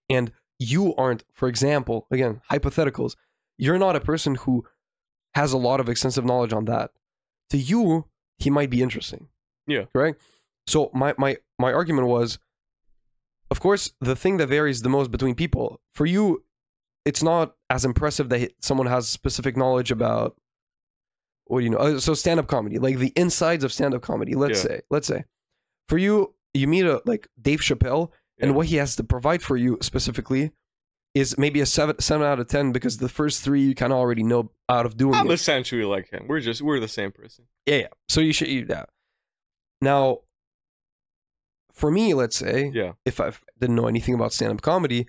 and 0.09 0.31
you 0.59 0.95
aren't, 0.95 1.23
for 1.33 1.47
example, 1.47 2.07
again, 2.11 2.41
hypotheticals, 2.51 3.15
you're 3.57 3.77
not 3.77 3.95
a 3.95 4.01
person 4.01 4.35
who 4.35 4.65
has 5.35 5.53
a 5.53 5.57
lot 5.57 5.79
of 5.79 5.89
extensive 5.89 6.25
knowledge 6.25 6.53
on 6.53 6.65
that. 6.65 6.91
To 7.51 7.57
you, 7.57 8.05
he 8.39 8.49
might 8.49 8.69
be 8.69 8.81
interesting. 8.81 9.27
Yeah. 9.67 9.85
Correct? 9.93 10.21
So 10.65 10.89
my 10.93 11.13
my 11.17 11.37
my 11.59 11.71
argument 11.71 12.07
was 12.07 12.39
of 13.49 13.59
course, 13.59 13.93
the 14.01 14.15
thing 14.15 14.37
that 14.37 14.47
varies 14.47 14.81
the 14.81 14.89
most 14.89 15.11
between 15.11 15.35
people, 15.35 15.79
for 15.93 16.05
you, 16.05 16.43
it's 17.05 17.23
not 17.23 17.55
as 17.69 17.85
impressive 17.85 18.29
that 18.29 18.51
someone 18.61 18.87
has 18.87 19.07
specific 19.07 19.55
knowledge 19.55 19.91
about 19.91 20.35
what 21.47 21.59
do 21.59 21.63
you 21.65 21.69
know? 21.71 21.77
uh, 21.77 21.99
So 21.99 22.13
stand 22.13 22.39
up 22.39 22.47
comedy, 22.47 22.77
like 22.79 22.97
the 22.97 23.11
insides 23.15 23.63
of 23.63 23.71
stand 23.73 23.93
up 23.93 24.01
comedy, 24.01 24.35
let's 24.35 24.59
Yeah. 24.63 24.69
say. 24.69 24.81
Let's 24.89 25.07
say. 25.07 25.23
For 25.89 25.97
you, 25.97 26.33
you 26.53 26.67
meet 26.67 26.85
a 26.85 27.01
like 27.05 27.27
Dave 27.41 27.59
Chappelle 27.61 28.11
and 28.39 28.55
what 28.55 28.67
he 28.67 28.75
has 28.77 28.95
to 28.97 29.03
provide 29.03 29.41
for 29.41 29.57
you 29.57 29.77
specifically 29.81 30.51
is 31.13 31.37
maybe 31.37 31.61
a 31.61 31.65
seven 31.65 31.97
seven 31.99 32.27
out 32.27 32.39
of 32.39 32.47
ten 32.47 32.71
because 32.71 32.97
the 32.97 33.09
first 33.09 33.41
three 33.43 33.61
you 33.61 33.73
kind 33.75 33.91
of 33.91 33.97
already 33.97 34.23
know 34.23 34.51
out 34.69 34.85
of 34.85 34.97
doing 34.97 35.15
I'm 35.15 35.31
it. 35.31 35.33
essentially 35.33 35.83
like 35.83 36.09
him. 36.11 36.25
We're 36.27 36.41
just 36.41 36.61
we're 36.61 36.79
the 36.79 36.87
same 36.87 37.11
person. 37.11 37.45
Yeah, 37.65 37.75
yeah. 37.77 37.87
So 38.09 38.21
you 38.21 38.33
should 38.33 38.49
eat 38.49 38.67
that. 38.67 38.89
Now, 39.81 40.19
for 41.71 41.91
me, 41.91 42.13
let's 42.13 42.35
say, 42.35 42.71
Yeah. 42.73 42.93
if 43.05 43.19
I 43.19 43.31
didn't 43.59 43.75
know 43.75 43.87
anything 43.87 44.15
about 44.15 44.33
stand 44.33 44.51
up 44.53 44.61
comedy, 44.61 45.07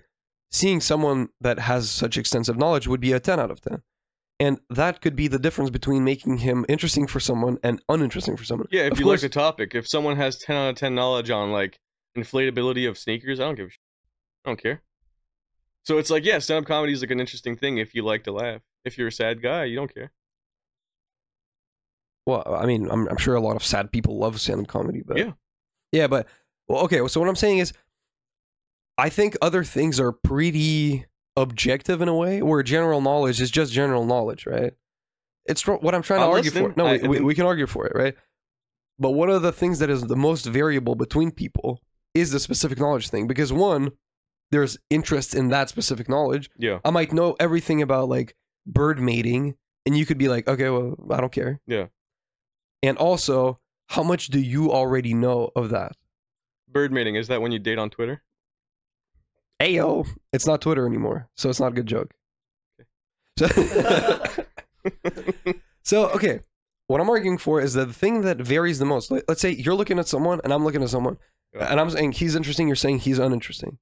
seeing 0.51 0.81
someone 0.81 1.29
that 1.41 1.59
has 1.59 1.89
such 1.89 2.17
extensive 2.17 2.57
knowledge 2.57 2.87
would 2.87 3.01
be 3.01 3.11
a 3.11 3.19
10 3.19 3.39
out 3.39 3.51
of 3.51 3.61
10. 3.61 3.81
And 4.41 4.59
that 4.69 5.01
could 5.01 5.15
be 5.17 5.27
the 5.27 5.37
difference 5.39 5.69
between 5.69 6.03
making 6.05 6.37
him 6.37 6.65
interesting 6.69 7.07
for 7.07 7.19
someone 7.19 7.57
and 7.61 7.81
uninteresting 7.89 8.37
for 8.37 8.45
someone. 8.45 8.67
Yeah, 8.71 8.83
if 8.83 8.93
Of 8.93 8.99
you 8.99 9.05
course- 9.05 9.21
like 9.21 9.31
the 9.31 9.33
topic, 9.39 9.75
if 9.75 9.87
someone 9.87 10.15
has 10.15 10.37
ten 10.37 10.55
out 10.55 10.69
of 10.69 10.75
ten 10.77 10.95
knowledge 10.95 11.29
on 11.29 11.51
like 11.51 11.77
inflatability 12.17 12.87
of 12.87 12.97
sneakers, 12.97 13.39
I 13.39 13.43
don't 13.43 13.55
give 13.55 13.67
a 13.67 13.69
shit. 13.71 13.79
I 14.45 14.49
don't 14.49 14.61
care. 14.61 14.81
So 15.83 15.97
it's 15.97 16.09
like, 16.09 16.23
yeah, 16.23 16.39
stand 16.39 16.63
up 16.63 16.67
comedy 16.67 16.93
is 16.93 17.01
like 17.01 17.11
an 17.11 17.19
interesting 17.19 17.57
thing 17.57 17.77
if 17.79 17.93
you 17.93 18.03
like 18.03 18.23
to 18.25 18.31
laugh. 18.31 18.61
If 18.85 18.97
you're 18.97 19.07
a 19.09 19.11
sad 19.11 19.41
guy, 19.41 19.65
you 19.65 19.75
don't 19.75 19.93
care. 19.93 20.11
Well, 22.25 22.43
I 22.55 22.65
mean, 22.65 22.89
I'm, 22.89 23.07
I'm 23.07 23.17
sure 23.17 23.35
a 23.35 23.41
lot 23.41 23.55
of 23.55 23.63
sad 23.63 23.91
people 23.91 24.17
love 24.17 24.39
stand 24.39 24.61
up 24.61 24.67
comedy, 24.67 25.01
but 25.05 25.17
Yeah. 25.17 25.31
yeah, 25.91 26.07
but 26.07 26.27
well, 26.67 26.83
okay. 26.85 27.05
So 27.07 27.19
what 27.19 27.27
I'm 27.27 27.35
saying 27.35 27.57
is, 27.57 27.73
I 28.97 29.09
think 29.09 29.35
other 29.41 29.63
things 29.63 29.99
are 29.99 30.11
pretty 30.11 31.05
objective 31.39 32.01
in 32.01 32.07
a 32.07 32.15
way, 32.15 32.41
where 32.41 32.61
general 32.63 33.01
knowledge 33.01 33.41
is 33.41 33.49
just 33.51 33.71
general 33.73 34.05
knowledge, 34.05 34.45
right? 34.45 34.73
It's 35.45 35.65
what 35.65 35.95
I'm 35.95 36.01
trying 36.03 36.19
to 36.19 36.25
I'm 36.25 36.31
argue 36.31 36.51
for. 36.51 36.73
No, 36.75 36.85
I- 36.85 36.97
we, 36.97 37.07
we, 37.07 37.19
we 37.21 37.35
can 37.35 37.45
argue 37.45 37.65
for 37.67 37.87
it, 37.87 37.93
right? 37.95 38.15
But 38.99 39.11
one 39.11 39.29
of 39.29 39.41
the 39.41 39.51
things 39.51 39.79
that 39.79 39.89
is 39.89 40.01
the 40.03 40.15
most 40.15 40.45
variable 40.45 40.95
between 40.95 41.31
people 41.31 41.79
is 42.13 42.31
the 42.31 42.39
specific 42.39 42.79
knowledge 42.79 43.09
thing, 43.09 43.27
because 43.27 43.51
one, 43.53 43.91
there's 44.51 44.77
interest 44.89 45.33
in 45.33 45.49
that 45.49 45.69
specific 45.69 46.09
knowledge. 46.09 46.49
Yeah. 46.57 46.79
I 46.83 46.89
might 46.89 47.13
know 47.13 47.35
everything 47.39 47.81
about 47.81 48.09
like 48.09 48.35
bird 48.67 48.99
mating, 48.99 49.55
and 49.85 49.97
you 49.97 50.05
could 50.05 50.17
be 50.17 50.27
like, 50.27 50.47
okay, 50.47 50.69
well, 50.69 50.95
I 51.09 51.21
don't 51.21 51.31
care. 51.31 51.61
Yeah. 51.65 51.85
And 52.83 52.97
also, 52.97 53.59
how 53.87 54.03
much 54.03 54.27
do 54.27 54.39
you 54.39 54.71
already 54.71 55.13
know 55.13 55.49
of 55.55 55.69
that? 55.69 55.93
Bird 56.67 56.91
mating, 56.91 57.15
is 57.15 57.27
that 57.29 57.41
when 57.41 57.51
you 57.51 57.59
date 57.59 57.79
on 57.79 57.89
Twitter? 57.89 58.21
Ayo, 59.61 60.07
it's 60.33 60.47
not 60.47 60.61
Twitter 60.61 60.85
anymore, 60.85 61.27
so 61.35 61.49
it's 61.49 61.59
not 61.59 61.71
a 61.71 61.75
good 61.75 61.85
joke. 61.85 62.11
So, 63.37 63.47
so 65.83 66.09
okay, 66.09 66.41
what 66.87 67.01
I'm 67.01 67.09
arguing 67.09 67.37
for 67.37 67.61
is 67.61 67.73
that 67.73 67.87
the 67.87 67.93
thing 67.93 68.21
that 68.21 68.37
varies 68.37 68.79
the 68.79 68.85
most. 68.85 69.11
let- 69.11 69.27
Let's 69.27 69.41
say 69.41 69.51
you're 69.51 69.75
looking 69.75 69.99
at 69.99 70.07
someone, 70.07 70.39
and 70.43 70.53
I'm 70.53 70.63
looking 70.63 70.83
at 70.83 70.89
someone, 70.89 71.17
Yeah. 71.53 71.71
and 71.71 71.79
I'm 71.79 71.89
saying 71.89 72.13
he's 72.13 72.35
interesting. 72.35 72.67
You're 72.67 72.75
saying 72.75 72.99
he's 72.99 73.19
uninteresting. 73.19 73.77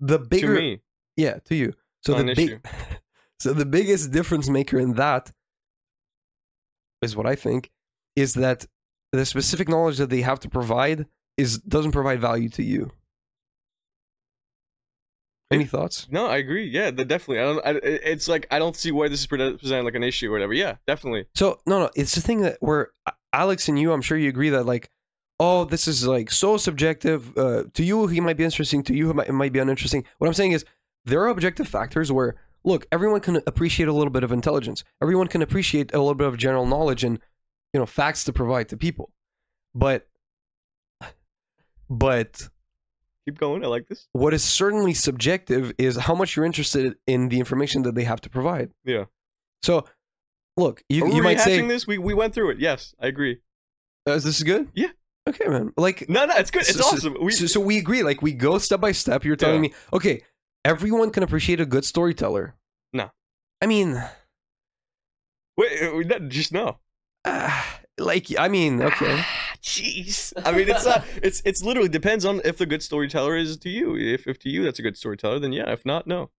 The 0.00 0.18
to 0.18 0.24
bigger, 0.24 0.54
me. 0.54 0.80
yeah, 1.16 1.38
to 1.46 1.54
you. 1.54 1.74
So 2.04 2.14
the 2.14 2.34
big, 2.34 2.66
so 3.40 3.52
the 3.52 3.66
biggest 3.66 4.10
difference 4.10 4.48
maker 4.48 4.78
in 4.78 4.94
that 4.94 5.30
is 7.02 7.16
what 7.16 7.26
I 7.26 7.36
think 7.36 7.70
is 8.16 8.34
that 8.34 8.66
the 9.12 9.24
specific 9.26 9.68
knowledge 9.68 9.98
that 9.98 10.10
they 10.10 10.22
have 10.22 10.40
to 10.40 10.48
provide 10.48 11.06
is 11.36 11.58
doesn't 11.58 11.92
provide 11.92 12.20
value 12.20 12.48
to 12.50 12.62
you. 12.62 12.90
Any 15.50 15.64
thoughts? 15.64 16.06
No, 16.10 16.26
I 16.26 16.36
agree. 16.36 16.68
Yeah, 16.68 16.92
definitely. 16.92 17.40
I 17.40 17.42
don't. 17.42 17.66
I, 17.66 17.70
it's 17.82 18.28
like 18.28 18.46
I 18.52 18.60
don't 18.60 18.76
see 18.76 18.92
why 18.92 19.08
this 19.08 19.20
is 19.20 19.26
pre- 19.26 19.56
presented 19.56 19.84
like 19.84 19.96
an 19.96 20.04
issue 20.04 20.28
or 20.28 20.32
whatever. 20.32 20.54
Yeah, 20.54 20.76
definitely. 20.86 21.26
So 21.34 21.58
no, 21.66 21.80
no, 21.80 21.90
it's 21.96 22.14
the 22.14 22.20
thing 22.20 22.42
that 22.42 22.58
where 22.60 22.90
Alex 23.32 23.68
and 23.68 23.78
you, 23.78 23.92
I'm 23.92 24.02
sure 24.02 24.16
you 24.16 24.28
agree 24.28 24.50
that 24.50 24.64
like, 24.64 24.90
oh, 25.40 25.64
this 25.64 25.88
is 25.88 26.06
like 26.06 26.30
so 26.30 26.56
subjective. 26.56 27.36
Uh, 27.36 27.64
to 27.74 27.82
you, 27.82 28.06
he 28.06 28.20
might 28.20 28.36
be 28.36 28.44
interesting. 28.44 28.84
To 28.84 28.94
you, 28.94 29.10
it 29.10 29.16
might, 29.16 29.28
it 29.28 29.32
might 29.32 29.52
be 29.52 29.58
uninteresting. 29.58 30.04
What 30.18 30.28
I'm 30.28 30.34
saying 30.34 30.52
is 30.52 30.64
there 31.04 31.20
are 31.22 31.28
objective 31.28 31.66
factors 31.66 32.12
where 32.12 32.36
look, 32.62 32.86
everyone 32.92 33.20
can 33.20 33.36
appreciate 33.46 33.88
a 33.88 33.92
little 33.92 34.12
bit 34.12 34.22
of 34.22 34.30
intelligence. 34.30 34.84
Everyone 35.02 35.26
can 35.26 35.42
appreciate 35.42 35.92
a 35.94 35.98
little 35.98 36.14
bit 36.14 36.28
of 36.28 36.36
general 36.36 36.66
knowledge 36.66 37.02
and 37.02 37.18
you 37.72 37.80
know 37.80 37.86
facts 37.86 38.22
to 38.24 38.32
provide 38.32 38.68
to 38.68 38.76
people. 38.76 39.10
But 39.74 40.06
but 41.88 42.48
Keep 43.30 43.38
going. 43.38 43.64
I 43.64 43.68
like 43.68 43.86
this. 43.88 44.08
what 44.12 44.34
is 44.34 44.42
certainly 44.42 44.94
subjective 44.94 45.72
is 45.78 45.96
how 45.96 46.14
much 46.14 46.34
you're 46.36 46.44
interested 46.44 46.96
in 47.06 47.28
the 47.28 47.38
information 47.38 47.82
that 47.82 47.94
they 47.94 48.04
have 48.04 48.20
to 48.22 48.30
provide. 48.30 48.70
Yeah. 48.84 49.04
So 49.62 49.84
look, 50.56 50.82
you, 50.88 51.12
you 51.14 51.22
might 51.22 51.40
say 51.40 51.66
this? 51.66 51.86
We 51.86 51.98
we 51.98 52.14
went 52.14 52.34
through 52.34 52.50
it. 52.50 52.58
Yes, 52.58 52.94
I 53.00 53.06
agree. 53.06 53.38
Uh, 54.08 54.12
is 54.12 54.24
this 54.24 54.42
good? 54.42 54.68
Yeah. 54.74 54.88
Okay, 55.28 55.46
man. 55.46 55.72
Like, 55.76 56.08
No, 56.08 56.24
no, 56.24 56.34
it's 56.36 56.50
good. 56.50 56.62
It's 56.62 56.72
so, 56.72 56.80
so- 56.80 56.96
awesome. 56.96 57.16
We, 57.20 57.32
so, 57.32 57.46
so 57.46 57.60
we 57.60 57.78
agree. 57.78 58.02
Like, 58.02 58.22
we 58.22 58.32
go 58.32 58.58
step 58.58 58.80
by 58.80 58.92
step. 58.92 59.24
You're 59.24 59.36
telling 59.36 59.62
Yeah. 59.62 59.70
me, 59.70 59.74
okay, 59.92 60.22
everyone 60.64 61.10
can 61.10 61.22
appreciate 61.22 61.60
a 61.60 61.66
good 61.66 61.84
storyteller. 61.84 62.54
No. 62.92 63.10
I 63.60 63.66
mean, 63.66 64.02
wait, 65.56 66.10
uh, 66.10 66.18
just 66.20 66.52
no. 66.52 66.78
uh, 67.24 67.62
like, 67.98 68.26
I 68.38 68.48
mean, 68.48 68.80
okay. 68.82 69.22
Jeez. 69.62 70.32
I 70.44 70.52
mean, 70.52 70.68
it's 70.68 70.84
not. 70.86 71.04
It's 71.22 71.42
it's 71.44 71.62
literally 71.62 71.88
depends 71.88 72.24
on 72.24 72.40
if 72.44 72.56
the 72.56 72.66
good 72.66 72.82
storyteller 72.82 73.36
is 73.36 73.56
to 73.58 73.68
you. 73.68 73.96
If 73.96 74.26
if 74.26 74.38
to 74.40 74.48
you 74.48 74.62
that's 74.64 74.78
a 74.78 74.82
good 74.82 74.96
storyteller, 74.96 75.38
then 75.38 75.52
yeah. 75.52 75.70
If 75.70 75.84
not, 75.84 76.06
no. 76.06 76.30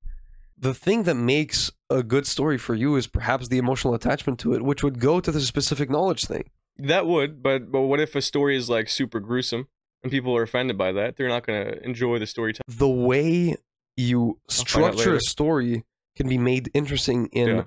The 0.58 0.74
thing 0.74 1.04
that 1.04 1.16
makes 1.16 1.72
a 1.90 2.04
good 2.04 2.28
story 2.28 2.58
for 2.58 2.76
you 2.76 2.96
is 2.96 3.08
perhaps 3.08 3.48
the 3.48 3.58
emotional 3.58 3.94
attachment 3.96 4.40
to 4.40 4.54
it, 4.54 4.62
which 4.62 4.84
would 4.84 5.00
go 5.00 5.20
to 5.20 5.32
the 5.32 5.40
specific 5.42 5.90
knowledge 5.90 6.26
thing. 6.26 6.50
That 6.78 7.06
would, 7.08 7.42
but 7.44 7.72
but 7.72 7.82
what 7.82 8.00
if 8.00 8.16
a 8.16 8.22
story 8.22 8.56
is 8.56 8.70
like 8.70 8.90
super 8.90 9.20
gruesome 9.20 9.68
and 10.04 10.12
people 10.12 10.36
are 10.36 10.44
offended 10.44 10.78
by 10.78 10.92
that? 10.94 11.16
They're 11.18 11.28
not 11.30 11.46
gonna 11.46 11.76
enjoy 11.84 12.18
the 12.20 12.28
storytelling. 12.28 12.64
The 12.68 12.88
way 12.90 13.56
you 13.98 14.40
structure 14.50 15.16
a 15.16 15.20
story 15.20 15.84
can 16.16 16.28
be 16.28 16.38
made 16.38 16.70
interesting 16.74 17.28
in 17.28 17.48
Yeah. 17.48 17.64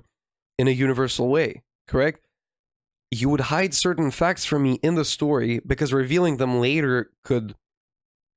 in 0.57 0.67
a 0.67 0.71
universal 0.71 1.29
way, 1.29 1.63
correct? 1.87 2.24
You 3.15 3.29
would 3.29 3.39
hide 3.39 3.73
certain 3.73 4.11
facts 4.11 4.43
from 4.43 4.63
me 4.63 4.73
in 4.83 4.95
the 4.95 5.05
story 5.05 5.61
because 5.65 5.93
revealing 5.93 6.35
them 6.35 6.59
later 6.59 7.11
could, 7.23 7.55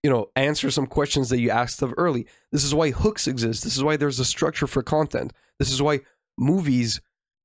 you 0.05 0.11
know, 0.11 0.31
answer 0.37 0.71
some 0.71 0.87
questions 0.87 1.31
that 1.31 1.41
you 1.41 1.51
asked 1.51 1.83
of 1.83 1.93
early. 1.97 2.27
This 2.53 2.63
is 2.63 2.77
why 2.77 2.91
hooks 2.91 3.27
exist. 3.27 3.65
This 3.65 3.77
is 3.77 3.83
why 3.83 3.97
there's 3.97 4.21
a 4.21 4.25
structure 4.25 4.69
for 4.69 4.85
content. 4.85 5.33
This 5.59 5.73
is 5.73 5.83
why 5.83 6.01
movies 6.39 7.01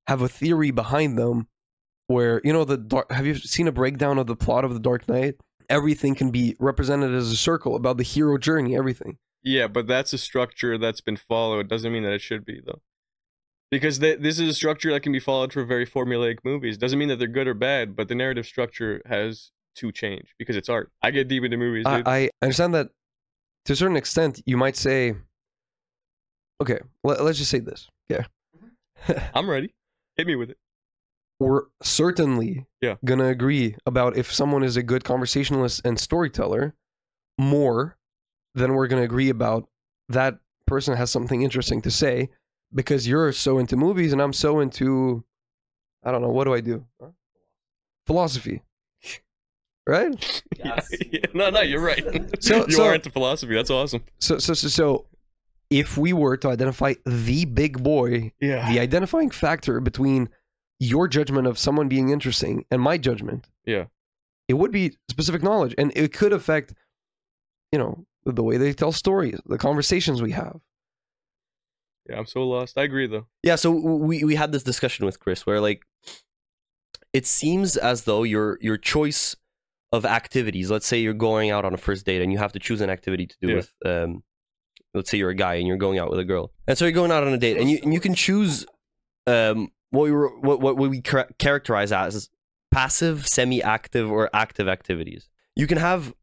have 0.05 0.21
a 0.21 0.27
theory 0.27 0.69
behind 0.69 1.17
them 1.17 1.47
where, 2.05 2.39
you 2.43 2.53
know, 2.53 2.65
the 2.65 2.77
dark, 2.77 3.11
have 3.11 3.25
you 3.25 3.33
seen 3.33 3.67
a 3.67 3.71
breakdown 3.71 4.19
of 4.19 4.27
the 4.27 4.35
plot 4.35 4.63
of 4.63 4.73
The 4.75 4.79
Dark 4.79 5.09
Knight? 5.09 5.35
Everything 5.69 6.13
can 6.13 6.29
be 6.29 6.55
represented 6.59 7.15
as 7.15 7.31
a 7.31 7.35
circle 7.35 7.75
about 7.75 7.97
the 7.97 8.03
hero 8.03 8.37
journey, 8.37 8.75
everything. 8.75 9.17
Yeah, 9.41 9.67
but 9.67 9.87
that's 9.87 10.13
a 10.13 10.19
structure 10.19 10.77
that's 10.77 11.01
been 11.01 11.17
followed. 11.17 11.61
It 11.61 11.67
doesn't 11.67 11.91
mean 11.91 12.03
that 12.03 12.13
it 12.13 12.21
should 12.21 12.45
be 12.45 12.61
though. 12.63 12.81
Because 13.73 13.97
th- 13.97 14.19
this 14.19 14.39
is 14.39 14.47
a 14.49 14.53
structure 14.53 14.91
that 14.91 14.99
can 15.01 15.11
be 15.11 15.19
followed 15.19 15.51
for 15.51 15.63
very 15.63 15.83
formulaic 15.87 16.37
movies. 16.43 16.77
Doesn't 16.77 16.99
mean 16.99 17.07
that 17.09 17.17
they're 17.17 17.27
good 17.27 17.47
or 17.47 17.55
bad, 17.55 17.95
but 17.95 18.07
the 18.07 18.13
narrative 18.13 18.45
structure 18.45 19.01
has 19.07 19.49
to 19.77 19.91
change 19.91 20.35
because 20.37 20.55
it's 20.55 20.69
art. 20.69 20.91
I 21.01 21.09
get 21.09 21.27
deep 21.27 21.43
into 21.43 21.57
movies, 21.57 21.83
dude. 21.83 22.07
I, 22.07 22.25
I 22.25 22.29
understand 22.43 22.75
that 22.75 22.89
to 23.65 23.73
a 23.73 23.75
certain 23.75 23.97
extent, 23.97 24.43
you 24.45 24.57
might 24.57 24.75
say, 24.77 25.15
okay, 26.61 26.77
let, 27.03 27.19
us 27.19 27.39
just 27.39 27.49
say 27.49 27.59
this. 27.61 27.87
Yeah. 28.09 28.25
Mm-hmm. 28.55 29.19
I'm 29.33 29.49
ready. 29.49 29.73
Hit 30.17 30.27
me 30.27 30.35
with 30.35 30.51
it. 30.51 30.57
We're 31.39 31.63
certainly 31.81 32.67
Yeah. 32.79 32.97
going 33.03 33.19
to 33.21 33.25
agree 33.25 33.75
about 33.87 34.15
if 34.17 34.31
someone 34.31 34.63
is 34.63 34.77
a 34.77 34.83
good 34.83 35.03
conversationalist 35.03 35.81
and 35.83 35.99
storyteller 35.99 36.75
more 37.39 37.97
than 38.53 38.75
we're 38.75 38.85
going 38.85 39.01
to 39.01 39.05
agree 39.05 39.29
about 39.29 39.67
that 40.09 40.37
person 40.67 40.95
has 40.95 41.09
something 41.09 41.41
interesting 41.41 41.81
to 41.81 41.89
say 41.89 42.29
because 42.73 43.07
you're 43.07 43.31
so 43.31 43.57
into 43.59 43.75
movies 43.77 44.13
and 44.13 44.21
I'm 44.21 44.33
so 44.33 44.59
into, 44.59 45.23
I 46.03 46.11
don't 46.11 46.21
know, 46.21 46.29
what 46.29 46.45
do 46.45 46.53
I 46.53 46.61
do? 46.61 46.85
Philosophy. 48.05 48.61
Right? 49.87 50.41
Yeah, 50.63 51.25
no, 51.33 51.49
no, 51.49 51.61
you're 51.61 51.81
right. 51.81 52.03
So- 52.43 52.65
you 52.67 52.71
so- 52.73 52.85
are 52.85 52.95
into 52.95 53.09
philosophy. 53.09 53.53
That's 53.53 53.69
awesome. 53.69 54.03
So, 54.19 54.37
so, 54.39 54.53
so, 54.53 54.67
so, 54.67 55.05
if 55.69 55.97
we 55.97 56.13
were 56.13 56.37
to 56.37 56.49
identify 56.49 56.93
the 57.05 57.45
big 57.45 57.81
boy 57.81 58.31
Yeah. 58.39 58.69
the 58.71 58.79
identifying 58.79 59.29
factor 59.31 59.79
between 59.79 60.29
your 60.79 61.07
judgment 61.07 61.47
of 61.47 61.57
someone 61.57 61.87
being 61.87 62.09
interesting 62.09 62.65
and 62.69 62.79
my 62.81 62.97
judgment 62.97 63.47
Yeah. 63.65 63.85
it 64.47 64.53
would 64.55 64.71
be 64.71 64.97
specific 65.09 65.41
knowledge 65.41 65.73
and 65.77 65.91
it 65.95 66.13
could 66.13 66.31
affect 66.33 66.73
you 67.71 67.79
know 67.79 68.05
the 68.25 68.43
way 68.43 68.57
they 68.57 68.73
tell 68.73 68.91
stories 68.91 69.39
the 69.47 69.57
conversations 69.57 70.21
we 70.21 70.31
have 70.31 70.59
Yeah, 72.09 72.17
I'm 72.17 72.25
so 72.25 72.43
lost. 72.47 72.77
I 72.77 72.83
agree 72.83 73.07
though. 73.07 73.27
Yeah, 73.43 73.55
so 73.55 73.71
we 73.71 74.23
we 74.23 74.35
had 74.35 74.51
this 74.51 74.63
discussion 74.63 75.05
with 75.05 75.19
Chris 75.19 75.45
where 75.45 75.59
like 75.61 75.83
it 77.13 77.25
seems 77.25 77.77
as 77.77 78.03
though 78.03 78.23
your 78.23 78.57
your 78.61 78.77
choice 78.77 79.35
of 79.91 80.05
activities, 80.05 80.71
let's 80.71 80.87
say 80.87 80.99
you're 80.99 81.13
going 81.13 81.51
out 81.51 81.63
on 81.65 81.73
a 81.73 81.77
first 81.77 82.05
date 82.05 82.21
and 82.21 82.31
you 82.31 82.39
have 82.39 82.51
to 82.53 82.59
choose 82.59 82.81
an 82.81 82.89
activity 82.89 83.27
to 83.27 83.35
do 83.41 83.47
Yeah. 83.49 83.55
with 83.55 83.71
um 83.85 84.23
let's 84.93 85.09
say 85.09 85.17
you're 85.17 85.29
a 85.29 85.35
guy 85.35 85.55
and 85.55 85.67
you're 85.67 85.77
going 85.77 85.97
out 85.99 86.09
with 86.09 86.19
a 86.19 86.23
girl. 86.25 86.51
And 86.67 86.77
so 86.77 86.85
you're 86.85 86.91
going 86.91 87.11
out 87.11 87.23
on 87.25 87.33
a 87.33 87.37
date 87.37 87.57
and 87.57 87.69
you 87.69 87.79
and 87.83 87.93
you 87.93 87.99
can 87.99 88.13
choose 88.15 88.65
um 89.27 89.69
what 89.91 90.03
we 90.03 90.11
were 90.11 90.37
what 90.39 90.59
what 90.59 90.75
we 90.77 91.01
characterize 91.01 91.91
as 91.91 92.29
passive, 92.71 93.27
semi-active 93.27 94.11
or 94.11 94.29
active 94.33 94.67
activities. 94.67 95.29
You 95.55 95.67
can 95.67 95.77
have 95.77 96.13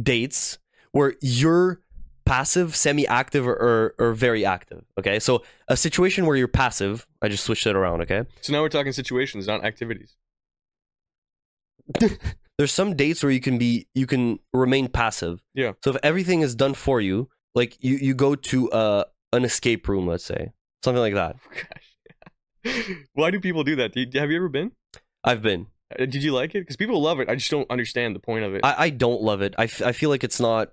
dates 0.00 0.58
where 0.92 1.14
you're 1.20 1.80
passive, 2.26 2.76
semi-active, 2.76 3.46
or, 3.46 3.54
or, 3.54 3.94
or 3.98 4.12
very 4.12 4.44
active. 4.44 4.84
Okay, 4.98 5.18
so 5.18 5.42
a 5.68 5.76
situation 5.76 6.26
where 6.26 6.36
you're 6.36 6.48
passive, 6.48 7.06
I 7.22 7.28
just 7.28 7.44
switched 7.44 7.66
it 7.66 7.74
around. 7.74 8.02
Okay, 8.02 8.24
So 8.42 8.52
now 8.52 8.60
we're 8.60 8.68
talking 8.68 8.92
situations, 8.92 9.46
not 9.46 9.64
activities. 9.64 10.16
there's 12.58 12.72
some 12.72 12.96
dates 12.96 13.22
where 13.22 13.32
you 13.32 13.40
can 13.40 13.58
be, 13.58 13.86
you 13.94 14.06
can 14.06 14.38
remain 14.52 14.88
passive. 14.88 15.42
Yeah. 15.54 15.72
So 15.82 15.90
if 15.92 15.96
everything 16.02 16.42
is 16.42 16.54
done 16.54 16.74
for 16.74 17.00
you, 17.00 17.28
like 17.54 17.76
you, 17.80 17.96
you 17.96 18.14
go 18.14 18.34
to 18.34 18.70
uh, 18.70 19.04
an 19.32 19.44
escape 19.44 19.88
room, 19.88 20.06
let's 20.06 20.24
say 20.24 20.52
something 20.84 21.00
like 21.00 21.14
that. 21.14 21.36
Gosh. 21.54 22.86
Why 23.14 23.30
do 23.30 23.40
people 23.40 23.64
do 23.64 23.76
that? 23.76 23.92
Do 23.92 24.00
you, 24.00 24.20
have 24.20 24.30
you 24.30 24.36
ever 24.36 24.48
been? 24.48 24.72
I've 25.24 25.42
been. 25.42 25.68
Uh, 25.96 26.06
Did 26.06 26.22
you 26.24 26.32
like 26.32 26.54
it? 26.54 26.60
Because 26.62 26.76
people 26.76 27.00
love 27.00 27.20
it. 27.20 27.28
I 27.28 27.36
just 27.36 27.50
don't 27.50 27.70
understand 27.70 28.16
the 28.16 28.20
point 28.20 28.44
of 28.44 28.54
it. 28.54 28.62
I, 28.64 28.74
I 28.86 28.90
don't 28.90 29.22
love 29.22 29.40
it. 29.40 29.54
I, 29.56 29.64
f- 29.64 29.82
I 29.82 29.92
feel 29.92 30.10
like 30.10 30.24
it's 30.24 30.40
not. 30.40 30.72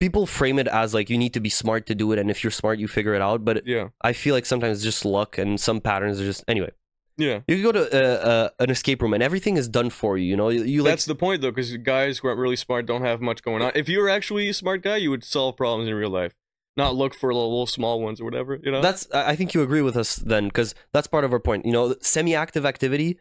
People 0.00 0.26
frame 0.26 0.58
it 0.58 0.66
as 0.66 0.94
like 0.94 1.10
you 1.10 1.18
need 1.18 1.34
to 1.34 1.40
be 1.40 1.50
smart 1.50 1.86
to 1.86 1.94
do 1.94 2.10
it, 2.12 2.18
and 2.18 2.30
if 2.30 2.42
you're 2.42 2.50
smart, 2.50 2.78
you 2.78 2.88
figure 2.88 3.14
it 3.14 3.20
out. 3.22 3.44
But 3.44 3.66
yeah, 3.66 3.88
I 4.00 4.12
feel 4.14 4.34
like 4.34 4.46
sometimes 4.46 4.78
it's 4.78 4.84
just 4.84 5.04
luck, 5.04 5.38
and 5.38 5.60
some 5.60 5.80
patterns 5.80 6.20
are 6.20 6.24
just 6.24 6.42
anyway. 6.48 6.70
yeah. 7.18 7.40
You 7.46 7.56
can 7.56 7.62
go 7.62 7.72
to 7.72 7.84
uh, 7.92 8.28
uh, 8.28 8.48
an 8.58 8.70
escape 8.70 9.02
room, 9.02 9.12
and 9.12 9.22
everything 9.22 9.56
is 9.58 9.68
done 9.68 9.90
for 9.90 10.16
you. 10.16 10.24
You 10.24 10.36
know, 10.36 10.48
you, 10.48 10.64
you 10.64 10.82
like 10.82 10.92
That's 10.92 11.04
the 11.04 11.14
point 11.14 11.42
though, 11.42 11.50
because 11.50 11.76
guys 11.76 12.18
who 12.18 12.28
aren't 12.28 12.40
really 12.40 12.56
smart 12.56 12.86
don't 12.86 13.02
have 13.02 13.20
much 13.20 13.42
going 13.42 13.62
on. 13.62 13.72
If 13.74 13.88
you 13.88 14.00
were 14.00 14.08
actually 14.08 14.48
a 14.48 14.54
smart 14.54 14.82
guy, 14.82 14.96
you 14.96 15.10
would 15.10 15.22
solve 15.22 15.56
problems 15.56 15.88
in 15.88 15.94
real 15.94 16.10
life, 16.10 16.32
not 16.76 16.94
look 16.94 17.14
for 17.14 17.32
little, 17.32 17.50
little 17.50 17.66
small 17.66 18.00
ones 18.00 18.20
or 18.20 18.24
whatever. 18.24 18.58
You 18.62 18.72
know? 18.72 18.80
that's. 18.80 19.06
I 19.12 19.32
I 19.32 19.36
think 19.36 19.52
you 19.52 19.62
agree 19.62 19.82
with 19.82 19.96
us 19.96 20.16
then, 20.16 20.48
because 20.48 20.74
that's 20.94 21.06
part 21.08 21.24
of 21.24 21.32
our 21.34 21.40
point. 21.40 21.66
You 21.66 21.72
know, 21.72 21.94
semi-active 22.00 22.64
activity, 22.64 23.18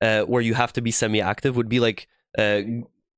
uh, 0.00 0.22
where 0.22 0.42
you 0.42 0.54
have 0.54 0.72
to 0.72 0.80
be 0.80 0.90
semi-active, 0.90 1.54
would 1.54 1.68
be 1.68 1.80
like, 1.80 2.08
uh, 2.38 2.62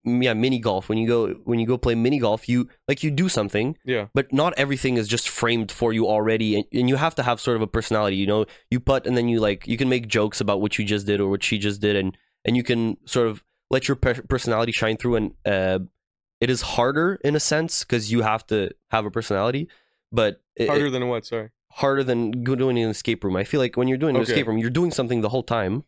yeah, 0.07 0.35
mini 0.35 0.59
golf. 0.61 0.89
When 0.89 0.99
you 0.99 1.07
go 1.09 1.29
when 1.45 1.59
you 1.59 1.67
go 1.67 1.77
play 1.77 1.95
mini 1.95 2.19
golf, 2.19 2.49
you 2.49 2.69
like 2.89 3.03
you 3.03 3.11
do 3.11 3.29
something, 3.29 3.77
yeah, 3.85 4.07
but 4.15 4.33
not 4.33 4.55
everything 4.57 4.97
is 4.97 5.09
just 5.09 5.29
framed 5.29 5.71
for 5.73 5.93
you 5.93 6.07
already 6.09 6.55
and, 6.57 6.65
and 6.73 6.89
you 6.89 6.97
have 6.97 7.15
to 7.17 7.23
have 7.25 7.41
sort 7.41 7.57
of 7.57 7.63
a 7.63 7.67
personality 7.67 8.17
you 8.17 8.27
know 8.27 8.47
you 8.71 8.79
putt 8.81 9.07
and 9.07 9.17
then 9.17 9.29
you 9.29 9.41
like 9.41 9.67
you 9.67 9.77
can 9.77 9.89
make 9.89 10.07
jokes 10.07 10.41
about 10.41 10.61
what 10.61 10.79
you 10.79 10.85
just 10.85 11.07
did 11.07 11.21
or 11.21 11.29
what 11.29 11.43
she 11.43 11.59
just 11.59 11.81
did 11.81 11.97
and 11.97 12.17
and 12.45 12.57
you 12.57 12.63
can 12.63 12.97
sort 13.05 13.27
of 13.29 13.43
let 13.71 13.89
your 13.89 13.97
per- 13.97 14.23
personality 14.29 14.71
shine 14.73 14.97
through 14.97 15.17
and 15.17 15.33
uh 15.45 15.79
it 16.41 16.51
is 16.51 16.61
harder 16.63 17.19
in 17.25 17.35
a 17.35 17.41
sense 17.41 17.83
because 17.83 18.13
you 18.13 18.23
have 18.23 18.47
to 18.47 18.71
have 18.91 19.05
a 19.07 19.11
personality 19.11 19.69
but 20.13 20.41
it, 20.55 20.69
harder 20.69 20.87
it- 20.87 20.91
than 20.91 21.09
what? 21.09 21.27
Sorry. 21.27 21.51
harder 21.73 22.05
than 22.05 22.31
doing 22.45 22.79
an 22.79 22.91
escape 22.91 23.25
room 23.25 23.37
i 23.37 23.45
feel 23.45 23.61
like 23.61 23.77
when 23.77 23.89
you're 23.89 23.99
doing 23.99 24.15
an 24.15 24.23
Okay. 24.23 24.31
escape 24.33 24.47
room 24.47 24.59
you're 24.59 24.71
doing 24.71 24.91
something 24.93 25.21
the 25.21 25.31
whole 25.31 25.43
time 25.43 25.83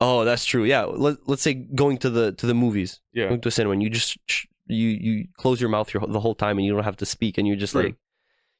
oh 0.00 0.24
that's 0.24 0.44
true 0.44 0.64
yeah 0.64 0.82
Let, 0.84 1.28
let's 1.28 1.42
say 1.42 1.54
going 1.54 1.98
to 1.98 2.10
the 2.10 2.32
to 2.32 2.46
the 2.46 2.54
movies 2.54 3.00
Yeah, 3.12 3.28
going 3.28 3.40
to 3.40 3.48
a 3.48 3.52
cinema 3.52 3.72
and 3.72 3.82
you 3.82 3.90
just 3.90 4.18
you 4.66 4.88
you 4.88 5.28
close 5.36 5.60
your 5.60 5.70
mouth 5.70 5.92
your, 5.94 6.06
the 6.06 6.20
whole 6.20 6.34
time 6.34 6.58
and 6.58 6.66
you 6.66 6.72
don't 6.74 6.84
have 6.84 6.96
to 6.98 7.06
speak 7.06 7.38
and 7.38 7.46
you're 7.46 7.56
just 7.56 7.72
True. 7.72 7.82
like 7.84 7.96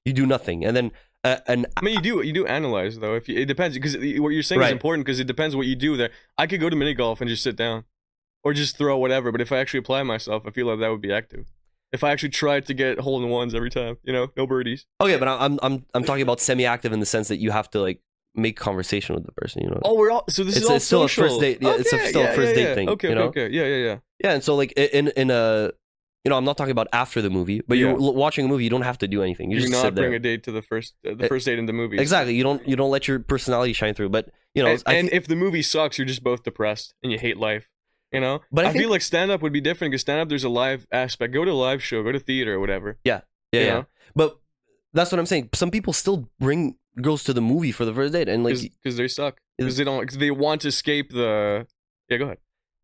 you 0.05 0.12
do 0.12 0.26
nothing 0.26 0.64
and 0.64 0.76
then 0.76 0.93
uh, 1.24 1.39
an 1.49 1.66
I 1.76 1.80
mean, 1.80 1.95
you 1.97 2.01
do 2.01 2.22
you 2.22 2.32
do 2.32 2.47
analyze 2.47 3.01
though. 3.01 3.16
If 3.16 3.28
you, 3.28 3.37
it 3.37 3.47
depends, 3.47 3.76
because 3.76 3.97
what 3.97 4.28
you're 4.28 4.45
saying 4.45 4.61
Right. 4.61 4.66
is 4.68 4.72
important 4.72 5.05
because 5.05 5.18
it 5.18 5.26
depends 5.26 5.57
what 5.57 5.66
you 5.66 5.74
do 5.74 5.97
there. 5.97 6.11
I 6.39 6.47
could 6.47 6.61
go 6.61 6.70
to 6.70 6.76
mini 6.76 6.95
golf 6.95 7.20
and 7.20 7.28
just 7.28 7.43
sit 7.43 7.57
down, 7.57 7.82
or 8.45 8.53
just 8.53 8.78
throw 8.78 8.97
whatever. 8.97 9.32
But 9.32 9.41
if 9.41 9.51
I 9.51 9.59
actually 9.59 9.78
apply 9.80 10.05
myself, 10.05 10.45
I 10.47 10.51
feel 10.51 10.66
like 10.68 10.78
that 10.78 10.89
would 10.89 11.01
be 11.01 11.12
active. 11.12 11.47
If 11.91 12.05
I 12.05 12.12
actually 12.12 12.28
tried 12.28 12.66
to 12.66 12.74
get 12.74 13.01
hole 13.01 13.20
in 13.24 13.28
ones 13.28 13.57
every 13.57 13.70
time, 13.70 13.97
you 14.05 14.12
know, 14.12 14.28
no 14.37 14.47
birdies. 14.47 14.87
okay 15.01 15.16
but 15.18 15.26
I'm 15.26 15.59
I'm 15.62 15.84
I'm 15.95 16.05
talking 16.05 16.22
about 16.22 16.41
semi-active 16.41 16.93
in 16.93 17.01
the 17.01 17.07
sense 17.07 17.26
that 17.26 17.39
you 17.39 17.51
have 17.51 17.68
to 17.70 17.80
like 17.80 17.99
make 18.37 18.57
conversation 18.57 19.14
with 19.14 19.24
the 19.26 19.32
person 19.32 19.62
you 19.62 19.70
know 19.70 19.80
Oh, 19.84 19.95
we're 19.95 20.11
all 20.11 20.24
so 20.28 20.45
this 20.45 20.57
It's- 20.57 20.64
is 20.64 20.70
all 20.70 20.76
it's 20.76 20.84
still 20.84 21.03
a 21.05 21.09
first 21.09 21.41
date- 21.41 21.59
yeah, 21.62 21.76
it's 21.78 21.93
a- 21.93 21.97
Okay, 21.97 22.09
still 22.09 22.22
a 22.24 22.32
first 22.32 22.49
yeah, 22.51 22.55
date 22.55 22.68
yeah. 22.68 22.74
thing, 22.74 22.89
Okay, 22.91 23.09
you 23.09 23.14
okay, 23.14 23.20
know? 23.20 23.28
okay, 23.28 23.49
yeah, 23.49 23.64
yeah, 23.66 23.76
yeah. 23.89 23.99
yeah 24.22 24.32
and 24.34 24.43
so 24.45 24.55
like 24.57 24.72
in 24.72 25.09
in 25.16 25.30
a 25.30 25.72
you 26.24 26.30
know 26.30 26.37
I'm 26.37 26.45
not 26.45 26.57
talking 26.57 26.72
about 26.72 26.89
after 26.93 27.22
the 27.22 27.30
movie 27.30 27.62
but 27.68 27.78
you're 27.78 27.95
watching 27.97 28.45
a 28.45 28.49
movie 28.49 28.64
you 28.64 28.70
don't 28.70 28.82
have 28.82 28.99
to 28.99 29.09
do 29.09 29.22
anything 29.22 29.51
you 29.51 29.57
You 29.57 29.62
just 29.62 29.72
do 29.72 29.78
sit 29.78 29.84
not 29.84 29.95
bring 29.95 30.11
there 30.11 30.16
a 30.16 30.18
date 30.20 30.43
to 30.45 30.53
the 30.53 30.62
first 30.62 30.95
uh, 31.09 31.14
the 31.14 31.28
first 31.28 31.47
date 31.47 31.59
in 31.59 31.66
the 31.66 31.72
movie. 31.72 31.99
exactly 31.99 32.34
you 32.34 32.43
don't 32.43 32.66
you 32.68 32.76
don't 32.76 32.91
let 32.91 33.07
your 33.09 33.18
personality 33.20 33.72
shine 33.72 33.95
through 33.95 34.09
but 34.11 34.30
you 34.55 34.62
know 34.62 34.70
and, 34.70 34.82
and 34.87 35.09
if 35.12 35.26
the 35.28 35.37
movie 35.37 35.62
sucks, 35.62 35.99
you're 35.99 36.07
just 36.07 36.22
both 36.24 36.43
depressed 36.43 36.95
and 37.03 37.12
you 37.12 37.18
hate 37.18 37.37
life. 37.37 37.68
You 38.12 38.20
know, 38.20 38.41
But 38.53 38.64
I 38.64 38.68
I, 38.68 38.72
think- 38.72 38.82
feel 38.82 38.91
like 38.91 39.03
stand 39.03 39.30
up 39.32 39.43
would 39.43 39.53
be 39.53 39.61
different 39.61 39.91
because 39.91 40.01
stand 40.03 40.20
up 40.20 40.28
there's 40.28 40.45
a 40.45 40.49
live 40.49 40.87
aspect. 40.93 41.34
Go 41.34 41.45
to 41.45 41.51
a 41.51 41.61
live 41.68 41.82
show, 41.82 42.03
go 42.05 42.12
to 42.12 42.20
theater 42.20 42.55
or 42.55 42.61
whatever. 42.61 42.99
yeah 43.05 43.20
you 43.53 43.61
yeah 43.61 43.82
but 44.14 44.39
that's 44.95 45.11
what 45.12 45.18
I'm 45.18 45.26
saying 45.26 45.51
some 45.55 45.70
people 45.70 45.93
still 45.93 46.30
bring 46.41 46.76
girls 47.01 47.24
to 47.24 47.32
the 47.32 47.40
movie 47.42 47.72
for 47.72 47.84
the 47.84 47.92
first 47.94 48.12
date 48.12 48.28
and 48.28 48.42
like 48.44 48.57
because 48.82 48.97
they 48.97 49.09
suck 49.09 49.38
is- 49.59 49.64
because 49.64 49.76
they 49.76 49.84
don't 49.84 50.07
cause 50.07 50.18
they 50.18 50.30
want 50.30 50.61
to 50.62 50.68
escape 50.68 51.11
the. 51.12 51.66
Yeah, 52.09 52.18
go 52.18 52.24
ahead. 52.26 52.38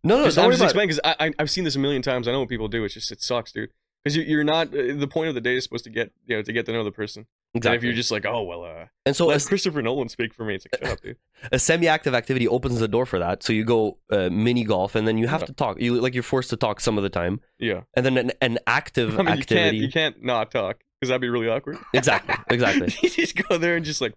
no 0.05 0.17
no 0.17 0.25
I'm 0.25 0.51
just 0.51 0.63
explaining 0.63 0.89
because 0.89 1.01
I, 1.05 1.27
I 1.27 1.33
I've 1.39 1.51
seen 1.51 1.65
this 1.65 1.77
a 1.77 1.79
million 1.79 2.03
times. 2.03 2.27
I 2.29 2.33
know 2.33 2.41
what 2.41 2.49
people 2.49 2.69
do. 2.69 2.85
It's 2.85 2.95
just 2.95 3.11
it 3.13 3.23
sucks, 3.23 3.53
dude. 3.53 3.71
Because 4.05 4.17
you, 4.17 4.25
you're 4.25 4.43
not 4.45 4.69
uh, 4.69 4.95
the 4.97 5.07
point 5.09 5.29
of 5.29 5.35
the 5.37 5.41
date 5.41 5.57
is 5.59 5.65
supposed 5.65 5.85
to 5.85 5.91
get 5.91 6.11
you 6.27 6.37
know 6.37 6.43
to 6.43 6.53
get 6.53 6.67
to 6.67 6.73
know 6.73 6.83
the 6.85 6.91
person. 6.91 7.27
And 7.55 7.65
if 7.67 7.83
you're 7.85 7.93
just 7.93 8.11
like, 8.11 8.25
oh 8.25 8.43
well, 8.43 8.65
uh, 8.65 8.87
and 9.05 9.15
so 9.15 9.27
let 9.27 9.37
as- 9.37 9.47
Christopher 9.47 9.83
Nolan 9.83 10.09
speak 10.09 10.33
for 10.35 10.45
me. 10.45 10.55
It's 10.57 10.67
like 10.73 10.83
shut 10.83 10.93
up, 10.93 11.01
dude. 11.03 11.17
a 11.53 11.59
semi-active 11.59 12.15
activity 12.15 12.49
opens 12.49 12.81
the 12.81 12.89
door 12.89 13.05
for 13.07 13.19
that. 13.19 13.43
So 13.43 13.53
you 13.53 13.65
go 13.65 13.99
uh, 14.11 14.31
mini 14.31 14.65
golf, 14.65 14.95
and 14.95 15.07
then 15.07 15.19
you 15.19 15.29
have 15.29 15.43
Yeah. 15.43 15.47
to 15.47 15.53
talk. 15.53 15.81
You 15.81 16.01
like 16.01 16.15
you're 16.15 16.23
forced 16.23 16.49
to 16.51 16.57
talk 16.57 16.81
some 16.81 16.97
of 16.97 17.03
the 17.05 17.11
time, 17.11 17.41
Yeah, 17.59 17.83
and 17.95 18.05
then 18.07 18.17
an, 18.17 18.33
an 18.41 18.59
active 18.67 19.11
I 19.21 19.23
mean 19.23 19.37
you 19.37 19.45
can't 19.45 19.51
activity. 19.61 19.77
you 19.79 19.91
can't 19.91 20.25
not 20.25 20.51
talk 20.51 20.79
because 21.03 21.09
that'd 21.09 21.21
be 21.21 21.29
really 21.29 21.49
awkward. 21.49 21.79
Exactly, 21.93 22.33
exactly. 22.49 22.95
you 23.03 23.11
just 23.11 23.35
go 23.49 23.59
there 23.59 23.75
and 23.75 23.85
just 23.85 24.01
like, 24.01 24.15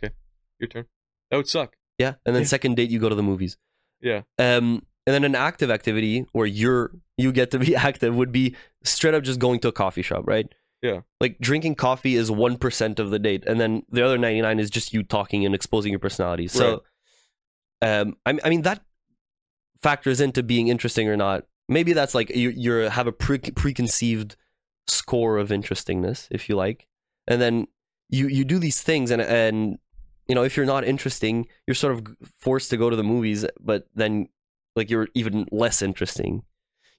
okay, 0.00 0.14
your 0.60 0.68
turn. 0.68 0.84
That 1.32 1.38
would 1.38 1.48
suck. 1.48 1.74
Yeah, 1.98 2.14
and 2.24 2.32
then 2.32 2.42
Yeah. 2.42 2.46
second 2.48 2.76
date 2.76 2.90
you 2.90 3.00
go 3.00 3.08
to 3.08 3.16
the 3.16 3.24
movies. 3.24 3.56
Yeah, 4.00 4.22
Um, 4.38 4.86
and 5.04 5.14
then 5.14 5.24
an 5.24 5.34
active 5.34 5.68
activity 5.68 6.26
where 6.30 6.46
you're 6.46 6.92
you 7.16 7.32
get 7.32 7.50
to 7.50 7.58
be 7.58 7.74
active 7.88 8.14
would 8.14 8.30
be 8.30 8.54
straight 8.84 9.14
up 9.14 9.24
just 9.24 9.40
going 9.40 9.58
to 9.60 9.68
a 9.68 9.72
coffee 9.72 10.02
shop, 10.02 10.28
right? 10.28 10.46
Yeah. 10.80 11.00
Like 11.20 11.40
drinking 11.40 11.74
coffee 11.74 12.14
is 12.14 12.30
one 12.30 12.56
percent 12.56 13.00
of 13.00 13.10
the 13.10 13.18
date, 13.18 13.42
and 13.48 13.58
then 13.58 13.82
the 13.90 14.04
other 14.04 14.16
ninety 14.16 14.40
nine 14.42 14.60
is 14.60 14.70
just 14.70 14.92
you 14.92 15.02
talking 15.02 15.44
and 15.44 15.56
exposing 15.56 15.90
your 15.90 15.98
personality. 15.98 16.46
So, 16.46 16.84
um, 17.82 18.16
I, 18.24 18.38
I 18.44 18.48
mean 18.48 18.62
that 18.62 18.80
factors 19.82 20.20
into 20.20 20.44
being 20.44 20.68
interesting 20.68 21.08
or 21.08 21.16
not. 21.16 21.46
Maybe 21.68 21.94
that's 21.94 22.14
like 22.14 22.30
you 22.30 22.50
you 22.50 22.72
have 22.72 23.08
a 23.08 23.12
pre- 23.12 23.38
preconceived 23.40 24.36
score 24.88 25.38
of 25.38 25.52
interestingness, 25.52 26.28
if 26.30 26.48
you 26.48 26.56
like, 26.56 26.86
and 27.26 27.40
then 27.40 27.66
you 28.08 28.28
you 28.28 28.44
do 28.44 28.58
these 28.58 28.80
things, 28.82 29.10
and 29.10 29.20
and 29.22 29.78
you 30.26 30.34
know 30.34 30.42
if 30.42 30.56
you're 30.56 30.66
not 30.66 30.84
interesting, 30.84 31.46
you're 31.66 31.74
sort 31.74 31.92
of 31.94 32.16
forced 32.38 32.70
to 32.70 32.76
go 32.76 32.90
to 32.90 32.96
the 32.96 33.04
movies, 33.04 33.44
but 33.60 33.86
then 33.94 34.28
like 34.76 34.90
you're 34.90 35.08
even 35.14 35.46
less 35.50 35.82
interesting. 35.82 36.42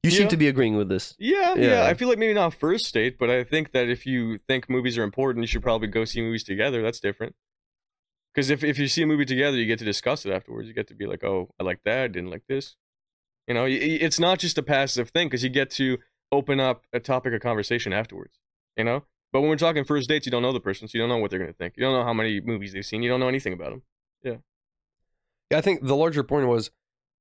You 0.02 0.12
seem 0.12 0.30
to 0.30 0.38
be 0.38 0.48
agreeing 0.48 0.78
with 0.78 0.88
this. 0.88 1.14
yeah, 1.20 1.56
Yeah. 1.56 1.72
yeah, 1.72 1.86
I 1.86 1.94
feel 1.94 2.08
like 2.08 2.18
maybe 2.18 2.34
not 2.34 2.54
first 2.54 2.94
date, 2.94 3.18
but 3.20 3.30
I 3.30 3.44
think 3.44 3.74
that 3.74 3.90
if 3.90 4.06
you 4.06 4.38
think 4.38 4.70
movies 4.70 4.98
are 4.98 5.04
important, 5.04 5.44
you 5.44 5.48
should 5.48 5.62
probably 5.62 5.90
go 5.90 6.06
see 6.06 6.22
movies 6.22 6.44
together. 6.46 6.82
That's 6.82 7.02
different. 7.02 7.36
Because 8.34 8.50
if 8.50 8.64
if 8.64 8.80
you 8.80 8.88
see 8.88 9.02
a 9.02 9.08
movie 9.08 9.26
together, 9.26 9.58
you 9.58 9.66
get 9.66 9.80
to 9.80 9.86
discuss 9.86 10.26
it 10.26 10.32
afterwards. 10.32 10.68
You 10.70 10.74
get 10.74 10.88
to 10.88 10.96
be 10.96 11.06
like, 11.06 11.24
oh, 11.26 11.50
I 11.60 11.64
like 11.64 11.82
that, 11.84 12.04
I 12.04 12.08
didn't 12.08 12.30
like 12.30 12.44
this. 12.48 12.78
You 13.48 13.56
know, 13.56 13.66
it's 13.68 14.20
not 14.20 14.40
just 14.40 14.58
a 14.58 14.64
passive 14.64 15.10
thing 15.10 15.28
because 15.28 15.44
you 15.44 15.50
get 15.50 15.70
to 15.72 15.98
open 16.32 16.59
up 16.59 16.86
a 16.93 16.99
topic 16.99 17.34
of 17.34 17.41
conversation 17.41 17.93
afterwards. 17.93 18.39
You 18.77 18.84
know, 18.84 19.03
but 19.32 19.41
when 19.41 19.49
we're 19.49 19.57
talking 19.57 19.84
first 19.84 20.07
dates, 20.09 20.25
you 20.25 20.32
don't 20.32 20.41
know 20.41 20.53
the 20.53 20.59
person, 20.59 20.88
so 20.88 20.97
you 20.97 21.01
don't 21.01 21.09
know 21.09 21.17
what 21.17 21.32
they're 21.32 21.39
gonna 21.39 21.53
think. 21.53 21.75
You 21.77 21.84
don't 21.84 21.93
know 21.93 22.03
how 22.03 22.13
many 22.13 22.39
movies 22.41 22.73
they've 22.73 22.86
seen. 22.86 23.03
You 23.03 23.09
don't 23.09 23.19
know 23.19 23.27
anything 23.27 23.53
about 23.53 23.71
them. 23.71 23.82
Yeah, 24.23 24.36
Yeah, 25.51 25.57
I 25.57 25.61
think 25.61 25.86
the 25.86 25.95
larger 25.95 26.23
point 26.23 26.47
was 26.47 26.71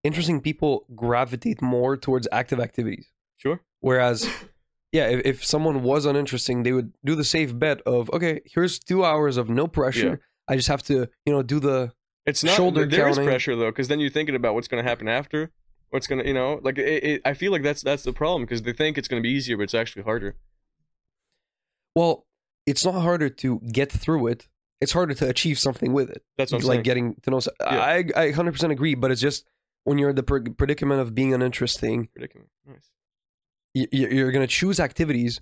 interesting 0.04 0.40
people 0.40 0.86
gravitate 0.94 1.60
more 1.60 1.96
towards 1.96 2.28
active 2.32 2.60
activities. 2.60 3.08
Sure. 3.36 3.60
Whereas, 3.80 4.28
yeah, 4.92 5.08
if, 5.08 5.20
if 5.24 5.44
someone 5.44 5.82
was 5.82 6.06
uninteresting, 6.06 6.62
they 6.62 6.72
would 6.72 6.92
do 7.04 7.14
the 7.14 7.24
safe 7.24 7.56
bet 7.58 7.80
of, 7.82 8.10
okay, 8.10 8.40
here's 8.44 8.78
two 8.78 9.04
hours 9.04 9.36
of 9.36 9.48
no 9.48 9.66
pressure. 9.66 10.20
I 10.48 10.56
just 10.56 10.68
have 10.68 10.82
to, 10.84 11.08
you 11.26 11.32
know, 11.32 11.42
do 11.42 11.60
the. 11.60 11.92
It's 12.26 12.42
not 12.44 12.56
Shoulder 12.56 12.86
there 12.86 13.08
is 13.08 13.16
counting. 13.16 13.28
pressure 13.30 13.56
though, 13.56 13.70
because 13.70 13.88
then 13.88 14.00
you're 14.00 14.10
thinking 14.10 14.34
about 14.34 14.54
what's 14.54 14.68
going 14.68 14.82
to 14.82 14.88
happen 14.88 15.08
after. 15.08 15.50
What's 15.90 16.06
gonna, 16.06 16.24
you 16.24 16.34
know, 16.34 16.60
like 16.62 16.76
it, 16.78 17.04
it, 17.04 17.22
I 17.24 17.34
feel 17.34 17.50
like 17.52 17.62
that's 17.62 17.82
that's 17.82 18.02
the 18.02 18.12
problem 18.12 18.42
because 18.42 18.62
they 18.62 18.72
think 18.72 18.98
it's 18.98 19.08
going 19.08 19.22
to 19.22 19.26
be 19.26 19.32
easier, 19.34 19.56
but 19.56 19.62
it's 19.64 19.74
actually 19.74 20.02
harder. 20.02 20.36
Well, 21.94 22.26
it's 22.66 22.84
not 22.84 22.94
harder 23.00 23.28
to 23.28 23.60
get 23.72 23.90
through 23.90 24.28
it. 24.28 24.48
It's 24.80 24.92
harder 24.92 25.14
to 25.14 25.28
achieve 25.28 25.58
something 25.58 25.92
with 25.92 26.10
it. 26.10 26.22
That's 26.36 26.52
what 26.52 26.62
I'm 26.62 26.68
like 26.68 26.74
saying. 26.76 26.82
getting 26.84 27.14
to 27.22 27.30
know. 27.30 27.40
I 27.60 27.98
I 28.14 28.30
100% 28.32 28.70
agree, 28.70 28.94
but 28.94 29.10
it's 29.10 29.20
just 29.20 29.44
when 29.84 29.98
you're 29.98 30.10
in 30.10 30.16
the 30.16 30.22
predicament 30.22 31.00
of 31.00 31.14
being 31.14 31.32
uninteresting, 31.34 32.08
Predicament. 32.14 32.48
Nice. 32.66 32.90
y- 33.74 33.88
y- 33.92 34.08
you're 34.10 34.30
going 34.30 34.46
to 34.46 34.52
choose 34.52 34.78
activities. 34.78 35.40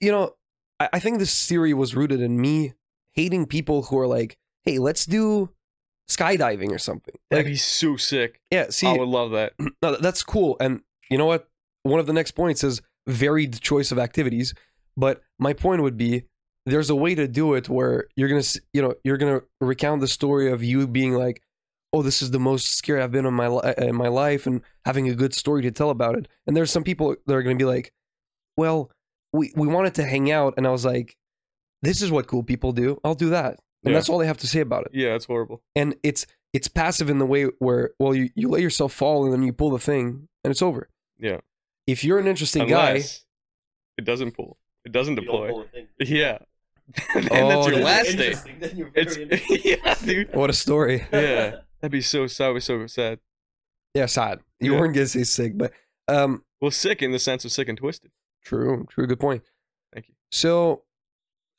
You 0.00 0.12
know, 0.12 0.34
I, 0.78 0.90
I 0.94 0.98
think 1.00 1.18
this 1.18 1.48
theory 1.48 1.72
was 1.74 1.96
rooted 1.96 2.20
in 2.20 2.40
me 2.40 2.74
hating 3.14 3.46
people 3.46 3.84
who 3.84 3.98
are 3.98 4.06
like, 4.06 4.36
"Hey, 4.62 4.78
let's 4.78 5.06
do 5.06 5.50
skydiving 6.08 6.70
or 6.70 6.78
something." 6.78 7.14
That'd 7.30 7.46
be 7.46 7.56
so 7.56 7.96
sick. 7.96 8.40
yeah, 8.50 8.70
see, 8.70 8.86
I 8.86 8.92
would 8.92 9.08
love 9.08 9.32
that. 9.32 9.54
no, 9.82 9.96
that's 9.96 10.22
cool. 10.22 10.56
And 10.60 10.80
you 11.10 11.18
know 11.18 11.26
what? 11.26 11.48
One 11.82 12.00
of 12.00 12.06
the 12.06 12.12
next 12.12 12.32
points 12.32 12.64
is 12.64 12.80
varied 13.06 13.60
choice 13.60 13.92
of 13.92 13.98
activities. 13.98 14.54
But 14.96 15.22
my 15.38 15.52
point 15.52 15.82
would 15.82 15.96
be 15.96 16.24
there's 16.64 16.90
a 16.90 16.96
way 16.96 17.14
to 17.14 17.28
do 17.28 17.54
it 17.54 17.68
where 17.68 18.06
you're 18.16 18.28
gonna, 18.28 18.42
you 18.72 18.82
know, 18.82 18.94
you're 19.04 19.18
gonna 19.18 19.42
recount 19.60 20.00
the 20.00 20.08
story 20.08 20.50
of 20.50 20.64
you 20.64 20.86
being 20.86 21.12
like, 21.12 21.42
"Oh, 21.92 22.02
this 22.02 22.22
is 22.22 22.30
the 22.30 22.40
most 22.40 22.76
scared 22.76 23.00
I've 23.02 23.12
been 23.12 23.26
in 23.26 23.34
my 23.34 23.48
li- 23.48 23.74
in 23.78 23.94
my 23.94 24.08
life," 24.08 24.46
and 24.46 24.62
having 24.84 25.08
a 25.08 25.14
good 25.14 25.34
story 25.34 25.62
to 25.62 25.70
tell 25.70 25.90
about 25.90 26.16
it. 26.18 26.28
And 26.46 26.56
there's 26.56 26.70
some 26.70 26.82
people 26.82 27.14
that 27.26 27.34
are 27.34 27.42
gonna 27.42 27.56
be 27.56 27.64
like, 27.64 27.92
"Well, 28.56 28.90
we 29.32 29.52
we 29.54 29.68
wanted 29.68 29.94
to 29.96 30.04
hang 30.04 30.30
out," 30.30 30.54
and 30.56 30.66
I 30.66 30.70
was 30.70 30.84
like, 30.84 31.16
"This 31.82 32.02
is 32.02 32.10
what 32.10 32.26
cool 32.26 32.42
people 32.42 32.72
do. 32.72 32.98
I'll 33.04 33.14
do 33.14 33.30
that." 33.30 33.60
And 33.86 33.92
Yeah. 33.92 33.98
that's 33.98 34.08
all 34.08 34.18
they 34.18 34.26
have 34.26 34.38
to 34.38 34.46
say 34.46 34.60
about 34.60 34.84
it 34.86 34.90
Yeah, 34.92 35.14
it's 35.14 35.24
horrible. 35.26 35.62
and 35.74 35.94
it's 36.02 36.26
it's 36.52 36.68
passive 36.68 37.08
in 37.10 37.18
the 37.18 37.26
way 37.26 37.44
where 37.60 37.90
well 37.98 38.14
you, 38.14 38.30
you 38.34 38.48
let 38.48 38.60
yourself 38.62 38.92
fall 38.92 39.24
and 39.24 39.32
then 39.32 39.42
you 39.42 39.52
pull 39.52 39.70
the 39.70 39.78
thing 39.78 40.28
and 40.44 40.50
it's 40.50 40.62
over 40.62 40.88
Yeah. 41.18 41.40
if 41.86 42.02
you're 42.04 42.18
an 42.18 42.26
interesting 42.26 42.66
guy 42.68 43.02
it 43.98 44.04
doesn't 44.04 44.32
pull. 44.32 44.58
It 44.84 44.92
doesn't 44.92 45.14
deploy. 45.16 45.50
pull 45.50 45.62
a 45.62 45.68
thing. 45.68 45.88
Yeah. 46.00 46.38
and 47.14 47.28
Oh, 47.32 47.48
that's 47.48 47.66
your 47.68 47.78
that's 47.80 47.84
last 47.84 48.16
day. 48.16 48.26
Interesting, 48.28 48.58
then 48.60 48.76
you're 48.76 48.90
It's 48.94 49.16
yeah, 49.64 49.94
dude. 50.04 50.34
what 50.34 50.50
a 50.50 50.52
story 50.52 51.06
Yeah. 51.12 51.60
That'd 51.80 51.92
be 51.92 52.00
so 52.02 52.26
so 52.26 52.58
so 52.58 52.86
sad. 52.86 53.18
yeah 53.94 54.06
sad 54.06 54.40
you 54.60 54.72
Yeah. 54.72 54.80
weren't 54.80 54.94
gonna 54.94 55.06
say 55.06 55.24
sick 55.24 55.52
but 55.56 55.72
um 56.08 56.44
Well, 56.60 56.70
sick 56.70 57.02
in 57.02 57.12
the 57.12 57.18
sense 57.18 57.44
of 57.44 57.52
sick 57.52 57.68
and 57.68 57.76
twisted. 57.78 58.10
true 58.44 58.86
true 58.90 59.06
good 59.06 59.20
point 59.20 59.42
Thank 59.92 60.08
you. 60.08 60.14
so 60.30 60.82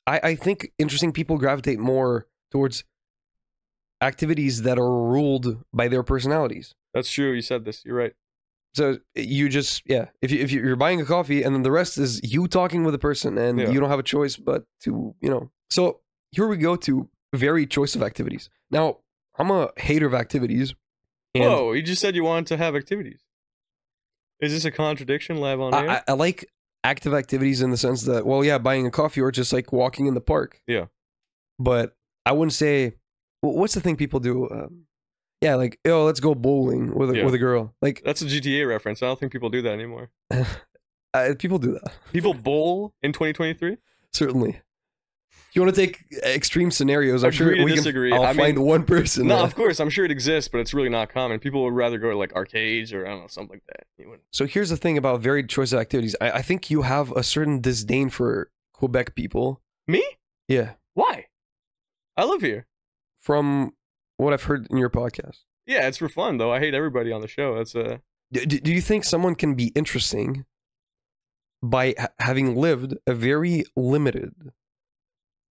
i 0.08 0.20
i 0.24 0.36
think 0.36 0.72
interesting 0.80 1.12
people 1.12 1.38
gravitate 1.38 1.78
more 1.80 2.26
towards 2.52 2.84
activities 4.02 4.62
that 4.64 4.78
are 4.78 4.92
ruled 5.10 5.64
by 5.74 5.88
their 5.88 6.04
personalities 6.04 6.76
That's 6.94 7.12
true. 7.12 7.32
You 7.32 7.42
said 7.42 7.66
this. 7.66 7.84
You're 7.86 7.96
right. 7.98 8.14
so 8.76 8.98
you 9.16 9.50
just 9.50 9.82
yeah 9.86 10.06
if 10.22 10.32
you 10.32 10.40
if 10.40 10.52
you're 10.52 10.76
buying 10.76 11.02
a 11.02 11.06
coffee 11.06 11.42
and 11.44 11.54
then 11.56 11.64
the 11.64 11.72
rest 11.72 11.98
is 11.98 12.22
you 12.24 12.48
talking 12.48 12.84
with 12.84 12.94
a 12.94 13.00
person 13.00 13.38
and 13.38 13.60
Yeah. 13.60 13.70
you 13.72 13.80
don't 13.80 13.90
have 13.90 14.00
a 14.00 14.10
choice 14.16 14.36
but 14.38 14.66
to 14.82 15.16
you 15.22 15.30
know 15.30 15.50
so 15.70 16.00
here 16.32 16.48
we 16.48 16.58
go 16.58 16.76
to 16.76 17.10
varied 17.34 17.70
choice 17.72 17.96
of 17.96 18.02
activities 18.04 18.50
now 18.72 18.98
i'm 19.40 19.50
a 19.52 19.70
hater 19.78 20.06
of 20.06 20.14
activities 20.14 20.76
and 21.36 21.44
Whoa! 21.44 21.74
You 21.74 21.82
just 21.84 22.02
said 22.02 22.16
you 22.16 22.24
wanted 22.24 22.48
to 22.48 22.58
have 22.58 22.76
activities. 22.76 23.20
Is 24.40 24.52
this 24.54 24.66
a 24.66 24.72
contradiction 24.72 25.38
live 25.38 25.60
on 25.60 25.72
air? 25.74 25.90
I, 25.90 25.96
I, 25.96 26.02
I 26.08 26.14
like 26.14 26.46
active 26.92 27.14
activities 27.14 27.62
in 27.62 27.70
the 27.72 27.78
sense 27.78 28.02
that 28.04 28.26
well 28.26 28.44
yeah 28.50 28.58
buying 28.58 28.86
a 28.88 28.92
coffee 28.92 29.22
or 29.22 29.32
just 29.32 29.52
like 29.52 29.72
walking 29.74 30.06
in 30.10 30.14
the 30.14 30.22
park 30.34 30.62
Yeah. 30.68 30.86
but 31.60 31.96
i 32.26 32.32
wouldn't 32.32 32.54
say 32.54 32.76
wh- 33.42 33.56
what's 33.60 33.74
the 33.74 33.82
thing 33.82 33.96
people 33.98 34.20
do 34.20 34.34
um, 34.50 34.86
yeah 35.42 35.56
like 35.56 35.80
oh 35.86 36.06
let's 36.06 36.20
go 36.28 36.34
bowling 36.36 36.96
with 36.96 37.10
a, 37.12 37.16
Yeah. 37.18 37.26
with 37.26 37.34
a 37.34 37.44
girl 37.48 37.74
like 37.82 38.02
That's 38.06 38.22
a 38.22 38.26
GTA 38.26 38.68
reference. 38.68 39.02
I 39.04 39.08
don't 39.08 39.20
think 39.20 39.32
people 39.32 39.50
do 39.50 39.62
that 39.64 39.74
anymore. 39.74 40.10
uh, 40.32 41.34
people 41.38 41.60
do 41.60 41.72
that 41.74 41.92
People 42.14 42.34
bowl 42.34 42.94
in 43.02 43.12
2023. 43.14 43.78
Certainly. 44.14 44.62
You 45.54 45.62
want 45.64 45.74
to 45.74 45.82
take 45.88 46.04
extreme 46.24 46.70
scenarios, 46.70 47.24
I'm 47.24 47.32
sure 47.32 47.48
Agree 47.48 47.60
to 47.60 47.64
we 47.66 47.76
disagree. 47.76 48.12
can. 48.12 48.20
I'll 48.20 48.26
I 48.26 48.34
mean- 48.34 48.38
find 48.38 48.60
one 48.60 48.84
person. 48.84 49.28
No, 49.28 49.38
that- 49.38 49.46
of 49.46 49.56
course, 49.56 49.80
I'm 49.80 49.90
sure 49.90 50.06
it 50.06 50.12
exists, 50.12 50.50
but 50.50 50.60
it's 50.60 50.74
really 50.74 50.90
not 50.90 51.10
common. 51.10 51.40
People 51.40 51.64
would 51.64 51.74
rather 51.74 51.98
go 51.98 52.12
to 52.12 52.18
like 52.18 52.34
arcades 52.36 52.94
or 52.94 53.06
I 53.06 53.10
don't 53.10 53.22
know 53.22 53.28
something 53.28 53.56
like 53.56 53.64
that. 53.68 53.88
You 53.98 54.10
wouldn't- 54.10 54.28
So 54.32 54.46
here's 54.46 54.70
the 54.70 54.78
thing 54.78 54.98
about 54.98 55.22
varied 55.22 55.50
choice 55.50 55.74
of 55.74 55.80
activities. 55.80 56.16
I, 56.22 56.32
I 56.32 56.42
think 56.42 56.70
you 56.70 56.84
have 56.84 57.12
a 57.14 57.24
certain 57.24 57.60
disdain 57.62 58.10
for 58.10 58.52
Quebec 58.74 59.16
people. 59.16 59.62
Me? 59.88 60.04
Yeah, 60.48 60.74
Why? 60.94 61.26
I 62.16 62.26
live 62.26 62.42
here. 62.42 62.68
from 63.20 63.74
what 64.18 64.34
I've 64.34 64.44
heard 64.44 64.68
in 64.70 64.78
your 64.78 64.90
podcast. 64.90 65.40
Yeah, 65.66 65.88
it's 65.88 65.98
for 65.98 66.08
fun 66.10 66.38
though. 66.38 66.52
I 66.54 66.60
hate 66.60 66.74
everybody 66.74 67.12
on 67.12 67.22
the 67.22 67.28
show. 67.28 67.56
That's 67.56 67.76
uh 67.76 67.98
Do, 68.32 68.46
do 68.46 68.60
do 68.60 68.72
you 68.74 68.82
think 68.82 69.04
someone 69.04 69.36
can 69.36 69.54
be 69.56 69.68
interesting 69.76 70.46
by 71.62 71.94
ha- 71.98 72.08
having 72.20 72.56
lived 72.56 72.96
a 73.06 73.14
very 73.14 73.64
limited 73.76 74.34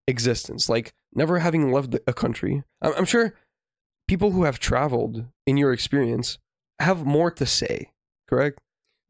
existence, 0.06 0.68
like 0.68 0.92
never 1.14 1.38
having 1.38 1.72
left 1.72 1.94
a 2.06 2.12
country? 2.12 2.62
I'm, 2.82 2.92
I'm 2.98 3.04
sure 3.04 3.34
people 4.08 4.30
who 4.32 4.44
have 4.44 4.58
traveled, 4.58 5.24
in 5.46 5.56
your 5.56 5.72
experience, 5.72 6.38
have 6.80 7.04
more 7.04 7.30
to 7.30 7.46
say. 7.46 7.90
Correct? 8.28 8.58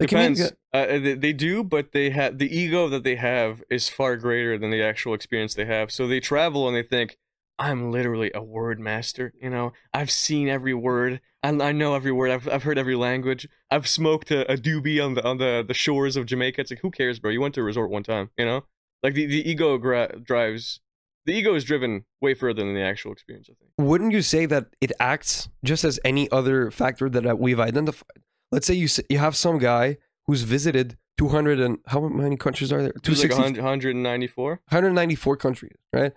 Like, 0.00 0.10
depends. 0.10 0.40
get- 0.40 0.56
Uh, 0.74 0.98
they, 0.98 1.14
they 1.14 1.32
do, 1.32 1.64
but 1.64 1.92
they 1.92 2.10
have 2.10 2.36
the 2.36 2.54
ego 2.54 2.86
that 2.88 3.02
they 3.02 3.16
have 3.16 3.62
is 3.70 3.88
far 3.88 4.16
greater 4.18 4.58
than 4.58 4.70
the 4.70 4.82
actual 4.82 5.14
experience 5.14 5.54
they 5.54 5.64
have. 5.64 5.90
So 5.90 6.06
they 6.06 6.20
travel 6.20 6.68
and 6.68 6.76
they 6.76 6.82
think, 6.82 7.16
"I'm 7.58 7.90
literally 7.90 8.30
a 8.34 8.42
word 8.42 8.78
master." 8.78 9.32
You 9.40 9.48
know, 9.48 9.72
I've 9.94 10.10
seen 10.10 10.48
every 10.50 10.74
word. 10.74 11.22
I, 11.42 11.48
I 11.48 11.72
know 11.72 11.94
every 11.94 12.12
word. 12.12 12.30
I've 12.30 12.46
I've 12.46 12.64
heard 12.64 12.76
every 12.76 12.94
language. 12.94 13.48
I've 13.70 13.88
smoked 13.88 14.30
a, 14.30 14.50
a 14.52 14.56
doobie 14.58 15.02
on 15.02 15.14
the 15.14 15.24
on 15.26 15.38
the 15.38 15.64
the 15.66 15.72
shores 15.72 16.14
of 16.16 16.26
Jamaica. 16.26 16.60
It's 16.60 16.70
like, 16.70 16.80
who 16.80 16.90
cares, 16.90 17.18
bro? 17.18 17.30
You 17.30 17.40
went 17.40 17.54
to 17.54 17.62
a 17.62 17.64
resort 17.64 17.90
one 17.90 18.02
time. 18.02 18.28
You 18.36 18.44
know, 18.44 18.64
like 19.02 19.14
the 19.14 19.24
the 19.24 19.48
ego 19.50 19.78
gra- 19.78 20.18
drives. 20.22 20.80
The 21.26 21.32
ego 21.32 21.54
is 21.54 21.64
driven 21.64 22.04
way 22.20 22.34
further 22.34 22.64
than 22.64 22.74
the 22.74 22.82
actual 22.82 23.12
experience. 23.12 23.48
I 23.50 23.54
think. 23.58 23.72
wouldn't 23.78 24.12
you 24.12 24.22
say 24.22 24.46
that 24.46 24.68
it 24.80 24.92
acts 25.00 25.48
just 25.64 25.84
as 25.84 25.98
any 26.04 26.30
other 26.30 26.70
factor 26.70 27.10
that 27.10 27.26
uh, 27.26 27.34
we've 27.36 27.60
identified? 27.60 28.22
Let's 28.52 28.66
say 28.66 28.74
you 28.74 28.88
you 29.10 29.18
have 29.18 29.34
some 29.36 29.58
guy 29.58 29.98
who's 30.26 30.42
visited 30.42 30.96
200 31.18 31.60
and 31.60 31.78
how 31.86 32.00
many 32.00 32.36
countries 32.36 32.72
are 32.72 32.80
there? 32.80 32.92
260 33.02 33.42
like 33.42 33.56
194 33.56 34.50
194 34.50 35.36
countries, 35.36 35.76
right? 35.92 36.12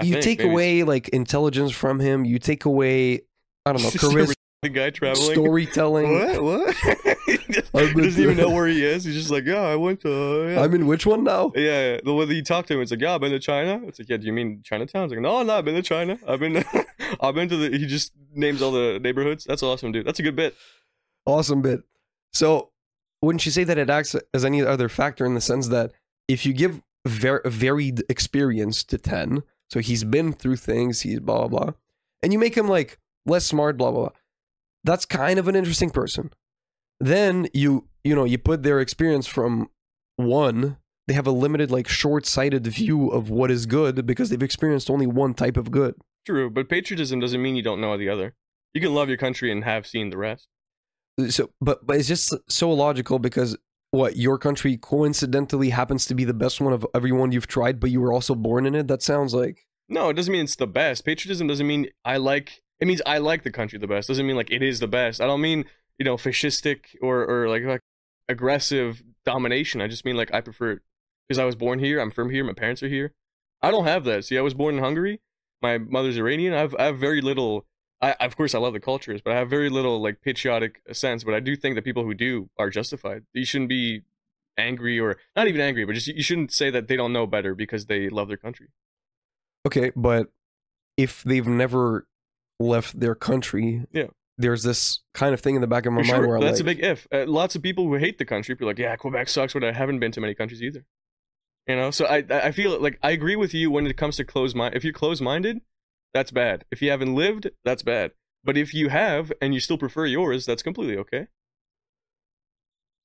I 0.00 0.04
you 0.04 0.14
think, 0.14 0.24
take 0.24 0.38
maybe. 0.40 0.50
away 0.50 0.82
like 0.82 1.08
intelligence 1.10 1.70
from 1.70 2.00
him. 2.00 2.24
You 2.24 2.40
take 2.40 2.64
away, 2.64 3.20
I 3.64 3.72
don't 3.72 3.82
know, 3.82 3.88
charisma, 4.02 4.34
The 4.64 4.70
guy 4.70 4.88
traveling. 4.88 5.32
storytelling. 5.32 6.10
What? 6.10 6.42
What? 6.42 6.76
he 7.26 7.92
doesn't 7.92 8.22
even 8.22 8.38
know 8.38 8.48
where 8.48 8.66
he 8.66 8.82
is. 8.82 9.04
He's 9.04 9.14
just 9.14 9.30
like, 9.30 9.44
yeah, 9.44 9.60
I 9.60 9.76
went 9.76 10.00
to. 10.00 10.48
Yeah. 10.48 10.62
I'm 10.62 10.74
in 10.74 10.86
which 10.86 11.04
one 11.04 11.22
now? 11.22 11.52
yeah, 11.54 11.92
yeah. 11.92 12.00
The 12.02 12.14
way 12.14 12.24
that 12.24 12.34
you 12.34 12.42
talk 12.42 12.64
to 12.66 12.74
him, 12.74 12.80
it's 12.80 12.90
like, 12.90 13.02
yeah, 13.02 13.14
I've 13.14 13.20
been 13.20 13.32
to 13.32 13.38
China. 13.38 13.80
It's 13.86 13.98
like, 13.98 14.08
yeah, 14.08 14.16
do 14.16 14.26
you 14.26 14.32
mean 14.32 14.62
Chinatown? 14.64 15.04
It's 15.04 15.10
like, 15.10 15.20
no, 15.20 15.42
no, 15.42 15.58
I've 15.58 15.66
been 15.66 15.74
to 15.74 15.82
China. 15.82 16.18
I've 16.26 16.40
been, 16.40 16.64
I've 17.20 17.34
been 17.34 17.50
to 17.50 17.56
the. 17.58 17.76
He 17.76 17.86
just 17.86 18.12
names 18.34 18.62
all 18.62 18.72
the 18.72 18.98
neighborhoods. 19.02 19.44
That's 19.44 19.62
awesome, 19.62 19.92
dude. 19.92 20.06
That's 20.06 20.18
a 20.18 20.22
good 20.22 20.34
bit. 20.34 20.54
Awesome 21.26 21.60
bit. 21.60 21.82
So, 22.32 22.70
wouldn't 23.20 23.44
you 23.44 23.52
say 23.52 23.64
that 23.64 23.76
it 23.76 23.90
acts 23.90 24.16
as 24.32 24.46
any 24.46 24.62
other 24.62 24.88
factor 24.88 25.26
in 25.26 25.34
the 25.34 25.42
sense 25.42 25.68
that 25.68 25.92
if 26.26 26.46
you 26.46 26.54
give 26.54 26.80
ver- 27.04 27.42
varied 27.44 28.02
experience 28.08 28.82
to 28.84 28.96
10, 28.96 29.42
so 29.68 29.80
he's 29.80 30.04
been 30.04 30.32
through 30.32 30.56
things, 30.56 31.02
he's 31.02 31.20
blah, 31.20 31.46
blah, 31.46 31.60
blah, 31.60 31.72
and 32.22 32.32
you 32.32 32.38
make 32.38 32.56
him 32.56 32.68
like 32.68 32.98
less 33.26 33.44
smart, 33.44 33.76
blah, 33.76 33.90
blah, 33.90 34.00
blah, 34.00 34.10
that's 34.84 35.04
kind 35.04 35.38
of 35.38 35.48
an 35.48 35.56
interesting 35.56 35.90
person. 35.90 36.32
Then 37.00 37.48
you, 37.52 37.88
you 38.04 38.14
know, 38.14 38.24
you 38.24 38.38
put 38.38 38.62
their 38.62 38.80
experience 38.80 39.26
from 39.26 39.68
one, 40.16 40.76
they 41.08 41.14
have 41.14 41.26
a 41.26 41.32
limited, 41.32 41.70
like 41.70 41.88
short 41.88 42.26
sighted 42.26 42.66
view 42.66 43.08
of 43.08 43.28
what 43.30 43.50
is 43.50 43.66
good 43.66 44.06
because 44.06 44.30
they've 44.30 44.42
experienced 44.42 44.88
only 44.90 45.06
one 45.06 45.34
type 45.34 45.56
of 45.56 45.70
good. 45.70 45.94
True, 46.26 46.48
but 46.50 46.68
patriotism 46.68 47.20
doesn't 47.20 47.42
mean 47.42 47.56
you 47.56 47.62
don't 47.62 47.80
know 47.80 47.96
the 47.98 48.08
other. 48.08 48.34
You 48.72 48.80
can 48.80 48.94
love 48.94 49.08
your 49.08 49.18
country 49.18 49.50
and 49.52 49.62
have 49.64 49.86
seen 49.86 50.10
the 50.10 50.16
rest. 50.16 50.48
so 51.28 51.50
but 51.60 51.86
but 51.86 51.96
it's 51.96 52.08
just 52.08 52.34
so 52.48 52.70
logical 52.72 53.18
because 53.18 53.56
what 53.92 54.16
your 54.16 54.36
country 54.38 54.76
coincidentally 54.76 55.70
happens 55.70 56.06
to 56.06 56.14
be 56.14 56.24
the 56.24 56.34
best 56.34 56.60
one 56.60 56.72
of 56.72 56.84
everyone 56.94 57.30
you've 57.30 57.46
tried 57.46 57.78
but 57.78 57.90
you 57.92 58.00
were 58.00 58.12
also 58.12 58.34
born 58.34 58.66
in 58.66 58.74
it 58.74 58.88
that 58.88 59.00
sounds 59.02 59.32
like 59.32 59.64
No, 59.88 60.08
it 60.08 60.14
doesn't 60.14 60.32
mean 60.32 60.42
it's 60.44 60.56
the 60.56 60.66
best. 60.66 61.04
Patriotism 61.04 61.46
doesn't 61.46 61.66
mean 61.68 61.86
I 62.04 62.16
like. 62.16 62.63
It 62.80 62.86
means 62.86 63.00
I 63.06 63.18
like 63.18 63.42
the 63.42 63.50
country 63.50 63.78
the 63.78 63.86
best. 63.86 64.08
Doesn't 64.08 64.26
mean 64.26 64.36
like 64.36 64.50
it 64.50 64.62
is 64.62 64.80
the 64.80 64.88
best. 64.88 65.20
I 65.20 65.26
don't 65.26 65.40
mean 65.40 65.64
you 65.98 66.04
know 66.04 66.16
fascistic 66.16 66.96
or 67.00 67.24
or 67.24 67.48
like, 67.48 67.64
like 67.64 67.80
aggressive 68.28 69.02
domination. 69.24 69.80
I 69.80 69.88
just 69.88 70.04
mean 70.04 70.16
like 70.16 70.32
I 70.34 70.40
prefer 70.40 70.72
it 70.72 70.82
because 71.28 71.38
I 71.38 71.44
was 71.44 71.56
born 71.56 71.78
here. 71.78 72.00
I'm 72.00 72.10
from 72.10 72.30
here. 72.30 72.44
My 72.44 72.52
parents 72.52 72.82
are 72.82 72.88
here. 72.88 73.12
I 73.62 73.70
don't 73.70 73.84
have 73.84 74.04
that. 74.04 74.24
See, 74.24 74.36
I 74.36 74.42
was 74.42 74.54
born 74.54 74.76
in 74.76 74.82
Hungary. 74.82 75.20
My 75.62 75.78
mother's 75.78 76.18
Iranian. 76.18 76.52
I've 76.52 76.74
I 76.78 76.84
have 76.84 76.98
very 76.98 77.20
little. 77.20 77.66
I 78.00 78.12
of 78.20 78.36
course 78.36 78.54
I 78.54 78.58
love 78.58 78.72
the 78.72 78.80
cultures, 78.80 79.20
but 79.22 79.32
I 79.32 79.36
have 79.36 79.48
very 79.48 79.70
little 79.70 80.02
like 80.02 80.20
patriotic 80.20 80.82
sense. 80.92 81.24
But 81.24 81.34
I 81.34 81.40
do 81.40 81.56
think 81.56 81.74
that 81.76 81.84
people 81.84 82.04
who 82.04 82.14
do 82.14 82.50
are 82.58 82.70
justified. 82.70 83.22
You 83.32 83.44
shouldn't 83.44 83.68
be 83.70 84.02
angry 84.58 85.00
or 85.00 85.16
not 85.34 85.48
even 85.48 85.60
angry, 85.60 85.84
but 85.84 85.94
just 85.94 86.08
you 86.08 86.22
shouldn't 86.22 86.52
say 86.52 86.70
that 86.70 86.88
they 86.88 86.96
don't 86.96 87.12
know 87.12 87.26
better 87.26 87.54
because 87.54 87.86
they 87.86 88.08
love 88.08 88.28
their 88.28 88.36
country. 88.36 88.68
okay 89.66 89.90
but 89.96 90.28
if 90.96 91.22
they've 91.24 91.48
never 91.48 92.06
left 92.60 92.98
their 93.00 93.14
country 93.14 93.84
Yeah. 93.92 94.06
there's 94.38 94.62
this 94.62 95.00
kind 95.12 95.34
of 95.34 95.40
thing 95.40 95.54
in 95.54 95.60
the 95.60 95.66
back 95.66 95.86
of 95.86 95.92
my 95.92 96.02
For 96.02 96.08
mind 96.08 96.20
sure. 96.20 96.26
where 96.28 96.36
I'm 96.36 96.42
That's 96.42 96.60
like, 96.60 96.78
a 96.78 96.80
big 96.80 96.84
if. 96.84 97.06
Uh, 97.12 97.24
lots 97.26 97.54
of 97.56 97.62
people 97.62 97.84
who 97.86 97.94
hate 97.94 98.18
the 98.18 98.24
country 98.24 98.54
be 98.54 98.64
like, 98.64 98.78
"Yeah, 98.78 98.96
Quebec 98.96 99.28
sucks," 99.28 99.52
but 99.54 99.62
I 99.64 99.72
haven't 99.72 99.98
been 100.00 100.12
to 100.12 100.20
many 100.20 100.34
countries 100.34 100.62
either. 100.62 100.84
You 101.66 101.76
know, 101.76 101.90
so 101.90 102.04
I 102.06 102.24
I 102.30 102.50
feel 102.52 102.78
like 102.80 102.98
I 103.02 103.10
agree 103.12 103.36
with 103.36 103.54
you 103.54 103.70
when 103.70 103.86
it 103.86 103.96
comes 103.96 104.16
to 104.16 104.24
close 104.24 104.54
mind. 104.54 104.74
If 104.74 104.84
you're 104.84 104.92
close 104.92 105.20
minded, 105.20 105.60
that's 106.12 106.30
bad. 106.30 106.64
If 106.70 106.82
you 106.82 106.90
haven't 106.90 107.14
lived, 107.14 107.50
that's 107.64 107.82
bad. 107.82 108.12
But 108.42 108.56
if 108.58 108.74
you 108.74 108.88
have 108.90 109.32
and 109.40 109.54
you 109.54 109.60
still 109.60 109.78
prefer 109.78 110.04
yours, 110.06 110.44
that's 110.46 110.62
completely 110.62 110.96
okay. 110.98 111.28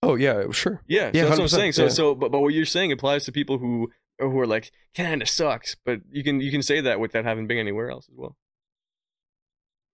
Oh 0.02 0.16
yeah, 0.16 0.50
sure. 0.52 0.82
Yeah, 0.88 1.12
so 1.12 1.18
Yeah, 1.18 1.24
that's 1.26 1.38
what 1.38 1.42
I'm 1.44 1.48
saying. 1.50 1.72
So 1.74 1.84
yeah. 1.84 1.90
so 1.90 2.16
but, 2.16 2.32
but 2.32 2.40
what 2.40 2.54
you're 2.54 2.66
saying 2.66 2.92
applies 2.92 3.26
to 3.26 3.32
people 3.32 3.58
who 3.58 3.90
who 4.20 4.38
are 4.40 4.48
like 4.48 4.72
Canada 4.94 5.26
sucks, 5.26 5.76
but 5.86 6.00
you 6.12 6.24
can 6.24 6.40
you 6.42 6.52
can 6.52 6.62
say 6.62 6.82
that 6.82 7.00
without 7.00 7.26
having 7.26 7.48
been 7.48 7.58
anywhere 7.58 7.90
else 7.92 8.08
as 8.10 8.16
well. 8.18 8.36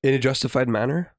In 0.05 0.13
a 0.13 0.19
justified 0.19 0.69
manner. 0.69 1.15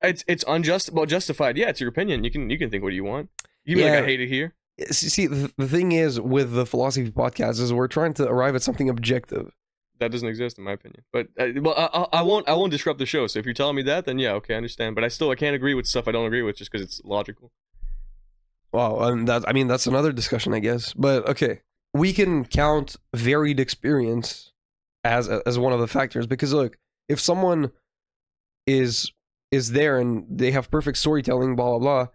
It's 0.00 0.22
it's 0.28 0.44
unjust 0.46 0.92
well 0.92 1.06
justified. 1.06 1.56
Yeah, 1.56 1.70
it's 1.70 1.80
your 1.80 1.88
opinion. 1.88 2.22
You 2.22 2.30
can 2.30 2.48
you 2.50 2.56
can 2.56 2.70
think 2.70 2.84
what 2.84 2.92
you 2.92 3.02
want. 3.02 3.30
You 3.64 3.74
can 3.74 3.84
be 3.84 3.90
like 3.90 4.00
I 4.04 4.06
hate 4.06 4.20
it 4.20 4.28
here. 4.28 4.54
See, 4.92 5.26
the, 5.26 5.52
the 5.56 5.66
thing 5.66 5.90
is 5.90 6.20
with 6.20 6.52
the 6.52 6.64
philosophy 6.64 7.10
podcast 7.10 7.60
is 7.60 7.72
we're 7.72 7.88
trying 7.88 8.14
to 8.14 8.28
arrive 8.28 8.54
at 8.54 8.62
something 8.62 8.88
objective. 8.88 9.50
That 9.98 10.12
doesn't 10.12 10.28
exist 10.28 10.56
in 10.56 10.62
my 10.62 10.70
opinion. 10.70 11.02
But 11.12 11.30
uh, 11.36 11.48
well, 11.56 11.74
I, 11.76 11.88
I, 11.92 12.20
I 12.20 12.22
won't 12.22 12.48
I 12.48 12.52
won't 12.52 12.70
disrupt 12.70 13.00
the 13.00 13.06
show. 13.06 13.26
So 13.26 13.40
if 13.40 13.44
you're 13.44 13.54
telling 13.54 13.74
me 13.74 13.82
that, 13.82 14.04
then 14.04 14.20
yeah, 14.20 14.34
okay, 14.34 14.54
I 14.54 14.58
understand. 14.58 14.94
But 14.94 15.02
I 15.02 15.08
still 15.08 15.30
I 15.30 15.34
can't 15.34 15.56
agree 15.56 15.74
with 15.74 15.88
stuff 15.88 16.06
I 16.06 16.12
don't 16.12 16.26
agree 16.26 16.42
with 16.42 16.58
just 16.58 16.70
because 16.70 16.84
it's 16.86 17.00
logical. 17.04 17.50
Wow, 18.72 19.00
and 19.00 19.26
that 19.26 19.48
I 19.48 19.52
mean 19.52 19.66
that's 19.66 19.88
another 19.88 20.12
discussion, 20.12 20.54
I 20.54 20.60
guess. 20.60 20.92
But 20.92 21.26
okay, 21.26 21.62
we 21.92 22.12
can 22.12 22.44
count 22.44 22.94
varied 23.12 23.58
experience 23.58 24.52
as 25.02 25.28
as 25.28 25.58
one 25.58 25.72
of 25.72 25.80
the 25.80 25.88
factors 25.88 26.28
because 26.28 26.52
look, 26.52 26.78
if 27.08 27.18
someone 27.18 27.72
is 28.68 29.10
is 29.50 29.72
there 29.72 29.98
and 29.98 30.26
they 30.28 30.50
have 30.50 30.70
perfect 30.70 30.98
storytelling, 30.98 31.56
blah 31.56 31.70
blah 31.70 31.78
blah, 31.78 32.06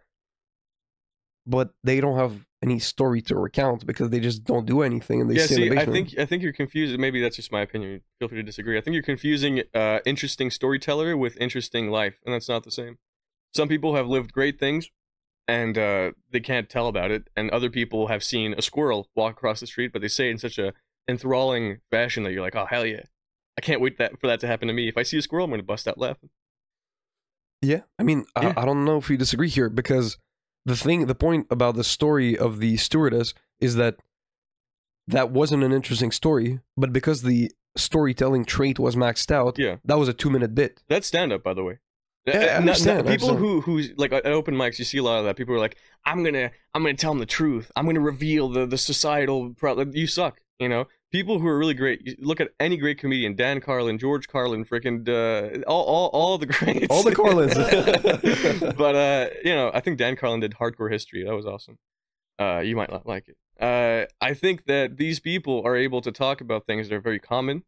but 1.47 1.73
they 1.83 1.99
don't 1.99 2.17
have 2.17 2.45
any 2.61 2.79
story 2.79 3.21
to 3.21 3.35
recount 3.35 3.85
because 3.85 4.09
they 4.09 4.19
just 4.19 4.43
don't 4.45 4.65
do 4.65 4.83
anything 4.83 5.19
and 5.19 5.29
they 5.29 5.35
yeah, 5.35 5.45
see, 5.47 5.67
in 5.67 5.75
the 5.75 5.81
I 5.81 5.85
think 5.85 6.17
I 6.17 6.25
think 6.25 6.43
you're 6.43 6.53
confused. 6.53 6.97
Maybe 6.97 7.21
that's 7.21 7.35
just 7.35 7.51
my 7.51 7.61
opinion. 7.61 8.01
Feel 8.19 8.29
free 8.29 8.37
to 8.37 8.43
disagree. 8.43 8.77
I 8.77 8.81
think 8.81 8.93
you're 8.93 9.03
confusing 9.03 9.63
uh, 9.73 9.99
interesting 10.05 10.51
storyteller 10.51 11.17
with 11.17 11.35
interesting 11.41 11.89
life, 11.89 12.19
and 12.25 12.33
that's 12.33 12.47
not 12.47 12.63
the 12.63 12.71
same. 12.71 12.99
Some 13.55 13.67
people 13.67 13.95
have 13.95 14.07
lived 14.07 14.31
great 14.31 14.59
things, 14.59 14.89
and 15.47 15.77
uh, 15.77 16.11
they 16.31 16.39
can't 16.39 16.69
tell 16.69 16.87
about 16.87 17.11
it, 17.11 17.29
and 17.35 17.49
other 17.49 17.69
people 17.69 18.07
have 18.07 18.23
seen 18.23 18.53
a 18.57 18.61
squirrel 18.61 19.09
walk 19.15 19.33
across 19.33 19.59
the 19.59 19.67
street, 19.67 19.91
but 19.91 20.01
they 20.01 20.07
say 20.07 20.27
it 20.27 20.31
in 20.31 20.37
such 20.37 20.59
a 20.59 20.73
enthralling 21.07 21.79
fashion 21.91 22.23
that 22.23 22.31
you're 22.31 22.43
like, 22.43 22.55
oh 22.55 22.65
hell 22.65 22.85
yeah, 22.85 23.03
I 23.57 23.61
can't 23.61 23.81
wait 23.81 23.97
that 23.97 24.19
for 24.21 24.27
that 24.27 24.39
to 24.41 24.47
happen 24.47 24.67
to 24.67 24.73
me. 24.73 24.87
If 24.87 24.97
I 24.97 25.03
see 25.03 25.17
a 25.17 25.21
squirrel, 25.21 25.45
I'm 25.45 25.51
gonna 25.51 25.63
bust 25.63 25.87
out 25.87 25.97
laughing. 25.97 26.29
Yeah, 27.64 27.82
I 27.97 28.03
mean, 28.03 28.26
Yeah. 28.41 28.53
I, 28.57 28.61
I 28.61 28.66
don't 28.66 28.84
know 28.86 28.97
if 28.97 29.09
you 29.09 29.18
disagree 29.18 29.49
here 29.49 29.70
because 29.70 30.18
the 30.66 30.76
thing, 30.76 31.05
the 31.07 31.16
point 31.16 31.47
about 31.49 31.76
the 31.76 31.84
story 31.84 32.38
of 32.38 32.59
the 32.59 32.78
stewardess 32.78 33.34
is 33.59 33.76
that 33.76 33.95
that 35.07 35.32
wasn't 35.32 35.64
an 35.64 35.72
interesting 35.74 36.11
story, 36.11 36.59
but 36.78 36.93
because 36.93 37.22
the 37.24 37.51
storytelling 37.76 38.45
trait 38.45 38.80
was 38.80 38.95
maxed 38.95 39.32
out, 39.32 39.57
Yeah, 39.57 39.78
that 39.86 39.97
was 39.97 40.07
a 40.07 40.14
two-minute 40.14 40.53
bit. 40.55 40.82
that's 40.89 41.07
stand 41.07 41.34
up, 41.34 41.43
by 41.43 41.53
the 41.53 41.64
way. 41.64 41.80
Yeah, 42.26 42.57
Uh, 42.57 42.64
not- 42.64 42.86
not- 42.86 43.07
I 43.07 43.11
people 43.18 43.36
who 43.36 43.59
who 43.61 43.82
like 43.97 44.14
at 44.14 44.26
open 44.26 44.55
mics, 44.55 44.80
you 44.80 44.86
see 44.86 44.97
a 44.99 45.03
lot 45.03 45.20
of 45.20 45.26
that. 45.26 45.36
People 45.36 45.55
are 45.55 45.59
like, 45.59 45.76
"I'm 46.05 46.24
gonna, 46.24 46.51
I'm 46.74 46.82
gonna 46.84 46.93
tell 46.93 47.11
them 47.11 47.20
the 47.20 47.26
truth. 47.26 47.70
I'm 47.76 47.86
gonna 47.86 47.99
reveal 47.99 48.47
the 48.47 48.66
the 48.66 48.78
societal 48.78 49.53
problem." 49.55 49.91
You 49.93 50.07
suck, 50.07 50.39
you 50.57 50.70
know. 50.70 50.88
People 51.14 51.38
who 51.38 51.47
are 51.47 51.59
really 51.59 51.76
great. 51.76 52.20
Look 52.20 52.41
at 52.41 52.49
any 52.59 52.76
great 52.76 52.97
comedian, 52.97 53.36
Dan 53.36 53.61
Carlin, 53.61 53.99
George 53.99 54.28
Carlin, 54.28 54.66
freaking 54.66 55.07
uh, 55.07 55.61
all, 55.68 55.84
all 55.84 56.07
all 56.07 56.38
the 56.39 56.45
greats, 56.57 56.88
All 56.89 57.03
the 57.03 57.14
Carlins. 57.14 57.53
but 58.76 58.95
uh, 58.95 59.30
you 59.45 59.53
know, 59.53 59.70
I 59.72 59.80
think 59.80 59.99
Dan 59.99 60.16
Carlin 60.16 60.39
did 60.39 60.55
Hardcore 60.55 60.91
History. 60.91 61.24
That 61.24 61.36
was 61.36 61.45
awesome. 61.45 61.78
Uh, 62.39 62.61
you 62.61 62.76
might 62.76 62.91
not 62.91 63.05
like 63.05 63.28
it. 63.28 63.38
Uh, 63.64 64.07
I 64.20 64.34
think 64.34 64.66
that 64.66 64.97
these 64.97 65.20
people 65.20 65.61
are 65.64 65.76
able 65.76 66.01
to 66.01 66.11
talk 66.11 66.41
about 66.41 66.66
things 66.66 66.89
that 66.89 66.95
are 66.95 66.99
very 66.99 67.20
common 67.20 67.64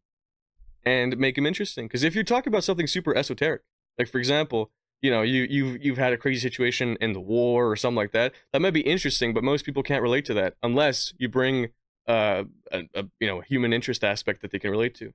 and 0.84 1.16
make 1.16 1.36
them 1.36 1.46
interesting. 1.46 1.86
Because 1.86 2.02
if 2.02 2.16
you're 2.16 2.24
talking 2.24 2.52
about 2.52 2.64
something 2.64 2.88
super 2.88 3.16
esoteric, 3.16 3.62
like 3.96 4.08
for 4.08 4.18
example, 4.18 4.72
you 5.02 5.10
know, 5.12 5.22
you 5.22 5.46
you've 5.48 5.84
you've 5.84 5.98
had 5.98 6.12
a 6.12 6.16
crazy 6.16 6.40
situation 6.40 6.96
in 7.00 7.12
the 7.12 7.20
war 7.20 7.70
or 7.70 7.76
something 7.76 7.94
like 7.94 8.10
that, 8.10 8.32
that 8.52 8.60
might 8.60 8.74
be 8.74 8.80
interesting, 8.80 9.32
but 9.32 9.44
most 9.44 9.64
people 9.64 9.84
can't 9.84 10.02
relate 10.02 10.24
to 10.24 10.34
that 10.34 10.54
unless 10.64 11.14
you 11.16 11.28
bring 11.28 11.68
uh 12.08 12.44
a, 12.72 12.82
a 12.94 13.04
you 13.20 13.26
know 13.26 13.40
human 13.40 13.72
interest 13.72 14.04
aspect 14.04 14.42
that 14.42 14.50
they 14.50 14.58
can 14.58 14.70
relate 14.70 14.94
to. 14.96 15.12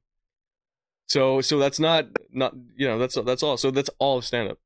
So 1.07 1.41
so 1.41 1.59
that's 1.59 1.79
not 1.79 2.07
not 2.31 2.53
you 2.75 2.87
know 2.87 2.97
that's 2.97 3.15
that's 3.25 3.43
all. 3.43 3.57
So 3.57 3.71
that's 3.71 3.89
all 3.99 4.17
of 4.17 4.25
stand 4.25 4.49
up. 4.49 4.59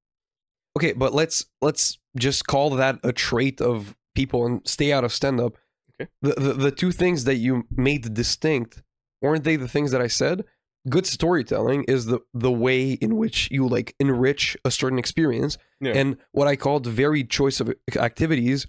Okay, 0.77 0.93
but 0.93 1.13
let's 1.13 1.45
let's 1.61 1.97
just 2.17 2.47
call 2.47 2.69
that 2.71 2.99
a 3.03 3.11
trait 3.13 3.61
of 3.61 3.95
people 4.13 4.45
and 4.45 4.61
stay 4.67 4.91
out 4.91 5.03
of 5.03 5.11
stand-up. 5.13 5.57
Okay. 6.01 6.09
The, 6.21 6.33
the 6.33 6.53
the 6.53 6.71
two 6.71 6.91
things 6.91 7.23
that 7.23 7.35
you 7.35 7.65
made 7.71 8.13
distinct 8.13 8.83
weren't 9.21 9.43
they 9.43 9.55
the 9.55 9.67
things 9.67 9.91
that 9.91 10.01
I 10.01 10.07
said? 10.07 10.43
Good 10.87 11.07
storytelling 11.07 11.85
is 11.85 12.05
the 12.05 12.19
the 12.33 12.51
way 12.51 12.91
in 12.91 13.15
which 13.15 13.49
you 13.49 13.67
like 13.67 13.95
enrich 13.99 14.55
a 14.65 14.69
certain 14.69 14.99
experience, 14.99 15.57
Yeah. 15.81 15.93
and 15.93 16.17
what 16.31 16.47
I 16.47 16.55
called 16.55 16.85
varied 16.85 17.29
choice 17.29 17.59
of 17.59 17.73
activities 17.95 18.67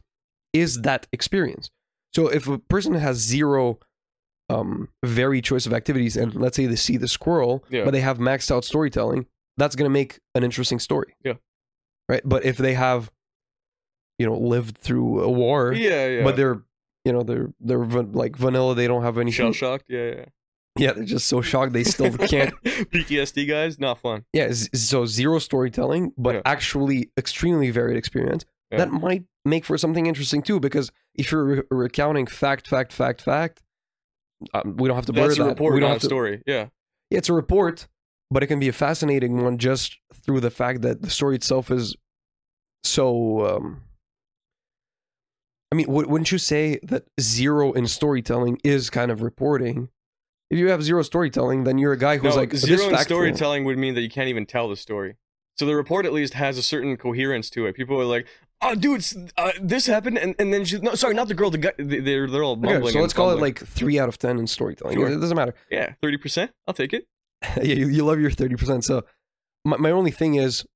is 0.52 0.80
that 0.82 1.06
experience. 1.12 1.70
So 2.16 2.28
if 2.28 2.48
a 2.48 2.58
person 2.58 2.94
has 2.94 3.18
zero 3.18 3.78
um 4.48 4.88
varied 5.04 5.44
choice 5.44 5.66
of 5.66 5.72
activities, 5.74 6.16
and 6.16 6.34
let's 6.34 6.56
say 6.56 6.66
they 6.66 6.76
see 6.76 6.96
the 6.96 7.08
squirrel, 7.08 7.64
Yeah. 7.68 7.84
but 7.84 7.90
they 7.92 8.00
have 8.00 8.18
maxed 8.18 8.50
out 8.54 8.64
storytelling, 8.64 9.26
that's 9.58 9.76
gonna 9.76 9.90
make 9.90 10.18
an 10.34 10.42
interesting 10.44 10.78
story. 10.78 11.14
Yeah. 11.24 11.34
Right. 12.08 12.22
But 12.24 12.44
if 12.44 12.56
they 12.56 12.74
have, 12.74 13.10
you 14.18 14.26
know, 14.26 14.36
lived 14.38 14.78
through 14.78 15.22
a 15.22 15.30
war, 15.30 15.72
Yeah, 15.74 16.06
yeah. 16.08 16.24
but 16.24 16.36
they're 16.36 16.62
you 17.04 17.12
know 17.12 17.22
they're 17.22 17.50
they're 17.60 17.84
van- 17.84 18.12
like 18.12 18.36
vanilla, 18.36 18.74
they 18.74 18.86
don't 18.86 19.02
have 19.02 19.18
any 19.18 19.30
shell 19.30 19.52
shocked. 19.52 19.84
Yeah, 19.88 20.06
yeah. 20.16 20.24
Yeah, 20.78 20.92
they're 20.92 21.04
just 21.16 21.26
so 21.26 21.40
shocked 21.42 21.72
they 21.72 21.84
still 21.84 22.12
can't. 22.34 22.54
PTSD 22.64 23.48
guys, 23.48 23.78
not 23.78 23.98
fun. 23.98 24.24
Yeah, 24.32 24.52
z- 24.52 24.68
so 24.74 25.06
zero 25.06 25.38
storytelling, 25.38 26.12
but 26.18 26.34
Yeah. 26.36 26.42
actually 26.44 27.10
extremely 27.18 27.70
varied 27.70 27.96
experience. 27.96 28.44
Yeah. 28.70 28.78
That 28.78 28.90
might 28.90 29.24
make 29.44 29.64
for 29.64 29.78
something 29.78 30.06
interesting 30.06 30.42
too, 30.42 30.58
because 30.58 30.90
if 31.14 31.30
you're 31.30 31.44
re- 31.44 31.62
recounting 31.70 32.26
fact, 32.26 32.66
fact, 32.66 32.92
fact, 32.92 33.22
fact, 33.22 33.62
um, 34.54 34.76
we 34.76 34.88
don't 34.88 34.96
have 34.96 35.06
to 35.06 35.12
blur 35.12 35.28
That's 35.28 35.38
a 35.38 35.42
that. 35.44 35.48
report, 35.50 35.74
we 35.74 35.80
don't 35.80 35.88
not 35.88 35.94
have 35.94 35.98
a 35.98 36.00
to. 36.00 36.06
story. 36.06 36.42
Yeah. 36.46 36.68
Yeah, 37.10 37.18
it's 37.18 37.28
a 37.28 37.32
report, 37.32 37.86
but 38.30 38.42
it 38.42 38.48
can 38.48 38.58
be 38.58 38.68
a 38.68 38.72
fascinating 38.72 39.44
one 39.44 39.58
just 39.58 39.96
through 40.12 40.40
the 40.40 40.50
fact 40.50 40.82
that 40.82 41.02
the 41.02 41.10
story 41.10 41.36
itself 41.36 41.70
is 41.70 41.94
so. 42.82 43.46
Um, 43.46 43.82
I 45.72 45.76
mean, 45.76 45.86
w- 45.86 46.08
wouldn't 46.08 46.32
you 46.32 46.38
say 46.38 46.78
that 46.82 47.04
zero 47.20 47.72
in 47.72 47.86
storytelling 47.86 48.60
is 48.64 48.90
kind 48.90 49.10
of 49.10 49.22
reporting? 49.22 49.88
If 50.50 50.58
you 50.58 50.70
have 50.70 50.82
zero 50.82 51.02
storytelling, 51.02 51.64
then 51.64 51.78
you're 51.78 51.92
a 51.92 51.98
guy 51.98 52.18
who's 52.18 52.34
no, 52.34 52.40
like 52.40 52.54
zero 52.54 52.88
in 52.88 52.98
storytelling 52.98 53.64
would 53.64 53.78
mean 53.78 53.94
that 53.94 54.02
you 54.02 54.10
can't 54.10 54.28
even 54.28 54.46
tell 54.46 54.68
the 54.68 54.76
story. 54.76 55.16
So 55.58 55.64
the 55.66 55.74
report 55.74 56.04
at 56.06 56.12
least 56.12 56.34
has 56.34 56.58
a 56.58 56.62
certain 56.62 56.96
coherence 56.96 57.48
to 57.50 57.66
it. 57.66 57.74
People 57.74 57.98
are 58.00 58.04
like, 58.04 58.26
"Oh, 58.60 58.74
dude, 58.74 59.04
uh, 59.38 59.52
this 59.60 59.86
happened," 59.86 60.18
and, 60.18 60.34
and 60.38 60.52
then 60.52 60.64
she, 60.66 60.78
no, 60.78 60.94
sorry, 60.94 61.14
not 61.14 61.28
the 61.28 61.34
girl. 61.34 61.48
The 61.50 61.58
guy, 61.58 61.72
they- 61.78 62.00
they're 62.00 62.28
they're 62.28 62.44
all 62.44 62.56
mumbling. 62.56 62.82
Okay, 62.82 62.92
so 62.92 63.00
let's 63.00 63.14
call 63.14 63.30
it 63.30 63.40
like 63.40 63.58
three 63.66 63.98
out 63.98 64.08
of 64.08 64.18
ten 64.18 64.38
in 64.38 64.46
storytelling. 64.46 64.98
Sure. 64.98 65.08
It 65.08 65.18
doesn't 65.18 65.36
matter. 65.36 65.54
yeah, 65.70 65.94
thirty 66.02 66.18
percent. 66.18 66.50
I'll 66.66 66.74
take 66.74 66.92
it. 66.92 67.06
yeah, 67.56 67.62
you, 67.62 67.88
you 67.88 68.04
love 68.04 68.20
your 68.20 68.30
thirty 68.30 68.54
percent. 68.56 68.84
So 68.84 69.04
my 69.64 69.78
my 69.78 69.90
only 69.90 70.10
thing 70.10 70.34
is, 70.34 70.66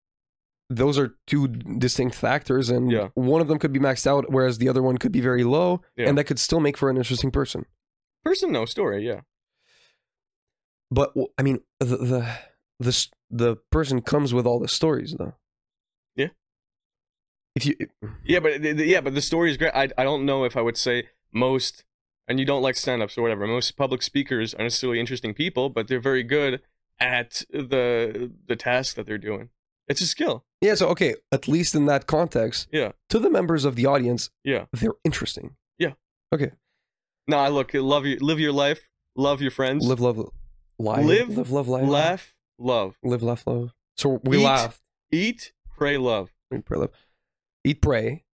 those 0.70 0.98
are 0.98 1.14
two 1.26 1.48
distinct 1.48 2.14
factors, 2.14 2.70
and 2.70 2.90
Yeah. 2.90 3.08
one 3.14 3.42
of 3.42 3.48
them 3.48 3.58
could 3.58 3.72
be 3.74 3.80
maxed 3.80 4.06
out, 4.06 4.30
whereas 4.32 4.56
the 4.58 4.68
other 4.70 4.82
one 4.82 4.96
could 4.96 5.12
be 5.12 5.20
very 5.20 5.44
low, 5.44 5.82
Yeah. 5.96 6.08
and 6.08 6.16
that 6.16 6.24
could 6.24 6.38
still 6.38 6.60
make 6.60 6.78
for 6.78 6.88
an 6.88 6.96
interesting 6.96 7.30
person. 7.30 7.66
Person, 8.24 8.50
no 8.52 8.64
story. 8.64 9.06
Yeah. 9.06 9.20
But 10.90 11.12
I 11.38 11.42
mean, 11.42 11.60
the 11.80 11.84
the 11.98 12.38
the 12.78 13.06
the 13.30 13.56
person 13.70 14.00
comes 14.02 14.34
with 14.34 14.46
all 14.46 14.58
the 14.58 14.68
stories, 14.68 15.14
though. 15.18 15.34
Yeah. 16.16 16.28
If 17.54 17.66
you 17.66 17.74
Yeah, 18.24 18.40
but 18.40 18.62
yeah, 18.62 19.00
but 19.00 19.14
the 19.14 19.22
story 19.22 19.50
is 19.50 19.56
great. 19.56 19.72
I 19.74 19.88
I 19.98 20.04
don't 20.04 20.24
know 20.24 20.44
if 20.44 20.56
I 20.56 20.60
would 20.62 20.76
say 20.76 21.08
most, 21.32 21.84
and 22.28 22.38
you 22.38 22.46
don't 22.46 22.62
like 22.62 22.76
stand-ups 22.76 23.16
or 23.18 23.22
whatever. 23.22 23.46
Most 23.46 23.76
public 23.76 24.02
speakers 24.02 24.54
aren't 24.54 24.64
necessarily 24.66 25.00
interesting 25.00 25.34
people, 25.34 25.68
but 25.68 25.88
they're 25.88 26.00
very 26.00 26.22
good 26.22 26.60
at 26.98 27.42
the 27.50 28.30
the 28.46 28.56
task 28.56 28.96
that 28.96 29.06
they're 29.06 29.18
doing. 29.18 29.50
It's 29.88 30.00
a 30.00 30.06
skill. 30.06 30.44
yeah, 30.60 30.74
so 30.76 30.86
okay, 30.88 31.14
at 31.32 31.48
least 31.48 31.74
in 31.74 31.86
that 31.86 32.06
context, 32.06 32.68
Yeah. 32.70 32.92
to 33.08 33.18
the 33.18 33.28
members 33.30 33.64
of 33.64 33.74
the 33.74 33.86
audience, 33.86 34.30
Yeah. 34.44 34.66
they're 34.72 34.94
interesting. 35.04 35.56
Yeah. 35.78 35.94
Okay. 36.32 36.52
No, 37.26 37.38
I 37.38 37.48
look, 37.48 37.74
love 37.74 38.06
you, 38.06 38.16
live 38.20 38.38
your 38.38 38.52
life, 38.52 38.88
love 39.16 39.40
your 39.42 39.50
friends, 39.50 39.84
Live, 39.86 39.98
love, 40.00 40.18
live, 40.78 41.04
Live, 41.06 41.28
live, 41.38 41.50
love, 41.50 41.66
life, 41.68 41.88
laugh, 41.88 42.34
love, 42.60 42.96
live, 43.02 43.22
laugh, 43.22 43.46
love. 43.46 43.72
So 43.96 44.20
we 44.24 44.38
Eat. 44.38 44.44
laugh. 44.44 44.80
eat, 45.10 45.52
pray, 45.76 45.96
love. 45.96 46.30
Eat, 46.54 46.64
pray, 46.64 46.78
love. 46.78 46.90
Eat, 47.64 47.80
pray. 47.82 48.24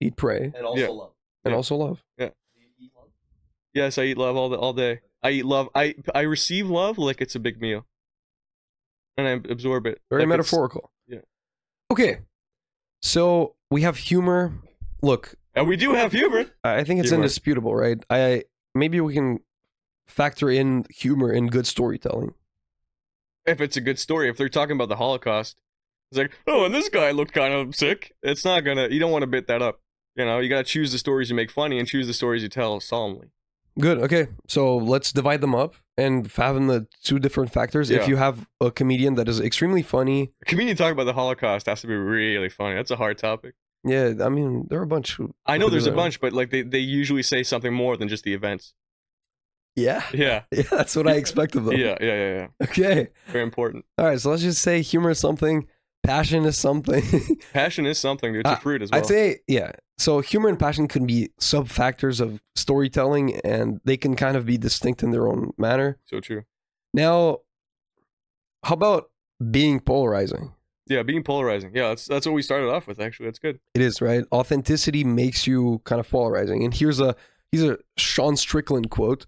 Eat, 0.00 0.16
pray, 0.16 0.52
And 0.54 0.64
also 0.66 0.80
Yeah. 0.82 0.88
love. 0.88 1.12
and 1.44 1.52
Yeah. 1.52 1.56
also 1.56 1.76
love. 1.76 2.04
Yeah. 2.18 2.30
Yes, 3.72 3.98
I 3.98 4.04
eat 4.04 4.18
love 4.18 4.36
all 4.36 4.48
the, 4.48 4.56
all 4.58 4.72
day. 4.72 5.00
I 5.22 5.30
eat 5.30 5.44
love. 5.44 5.68
I 5.74 5.94
I 6.14 6.20
receive 6.20 6.68
love 6.70 6.98
like 6.98 7.20
it's 7.20 7.34
a 7.34 7.40
big 7.40 7.60
meal, 7.60 7.86
and 9.16 9.26
I 9.26 9.30
absorb 9.50 9.86
it. 9.86 10.00
Very 10.10 10.22
like 10.22 10.28
metaphorical. 10.28 10.92
yeah. 11.06 11.20
Okay. 11.90 12.18
So 13.02 13.56
we 13.70 13.82
have 13.82 13.96
humor. 13.96 14.52
Look, 15.02 15.34
And 15.54 15.66
we 15.68 15.76
do 15.76 15.92
have 15.94 16.12
humor. 16.12 16.46
I 16.62 16.84
think 16.84 17.00
it's 17.00 17.10
Humor. 17.10 17.24
indisputable, 17.24 17.74
right? 17.74 18.02
I 18.08 18.44
maybe 18.74 19.00
we 19.00 19.12
can 19.14 19.40
factor 20.06 20.50
in 20.50 20.84
humor 20.90 21.32
in 21.32 21.48
good 21.48 21.66
storytelling. 21.66 22.34
If 23.46 23.60
it's 23.60 23.76
a 23.76 23.80
good 23.80 23.98
story, 23.98 24.28
if 24.28 24.36
they're 24.36 24.48
talking 24.48 24.76
about 24.76 24.88
the 24.88 24.96
Holocaust, 24.96 25.56
it's 26.10 26.18
like, 26.18 26.32
oh, 26.46 26.64
and 26.64 26.74
this 26.74 26.88
guy 26.88 27.10
looked 27.10 27.32
kind 27.32 27.52
of 27.52 27.74
sick. 27.74 28.12
It's 28.22 28.44
not 28.44 28.60
gonna. 28.60 28.88
You 28.88 28.98
don't 29.00 29.10
want 29.12 29.22
to 29.22 29.26
bit 29.26 29.46
that 29.48 29.62
up. 29.62 29.80
You 30.16 30.24
know, 30.24 30.38
you 30.38 30.48
gotta 30.48 30.64
choose 30.64 30.92
the 30.92 30.98
stories 30.98 31.28
you 31.30 31.36
make 31.36 31.50
funny 31.50 31.78
and 31.78 31.88
choose 31.88 32.06
the 32.06 32.14
stories 32.14 32.42
you 32.42 32.48
tell 32.48 32.80
solemnly. 32.80 33.28
Good. 33.78 33.98
Okay. 33.98 34.28
So 34.46 34.76
let's 34.76 35.12
divide 35.12 35.40
them 35.40 35.54
up 35.54 35.74
and 35.98 36.30
fathom 36.30 36.68
the 36.68 36.86
two 37.02 37.18
different 37.18 37.52
factors. 37.52 37.90
Yeah. 37.90 38.00
If 38.00 38.08
you 38.08 38.16
have 38.16 38.46
a 38.60 38.70
comedian 38.70 39.14
that 39.16 39.28
is 39.28 39.40
extremely 39.40 39.82
funny, 39.82 40.30
A 40.42 40.44
comedian 40.44 40.76
talking 40.76 40.92
about 40.92 41.04
the 41.04 41.12
Holocaust 41.12 41.66
has 41.66 41.80
to 41.80 41.88
be 41.88 41.94
really 41.94 42.48
funny. 42.48 42.76
That's 42.76 42.92
a 42.92 42.96
hard 42.96 43.18
topic. 43.18 43.54
yeah, 43.84 44.12
I 44.22 44.28
mean, 44.28 44.68
there 44.70 44.78
are 44.78 44.84
a 44.84 44.86
bunch. 44.86 45.14
Who, 45.14 45.34
I 45.44 45.58
know 45.58 45.68
there's 45.68 45.88
a 45.88 45.92
bunch, 45.92 46.20
but 46.20 46.32
like 46.32 46.50
they, 46.50 46.62
they 46.62 46.78
usually 46.78 47.24
say 47.24 47.42
something 47.42 47.74
more 47.74 47.96
than 47.96 48.08
just 48.08 48.22
the 48.22 48.32
events. 48.32 48.74
Yeah. 49.76 50.02
Yeah. 50.14 50.42
Yeah, 50.52 50.62
that's 50.70 50.94
what 50.96 51.08
I 51.08 51.12
expect 51.14 51.56
of 51.56 51.64
them. 51.66 51.74
Yeah, 51.76 51.96
yeah, 52.00 52.06
yeah, 52.14 52.34
yeah. 52.34 52.48
Okay. 52.62 53.08
Very 53.28 53.42
important. 53.44 53.84
All 53.98 54.06
right. 54.06 54.20
So 54.20 54.30
let's 54.30 54.42
just 54.42 54.62
say 54.62 54.82
humor 54.82 55.10
is 55.10 55.18
something, 55.18 55.66
passion 56.04 56.44
is 56.44 56.56
something. 56.56 57.02
Passion 57.52 57.86
is 57.86 57.98
something, 57.98 58.32
dude. 58.32 58.46
It's 58.46 58.58
a 58.58 58.60
fruit 58.60 58.82
as 58.82 58.90
well. 58.90 59.00
I'd 59.00 59.06
say, 59.06 59.38
yeah. 59.48 59.72
So 59.98 60.20
humor 60.20 60.48
and 60.48 60.58
passion 60.58 60.88
can 60.88 61.06
be 61.06 61.30
sub 61.38 61.68
factors 61.68 62.20
of 62.20 62.40
storytelling, 62.56 63.40
and 63.40 63.80
they 63.84 63.96
can 63.96 64.16
kind 64.16 64.36
of 64.36 64.44
be 64.46 64.58
distinct 64.58 65.02
in 65.02 65.10
their 65.12 65.26
own 65.28 65.52
manner. 65.56 65.98
so 66.04 66.18
true. 66.20 66.42
Now, 66.92 67.38
how 68.64 68.74
about 68.74 69.10
being 69.50 69.80
polarizing? 69.80 70.52
Yeah, 70.86 71.02
being 71.02 71.22
polarizing. 71.22 71.70
Yeah, 71.74 71.88
that's 71.88 72.06
that's 72.06 72.26
what 72.26 72.32
we 72.34 72.42
started 72.42 72.70
off 72.70 72.86
with. 72.86 73.00
Actually, 73.00 73.26
that's 73.26 73.38
good. 73.38 73.58
It 73.74 73.80
is 73.82 74.00
right. 74.02 74.24
Authenticity 74.32 75.02
makes 75.04 75.46
you 75.46 75.80
kind 75.84 75.98
of 76.00 76.08
polarizing. 76.10 76.64
And 76.64 76.74
here's 76.74 77.00
a 77.00 77.16
here's 77.52 77.64
a 77.64 77.78
Sean 77.96 78.36
Strickland 78.36 78.90
quote: 78.90 79.26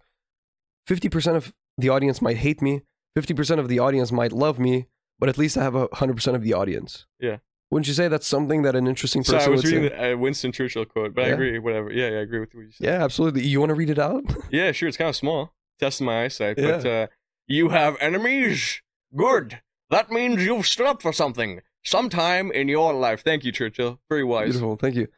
Fifty 0.86 1.08
percent 1.08 1.36
of 1.36 1.52
the 1.78 1.88
audience 1.88 2.22
might 2.22 2.36
hate 2.38 2.62
me. 2.62 2.82
Fifty 3.14 3.34
percent 3.34 3.60
of 3.60 3.68
the 3.68 3.78
audience 3.78 4.12
might 4.12 4.32
love 4.32 4.58
me. 4.58 4.86
But 5.18 5.28
at 5.28 5.38
least 5.38 5.56
I 5.56 5.62
have 5.62 5.74
a 5.74 5.88
hundred 5.94 6.14
percent 6.16 6.36
of 6.36 6.42
the 6.42 6.52
audience. 6.54 7.06
Yeah. 7.18 7.38
Wouldn't 7.70 7.88
you 7.88 7.94
say 7.94 8.06
that's 8.06 8.26
something 8.28 8.62
that 8.62 8.76
an 8.76 8.86
interesting 8.86 9.22
person 9.24 9.40
So 9.40 9.46
I 9.46 9.48
was 9.48 9.64
would 9.64 9.72
reading 9.72 9.88
say? 9.90 9.96
the 9.96 10.12
uh, 10.12 10.16
Winston 10.16 10.52
Churchill 10.52 10.84
quote, 10.84 11.14
but 11.14 11.24
I 11.24 11.28
agree. 11.28 11.58
Whatever. 11.58 11.90
Yeah, 11.90 12.10
yeah, 12.10 12.18
I 12.18 12.20
agree 12.20 12.38
with 12.40 12.54
what 12.54 12.62
you 12.62 12.70
said. 12.70 12.84
Yeah, 12.86 13.02
absolutely. 13.02 13.42
You 13.44 13.58
want 13.58 13.70
to 13.70 13.74
read 13.74 13.90
it 13.90 13.98
out? 13.98 14.22
Yeah, 14.52 14.70
sure. 14.72 14.86
It's 14.88 14.96
kind 14.96 15.08
of 15.08 15.16
small. 15.16 15.52
Testing 15.80 16.06
my 16.06 16.24
eyesight, 16.24 16.56
but 16.56 16.86
uh, 16.86 17.06
you 17.48 17.70
have 17.70 17.96
enemies. 18.00 18.80
Good. 19.14 19.60
That 19.90 20.10
means 20.10 20.44
you've 20.44 20.66
stood 20.66 20.86
up 20.86 21.02
for 21.02 21.12
something 21.12 21.60
sometime 21.84 22.50
in 22.52 22.68
your 22.68 22.92
life. 22.94 23.22
Thank 23.24 23.44
you, 23.44 23.52
Churchill. 23.52 24.00
Very 24.08 24.24
wise. 24.24 24.46
Beautiful. 24.52 24.76
Thank 24.76 24.94
you. 24.94 25.08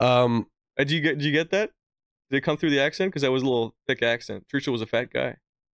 Um, 0.00 0.46
Uh, 0.78 0.84
do 0.84 0.94
you 0.94 1.00
get? 1.00 1.18
Do 1.18 1.24
you 1.24 1.32
get 1.32 1.50
that? 1.50 1.70
Did 2.30 2.38
it 2.38 2.40
come 2.40 2.56
through 2.56 2.70
the 2.70 2.80
accent? 2.80 3.10
Because 3.10 3.22
that 3.22 3.30
was 3.30 3.42
a 3.42 3.46
little 3.46 3.74
thick 3.86 4.02
accent. 4.02 4.46
Churchill 4.48 4.72
was 4.72 4.82
a 4.82 4.86
fat 4.86 5.12
guy. 5.12 5.36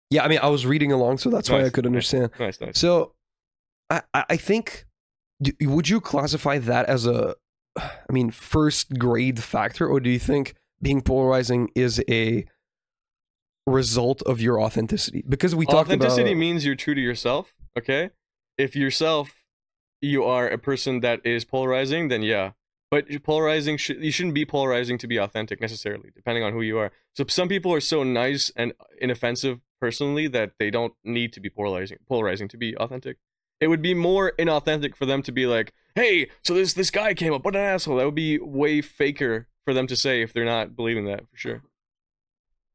yeah, 0.09 0.23
I 0.23 0.27
mean, 0.27 0.39
I 0.41 0.47
was 0.47 0.65
reading 0.65 0.91
along, 0.91 1.17
so 1.17 1.29
that's 1.29 1.49
why 1.49 1.65
I 1.65 1.69
could 1.69 1.85
understand. 1.85 2.29
Nice, 2.39 2.61
nice. 2.61 2.77
So, 2.79 3.13
I 3.89 4.01
I 4.13 4.37
think, 4.37 4.85
would 5.61 5.89
you 5.89 5.99
classify 5.99 6.57
that 6.59 6.85
as 6.85 7.05
a, 7.07 7.35
I 7.77 8.11
mean, 8.11 8.31
first 8.31 8.97
grade 8.97 9.41
factor, 9.43 9.87
or 9.87 9.99
do 9.99 10.09
you 10.09 10.19
think 10.19 10.55
being 10.81 11.01
polarizing 11.01 11.69
is 11.75 12.01
a 12.09 12.45
result 13.67 14.21
of 14.23 14.39
your 14.39 14.61
authenticity? 14.61 15.23
Because 15.27 15.55
we 15.55 15.65
talked 15.65 15.87
about 15.87 16.05
Authenticity 16.05 16.31
about 16.31 16.39
means 16.39 16.65
you're 16.65 16.75
true 16.75 16.95
to 16.95 17.01
yourself. 17.01 17.53
Okay. 17.77 18.11
If 18.57 18.75
yourself, 18.75 19.43
you 20.01 20.23
are 20.23 20.47
a 20.47 20.57
person 20.57 21.01
that 21.01 21.25
is 21.25 21.43
polarizing, 21.43 22.07
then 22.07 22.21
yeah. 22.21 22.51
But 22.91 23.07
polarizing, 23.23 23.77
sh- 23.77 23.91
you 23.99 24.11
shouldn't 24.11 24.35
be 24.35 24.45
polarizing 24.45 24.97
to 24.99 25.07
be 25.07 25.17
authentic 25.17 25.59
necessarily, 25.59 26.11
depending 26.15 26.43
on 26.43 26.53
who 26.53 26.61
you 26.61 26.77
are. 26.77 26.91
So 27.13 27.25
some 27.27 27.49
people 27.49 27.73
are 27.73 27.81
so 27.81 28.03
nice 28.03 28.51
and 28.55 28.73
inoffensive 29.01 29.59
personally 29.81 30.27
that 30.29 30.51
they 30.59 30.69
don't 30.69 30.93
need 31.03 31.33
to 31.33 31.39
be 31.39 31.49
polarizing, 31.49 31.97
polarizing 32.07 32.47
to 32.49 32.57
be 32.57 32.75
authentic. 32.77 33.17
It 33.59 33.67
would 33.67 33.81
be 33.81 33.93
more 33.93 34.33
inauthentic 34.37 34.95
for 34.95 35.05
them 35.05 35.21
to 35.23 35.31
be 35.31 35.45
like, 35.45 35.73
"Hey, 35.95 36.29
so 36.43 36.53
this 36.53 36.73
this 36.73 36.91
guy 36.91 37.13
came 37.13 37.33
up, 37.33 37.43
what 37.43 37.55
an 37.55 37.61
asshole." 37.61 37.97
That 37.97 38.05
would 38.05 38.15
be 38.15 38.37
way 38.37 38.81
faker 38.81 39.47
for 39.63 39.73
them 39.73 39.87
to 39.87 39.95
say 39.95 40.21
if 40.21 40.33
they're 40.33 40.45
not 40.45 40.75
believing 40.75 41.05
that 41.05 41.21
for 41.29 41.37
sure. 41.37 41.63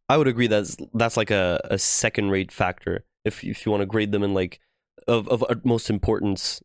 I 0.08 0.16
would 0.16 0.26
agree 0.26 0.48
that's 0.48 0.76
that's 0.92 1.16
like 1.16 1.30
a, 1.30 1.60
a 1.64 1.78
second 1.78 2.30
rate 2.30 2.50
factor 2.50 3.04
if 3.24 3.44
if 3.44 3.64
you 3.64 3.70
want 3.70 3.82
to 3.82 3.86
grade 3.86 4.10
them 4.10 4.22
in 4.22 4.34
like 4.34 4.60
of 5.06 5.28
of 5.28 5.44
utmost 5.48 5.88
importance. 5.88 6.60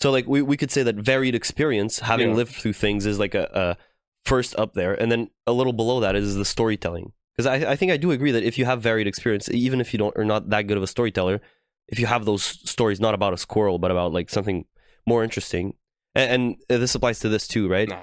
So 0.00 0.10
like 0.10 0.26
we, 0.26 0.42
we 0.42 0.56
could 0.56 0.70
say 0.70 0.82
that 0.82 0.96
varied 0.96 1.34
experience, 1.34 1.98
having 2.00 2.30
Yeah. 2.30 2.34
lived 2.36 2.52
through 2.54 2.72
things, 2.72 3.06
is 3.06 3.18
like 3.18 3.34
a, 3.34 3.48
a 3.52 3.76
first 4.24 4.58
up 4.58 4.74
there, 4.74 4.94
and 4.94 5.10
then 5.12 5.30
a 5.46 5.52
little 5.52 5.72
below 5.72 6.00
that 6.00 6.16
is 6.16 6.36
the 6.36 6.44
storytelling. 6.44 7.12
Because 7.36 7.46
I, 7.46 7.72
I 7.72 7.76
think 7.76 7.92
I 7.92 7.96
do 7.96 8.10
agree 8.10 8.32
that 8.32 8.42
if 8.42 8.58
you 8.58 8.64
have 8.64 8.82
varied 8.82 9.06
experience, 9.06 9.48
even 9.50 9.80
if 9.80 9.92
you 9.92 9.98
don't 9.98 10.16
are 10.16 10.24
not 10.24 10.50
that 10.50 10.62
good 10.62 10.76
of 10.76 10.82
a 10.82 10.86
storyteller, 10.86 11.40
if 11.88 11.98
you 11.98 12.06
have 12.06 12.24
those 12.24 12.42
stories 12.42 13.00
not 13.00 13.14
about 13.14 13.32
a 13.34 13.38
squirrel 13.38 13.78
but 13.78 13.90
about 13.90 14.12
like 14.12 14.30
something 14.30 14.64
more 15.06 15.22
interesting, 15.24 15.74
and, 16.14 16.56
and 16.68 16.80
this 16.80 16.94
applies 16.94 17.18
to 17.20 17.28
this 17.28 17.46
too, 17.46 17.68
right? 17.68 17.88
Nah. 17.88 18.00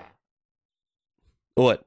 What? 1.56 1.84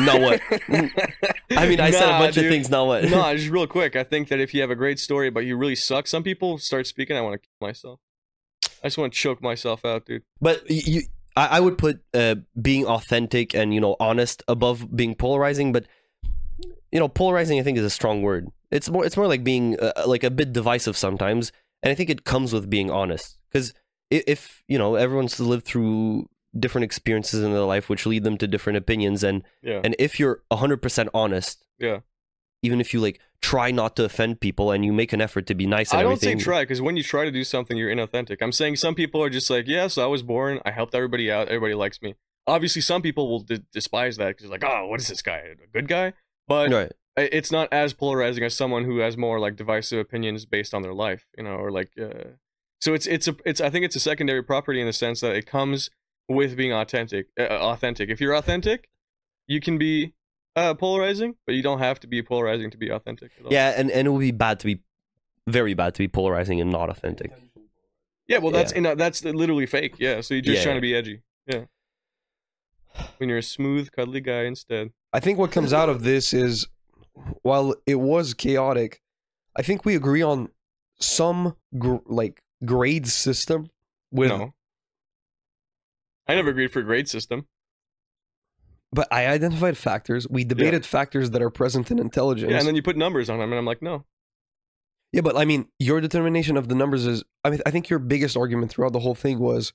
Now 0.00 0.20
what? 0.20 0.40
I 0.68 1.66
mean, 1.68 1.80
I 1.80 1.90
said 1.90 2.08
a 2.08 2.18
bunch 2.18 2.34
dude. 2.34 2.44
of 2.46 2.50
things. 2.50 2.70
Now 2.70 2.86
what? 2.86 3.04
no, 3.04 3.34
just 3.36 3.50
real 3.50 3.66
quick. 3.66 3.96
I 3.96 4.04
think 4.04 4.28
that 4.28 4.40
if 4.40 4.52
you 4.52 4.60
have 4.60 4.70
a 4.70 4.76
great 4.76 4.98
story, 4.98 5.30
but 5.30 5.40
you 5.40 5.56
really 5.56 5.74
suck, 5.76 6.06
some 6.06 6.22
people 6.22 6.58
start 6.58 6.86
speaking. 6.86 7.16
I 7.16 7.20
want 7.20 7.34
to 7.34 7.38
kill 7.38 7.66
myself. 7.68 8.00
I 8.82 8.86
just 8.88 8.98
want 8.98 9.12
to 9.12 9.18
choke 9.18 9.42
myself 9.42 9.84
out, 9.84 10.06
dude. 10.06 10.22
But 10.40 10.68
you, 10.70 11.02
I, 11.36 11.46
I 11.58 11.60
would 11.60 11.78
put 11.78 12.00
uh, 12.14 12.36
being 12.60 12.86
authentic 12.86 13.54
and 13.54 13.74
you 13.74 13.80
know 13.80 13.96
honest 14.00 14.42
above 14.48 14.94
being 14.94 15.14
polarizing. 15.14 15.72
But 15.72 15.86
you 16.92 16.98
know, 17.00 17.08
polarizing 17.08 17.58
I 17.58 17.62
think 17.62 17.78
is 17.78 17.84
a 17.84 17.90
strong 17.90 18.22
word. 18.22 18.48
It's 18.70 18.88
more, 18.90 19.04
it's 19.04 19.16
more 19.16 19.26
like 19.28 19.44
being 19.44 19.78
uh, 19.78 19.92
like 20.06 20.24
a 20.24 20.30
bit 20.30 20.52
divisive 20.52 20.96
sometimes, 20.96 21.52
and 21.82 21.90
I 21.90 21.94
think 21.94 22.10
it 22.10 22.24
comes 22.24 22.52
with 22.52 22.68
being 22.70 22.90
honest. 22.90 23.36
Because 23.50 23.72
if 24.10 24.62
you 24.68 24.78
know 24.78 24.94
everyone's 24.94 25.40
lived 25.40 25.64
through 25.64 26.28
different 26.58 26.84
experiences 26.84 27.42
in 27.42 27.52
their 27.52 27.60
life, 27.62 27.88
which 27.88 28.06
lead 28.06 28.24
them 28.24 28.38
to 28.38 28.46
different 28.46 28.76
opinions, 28.76 29.22
and 29.22 29.42
Yeah. 29.62 29.80
and 29.84 29.94
if 29.98 30.18
you're 30.18 30.42
hundred 30.52 30.80
percent 30.82 31.08
honest, 31.12 31.64
Yeah. 31.78 32.00
even 32.62 32.80
if 32.80 32.94
you 32.94 33.00
like 33.00 33.20
try 33.40 33.70
not 33.70 33.96
to 33.96 34.04
offend 34.04 34.40
people 34.40 34.70
and 34.70 34.84
you 34.84 34.92
make 34.92 35.12
an 35.12 35.20
effort 35.20 35.46
to 35.46 35.54
be 35.54 35.66
nice 35.66 35.90
and 35.90 36.00
I 36.00 36.02
don't 36.02 36.12
everything, 36.12 36.38
say 36.38 36.44
try 36.44 36.62
because 36.62 36.80
when 36.80 36.96
you 36.96 37.02
try 37.02 37.24
to 37.24 37.30
do 37.30 37.44
something, 37.44 37.76
you're 37.76 37.90
inauthentic. 37.90 38.38
I'm 38.40 38.52
saying 38.52 38.76
some 38.76 38.94
people 38.94 39.22
are 39.22 39.30
just 39.30 39.50
like, 39.50 39.66
yes, 39.66 39.98
I 39.98 40.06
was 40.06 40.22
born. 40.22 40.60
I 40.64 40.70
helped 40.70 40.94
everybody 40.94 41.30
out. 41.30 41.48
Everybody 41.48 41.74
likes 41.74 42.00
me. 42.02 42.14
Obviously, 42.46 42.82
some 42.82 43.02
people 43.02 43.28
will 43.28 43.40
d- 43.40 43.62
despise 43.72 44.16
that 44.18 44.36
because 44.36 44.50
like, 44.50 44.64
oh, 44.64 44.86
what 44.86 45.00
is 45.00 45.08
this 45.08 45.22
guy? 45.22 45.38
A 45.38 45.66
good 45.72 45.88
guy? 45.88 46.12
But 46.48 46.70
right? 46.70 46.92
it's 47.16 47.50
not 47.50 47.72
as 47.72 47.92
polarizing 47.92 48.44
as 48.44 48.54
someone 48.54 48.84
who 48.84 48.98
has 48.98 49.16
more 49.16 49.40
like 49.40 49.56
divisive 49.56 49.98
opinions 49.98 50.44
based 50.44 50.74
on 50.74 50.82
their 50.82 50.94
life, 50.94 51.26
you 51.36 51.44
know, 51.44 51.54
or 51.54 51.70
like. 51.70 51.90
Uh... 52.00 52.34
So 52.80 52.94
it's 52.94 53.06
it's 53.06 53.26
a 53.26 53.36
it's 53.44 53.60
I 53.60 53.70
think 53.70 53.84
it's 53.84 53.96
a 53.96 54.00
secondary 54.00 54.42
property 54.42 54.80
in 54.80 54.86
the 54.86 54.92
sense 54.92 55.20
that 55.22 55.34
it 55.34 55.46
comes 55.46 55.90
with 56.28 56.56
being 56.56 56.72
authentic. 56.72 57.28
Uh, 57.38 57.44
authentic. 57.44 58.10
If 58.10 58.20
you're 58.20 58.34
authentic, 58.34 58.88
you 59.46 59.60
can 59.60 59.78
be 59.78 60.14
uh, 60.56 60.74
polarizing, 60.74 61.36
but 61.46 61.54
you 61.54 61.62
don't 61.62 61.78
have 61.78 62.00
to 62.00 62.06
be 62.06 62.22
polarizing 62.22 62.70
to 62.70 62.78
be 62.78 62.90
authentic. 62.90 63.30
At 63.38 63.46
all. 63.46 63.52
Yeah, 63.52 63.74
and 63.76 63.90
and 63.90 64.06
it 64.08 64.10
would 64.10 64.20
be 64.20 64.30
bad 64.32 64.58
to 64.60 64.66
be 64.66 64.80
very 65.46 65.74
bad 65.74 65.94
to 65.94 65.98
be 66.00 66.08
polarizing 66.08 66.60
and 66.60 66.70
not 66.72 66.90
authentic. 66.90 67.30
Yeah, 68.26 68.38
well, 68.38 68.50
that's 68.50 68.72
Yeah. 68.72 68.78
and, 68.78 68.86
uh, 68.88 68.94
that's 68.96 69.24
literally 69.24 69.66
fake. 69.66 69.94
Yeah, 69.98 70.20
so 70.20 70.34
you're 70.34 70.40
just 70.42 70.56
Yeah, 70.58 70.62
trying 70.64 70.74
yeah. 70.76 70.80
to 70.80 70.80
be 70.80 70.94
edgy. 70.96 71.22
Yeah, 71.46 71.64
when 73.18 73.28
you're 73.28 73.38
a 73.38 73.42
smooth, 73.42 73.92
cuddly 73.92 74.20
guy 74.20 74.44
instead. 74.44 74.90
I 75.12 75.20
think 75.20 75.38
what 75.38 75.52
comes 75.52 75.72
out 75.72 75.88
of 75.88 76.02
this 76.02 76.32
is 76.34 76.66
while 77.42 77.74
it 77.86 77.96
was 77.96 78.34
chaotic, 78.34 79.00
I 79.56 79.62
think 79.62 79.84
we 79.84 79.94
agree 79.94 80.22
on 80.22 80.50
some 80.98 81.56
gr- 81.78 81.96
like 82.06 82.42
grade 82.64 83.06
system 83.06 83.68
with 84.10 84.30
no, 84.30 84.54
I 86.26 86.34
never 86.34 86.50
agreed 86.50 86.72
for 86.72 86.80
a 86.80 86.82
grade 86.84 87.08
system. 87.08 87.46
But 88.92 89.08
I 89.12 89.26
identified 89.26 89.76
factors. 89.76 90.26
We 90.28 90.44
debated 90.44 90.86
factors 90.86 91.30
that 91.30 91.42
are 91.42 91.50
present 91.50 91.90
in 91.90 91.98
intelligence. 91.98 92.50
Yeah, 92.52 92.58
and 92.58 92.66
then 92.68 92.76
you 92.76 92.82
put 92.82 92.96
numbers 92.96 93.28
on 93.28 93.38
them, 93.38 93.50
and 93.52 93.58
I'm 93.58 93.64
like, 93.66 93.82
no. 93.82 94.04
Yeah, 95.12 95.20
but 95.22 95.36
I 95.36 95.44
mean, 95.44 95.68
your 95.78 96.00
determination 96.00 96.56
of 96.56 96.68
the 96.68 96.74
numbers 96.74 97.06
is. 97.06 97.24
I 97.44 97.50
mean, 97.50 97.60
I 97.64 97.70
think 97.70 97.88
your 97.88 97.98
biggest 97.98 98.36
argument 98.36 98.70
throughout 98.70 98.92
the 98.92 99.00
whole 99.00 99.14
thing 99.14 99.38
was 99.38 99.72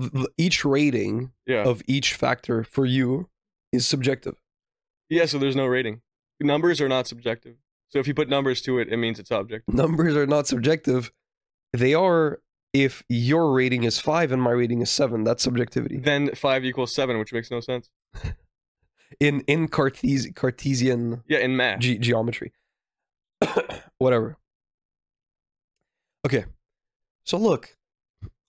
th- 0.00 0.26
each 0.36 0.64
rating 0.64 1.32
Yeah, 1.46 1.64
of 1.64 1.82
each 1.86 2.14
factor 2.14 2.64
for 2.64 2.86
you 2.86 3.28
is 3.72 3.86
subjective. 3.86 4.36
yeah. 5.08 5.26
So 5.26 5.38
there's 5.38 5.56
no 5.56 5.66
rating. 5.66 6.00
Numbers 6.40 6.80
are 6.80 6.88
not 6.88 7.06
subjective. 7.06 7.56
So 7.88 7.98
if 7.98 8.08
you 8.08 8.14
put 8.14 8.28
numbers 8.28 8.60
to 8.62 8.78
it, 8.78 8.88
it 8.88 8.96
means 8.96 9.18
it's 9.18 9.30
objective. 9.30 9.72
Numbers 9.74 10.16
are 10.16 10.26
not 10.26 10.46
subjective. 10.46 11.12
They 11.72 11.94
are 11.94 12.40
if 12.82 13.02
your 13.08 13.52
rating 13.52 13.84
is 13.84 13.98
five 13.98 14.32
and 14.32 14.40
my 14.42 14.50
rating 14.50 14.82
is 14.82 14.90
seven. 14.90 15.24
That's 15.24 15.42
subjectivity. 15.42 15.98
Then 15.98 16.34
five 16.34 16.64
equals 16.64 16.94
seven, 16.94 17.18
which 17.18 17.32
makes 17.32 17.50
no 17.50 17.60
sense. 17.60 17.88
In 19.20 19.40
in 19.42 19.68
Cartes- 19.68 20.28
Cartesian 20.34 21.22
Yeah, 21.28 21.38
in 21.38 21.56
math. 21.56 21.78
ge- 21.80 22.00
geometry. 22.00 22.52
Whatever. 23.98 24.36
Okay. 26.26 26.44
So 27.24 27.38
look, 27.38 27.76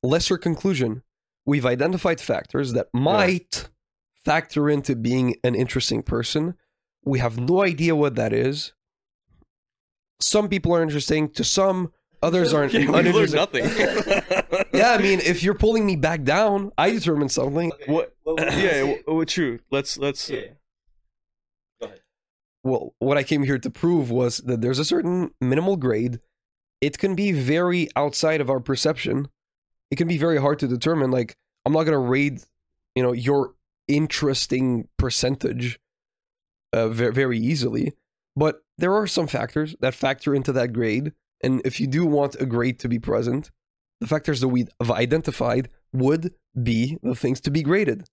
lesser 0.04 0.38
conclusion. 0.38 1.04
We've 1.46 1.66
identified 1.66 2.20
factors 2.20 2.74
that 2.74 2.88
might 2.94 3.70
factor 4.26 4.70
into 4.70 4.96
being 4.96 5.36
an 5.44 5.56
interesting 5.56 6.02
person. 6.04 6.56
We 7.06 7.20
have 7.20 7.40
no 7.40 7.62
idea 7.64 7.96
what 7.96 8.16
that 8.16 8.34
is. 8.34 8.74
Some 10.20 10.50
people 10.50 10.76
are 10.76 10.82
interesting. 10.82 11.30
To 11.34 11.44
some, 11.44 11.94
Others 12.24 12.54
aren't. 12.54 12.74
Yeah, 12.74 12.90
we've 12.92 13.14
learned 13.14 13.34
nothing. 13.34 13.64
yeah, 14.74 14.92
I 14.92 14.98
mean, 15.00 15.20
if 15.20 15.44
you're 15.44 15.54
pulling 15.54 15.86
me 15.86 15.96
back 15.96 16.24
down, 16.24 16.72
I 16.78 16.92
determine 16.92 17.30
something. 17.30 17.72
what? 17.86 18.16
Yeah, 18.26 18.80
w- 18.82 19.04
w- 19.04 19.26
true. 19.26 19.60
Let's 19.72 19.98
let's. 19.98 20.30
uh, 20.32 20.42
Well, 22.64 22.94
what 23.00 23.18
I 23.18 23.24
came 23.24 23.44
here 23.44 23.60
to 23.60 23.70
prove 23.70 24.12
was 24.12 24.38
that 24.40 24.62
there's 24.62 24.80
a 24.80 24.86
certain 24.86 25.32
minimal 25.40 25.78
grade. 25.78 26.20
It 26.82 26.98
can 26.98 27.16
be 27.16 27.32
very 27.32 27.88
outside 27.96 28.42
of 28.42 28.50
our 28.50 28.60
perception. 28.60 29.30
It 29.90 29.96
can 29.96 30.08
be 30.08 30.18
very 30.18 30.38
hard 30.38 30.60
to 30.60 30.68
determine. 30.68 31.12
Like, 31.12 31.38
I'm 31.66 31.74
not 31.74 31.84
gonna 31.84 31.98
rate, 32.00 32.46
you 32.96 33.04
know, 33.04 33.14
your 33.14 33.54
interesting 33.88 34.88
percentage, 34.98 35.80
uh, 36.74 36.90
very, 36.90 37.14
very 37.14 37.40
easily. 37.40 37.94
But 38.36 38.64
there 38.78 38.94
are 38.94 39.08
some 39.08 39.28
factors 39.28 39.76
that 39.80 39.94
factor 39.96 40.36
into 40.36 40.52
that 40.54 40.74
grade, 40.74 41.14
and 41.44 41.62
if 41.66 41.80
you 41.80 41.88
do 41.88 42.06
want 42.06 42.36
a 42.40 42.46
grade 42.46 42.80
to 42.80 42.90
be 42.90 43.00
present, 43.00 43.52
the 44.02 44.08
factors 44.08 44.42
that 44.42 44.48
we 44.50 44.68
have 44.80 44.92
identified 44.92 45.70
would 45.94 46.34
be 46.62 46.98
the 47.04 47.16
things 47.16 47.40
to 47.42 47.52
be 47.52 47.64
graded. 47.64 48.06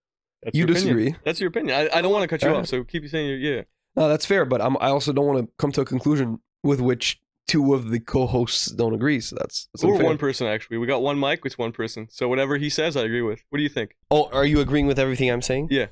That's 0.43 0.55
You 0.57 0.67
your 0.67 0.71
opinion. 0.77 0.97
disagree? 0.97 1.17
That's 1.25 1.41
your 1.41 1.49
opinion. 1.49 1.77
I, 1.77 1.99
I 1.99 2.03
don't 2.03 2.13
want 2.13 2.23
to 2.23 2.29
cut 2.29 2.43
you 2.43 2.49
Alright. 2.49 2.63
off, 2.65 2.69
so 2.69 2.85
keep 2.85 3.09
saying 3.09 3.29
your 3.29 3.39
yeah. 3.39 3.63
No, 3.97 4.09
that's 4.09 4.27
fair, 4.27 4.45
but 4.45 4.61
I'm, 4.61 4.77
I 4.79 4.89
also 4.89 5.13
don't 5.13 5.27
want 5.27 5.47
to 5.47 5.53
come 5.59 5.73
to 5.73 5.81
a 5.83 5.85
conclusion 5.85 6.39
with 6.63 6.81
which 6.81 7.21
two 7.47 7.75
of 7.75 7.91
the 7.91 8.01
co-hosts 8.01 8.67
don't 8.73 8.95
agree. 8.95 9.21
So 9.21 9.37
that's, 9.39 9.69
that's 9.73 9.85
Or 9.85 10.03
one 10.03 10.19
person 10.19 10.47
actually. 10.47 10.79
We 10.79 10.87
got 10.87 11.03
one 11.03 11.19
mic, 11.19 11.41
it's 11.45 11.59
one 11.59 11.73
person. 11.73 12.09
So 12.11 12.29
whatever 12.29 12.57
he 12.57 12.71
says, 12.71 12.97
I 12.97 13.03
agree 13.03 13.23
with. 13.23 13.43
What 13.51 13.59
do 13.59 13.63
you 13.63 13.69
think? 13.69 13.97
Oh, 14.11 14.29
are 14.33 14.47
you 14.47 14.61
agreeing 14.61 14.87
with 14.87 14.99
everything 14.99 15.31
I'm 15.31 15.43
saying? 15.43 15.69
Yeah. 15.71 15.87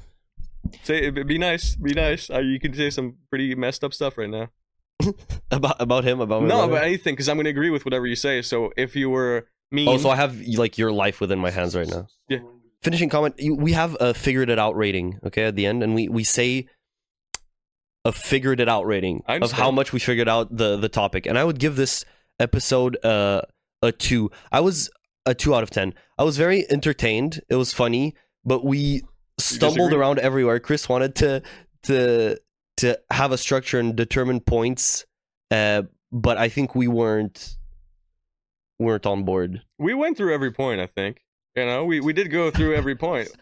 Say 0.84 1.10
be 1.10 1.38
nice. 1.38 1.76
Be 1.76 1.92
nice. 1.92 2.30
Uh, 2.30 2.38
you 2.38 2.58
can 2.60 2.72
say 2.72 2.88
some 2.90 3.16
pretty 3.28 3.54
messed 3.54 3.84
up 3.84 3.92
stuff 3.92 4.16
right 4.16 4.30
now. 4.30 4.48
About 5.50 5.80
about 5.80 6.04
him? 6.04 6.20
About 6.20 6.42
no, 6.42 6.48
brother? 6.48 6.72
about 6.72 6.84
anything, 6.84 7.14
because 7.14 7.28
I'm 7.28 7.36
going 7.36 7.44
to 7.44 7.50
agree 7.50 7.70
with 7.70 7.84
whatever 7.84 8.06
you 8.06 8.16
say. 8.16 8.40
So 8.42 8.72
if 8.76 8.96
you 8.96 9.10
were 9.10 9.46
me, 9.70 9.86
Oh, 9.88 9.98
so 9.98 10.08
I 10.10 10.16
have 10.16 10.40
like 10.40 10.78
your 10.78 10.92
life 10.92 11.20
within 11.20 11.38
my 11.38 11.50
hands 11.50 11.76
right 11.76 11.88
now. 11.88 12.06
Yeah. 12.28 12.38
Finishing 12.82 13.08
comment. 13.08 13.34
You, 13.38 13.54
we 13.54 13.72
have 13.72 13.96
a 14.00 14.12
figured 14.14 14.50
it 14.50 14.58
out 14.58 14.76
rating. 14.76 15.18
Okay, 15.26 15.44
at 15.44 15.56
the 15.56 15.66
end, 15.66 15.82
and 15.82 15.94
we 15.94 16.08
we 16.08 16.24
say 16.24 16.66
a 18.04 18.12
figured 18.12 18.60
it 18.60 18.68
out 18.68 18.86
rating 18.86 19.22
of 19.28 19.52
how 19.52 19.70
much 19.70 19.92
we 19.92 20.00
figured 20.00 20.28
out 20.28 20.56
the 20.56 20.76
the 20.76 20.88
topic, 20.88 21.26
and 21.26 21.38
I 21.38 21.44
would 21.44 21.58
give 21.58 21.76
this 21.76 22.04
episode 22.40 22.96
uh, 23.04 23.42
a 23.82 23.92
two. 23.92 24.30
I 24.50 24.60
was 24.60 24.90
a 25.26 25.34
two 25.34 25.54
out 25.54 25.62
of 25.62 25.70
ten. 25.70 25.94
I 26.18 26.24
was 26.24 26.36
very 26.36 26.68
entertained. 26.70 27.40
It 27.48 27.54
was 27.56 27.72
funny, 27.72 28.14
but 28.44 28.64
we 28.64 29.02
stumbled 29.38 29.92
around 29.92 30.18
everywhere. 30.18 30.58
Chris 30.58 30.88
wanted 30.88 31.14
to 31.16 31.42
to 31.84 32.38
to 32.78 32.98
have 33.10 33.32
a 33.32 33.38
structure 33.38 33.78
and 33.78 33.94
determine 33.96 34.40
points, 34.40 35.04
uh, 35.50 35.82
but 36.10 36.38
I 36.38 36.48
think 36.48 36.74
we 36.74 36.88
weren't 36.88 37.56
weren't 38.78 39.06
on 39.06 39.24
board. 39.24 39.62
we 39.78 39.94
went 39.94 40.16
through 40.16 40.34
every 40.34 40.50
point. 40.50 40.80
I 40.80 40.86
think 40.86 41.22
you 41.56 41.64
know 41.66 41.84
we, 41.84 42.00
we 42.00 42.12
did 42.12 42.30
go 42.30 42.50
through 42.50 42.74
every 42.74 42.96
point. 42.96 43.28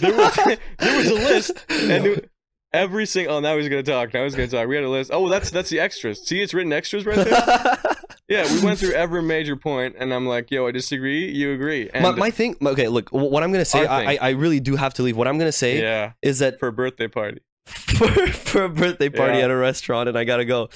There 0.00 0.16
was 0.16 0.34
there 0.78 0.96
was 0.98 1.08
a 1.08 1.14
list, 1.14 1.64
and 1.68 2.06
it- 2.06 2.30
every 2.72 3.06
single. 3.06 3.34
Oh, 3.34 3.40
now 3.40 3.56
he's 3.58 3.68
going 3.68 3.84
to 3.84 3.90
talk. 3.90 4.14
Now 4.14 4.22
he's 4.22 4.36
going 4.36 4.48
to 4.48 4.56
talk. 4.56 4.68
We 4.68 4.76
had 4.76 4.84
a 4.84 4.88
list. 4.88 5.10
Oh, 5.12 5.28
that's 5.28 5.50
that's 5.50 5.68
the 5.68 5.80
extras. 5.80 6.24
See, 6.24 6.40
it's 6.40 6.54
written 6.54 6.72
extras 6.72 7.04
right 7.04 7.16
there. 7.16 7.78
Yeah, 8.28 8.44
we 8.54 8.64
went 8.64 8.78
through 8.78 8.92
every 8.92 9.22
major 9.22 9.56
point, 9.56 9.96
and 9.98 10.14
I'm 10.14 10.24
like, 10.24 10.52
yo, 10.52 10.68
I 10.68 10.70
disagree. 10.70 11.28
You 11.32 11.52
agree? 11.52 11.90
And 11.92 12.04
my, 12.04 12.12
my 12.12 12.30
thing 12.30 12.54
okay 12.64 12.86
look 12.86 13.08
what 13.10 13.42
i'm 13.42 13.50
gonna 13.50 13.64
say 13.64 13.84
I, 13.84 14.12
I. 14.12 14.18
I 14.22 14.30
really 14.30 14.60
do 14.60 14.76
have 14.76 14.94
to 14.94 15.02
leave 15.02 15.16
what 15.16 15.26
i'm 15.26 15.36
gonna 15.36 15.50
say 15.50 15.80
yeah, 15.80 16.12
is 16.22 16.38
that 16.38 16.60
for 16.60 16.68
a 16.68 16.72
birthday 16.72 17.08
party. 17.08 17.40
for, 17.98 18.08
for 18.32 18.64
a 18.64 18.68
birthday 18.68 19.08
party 19.08 19.38
Yeah. 19.38 19.44
at 19.44 19.50
a 19.50 19.56
restaurant 19.56 20.08
and 20.08 20.16
i 20.18 20.24
gotta 20.24 20.44
go 20.44 20.68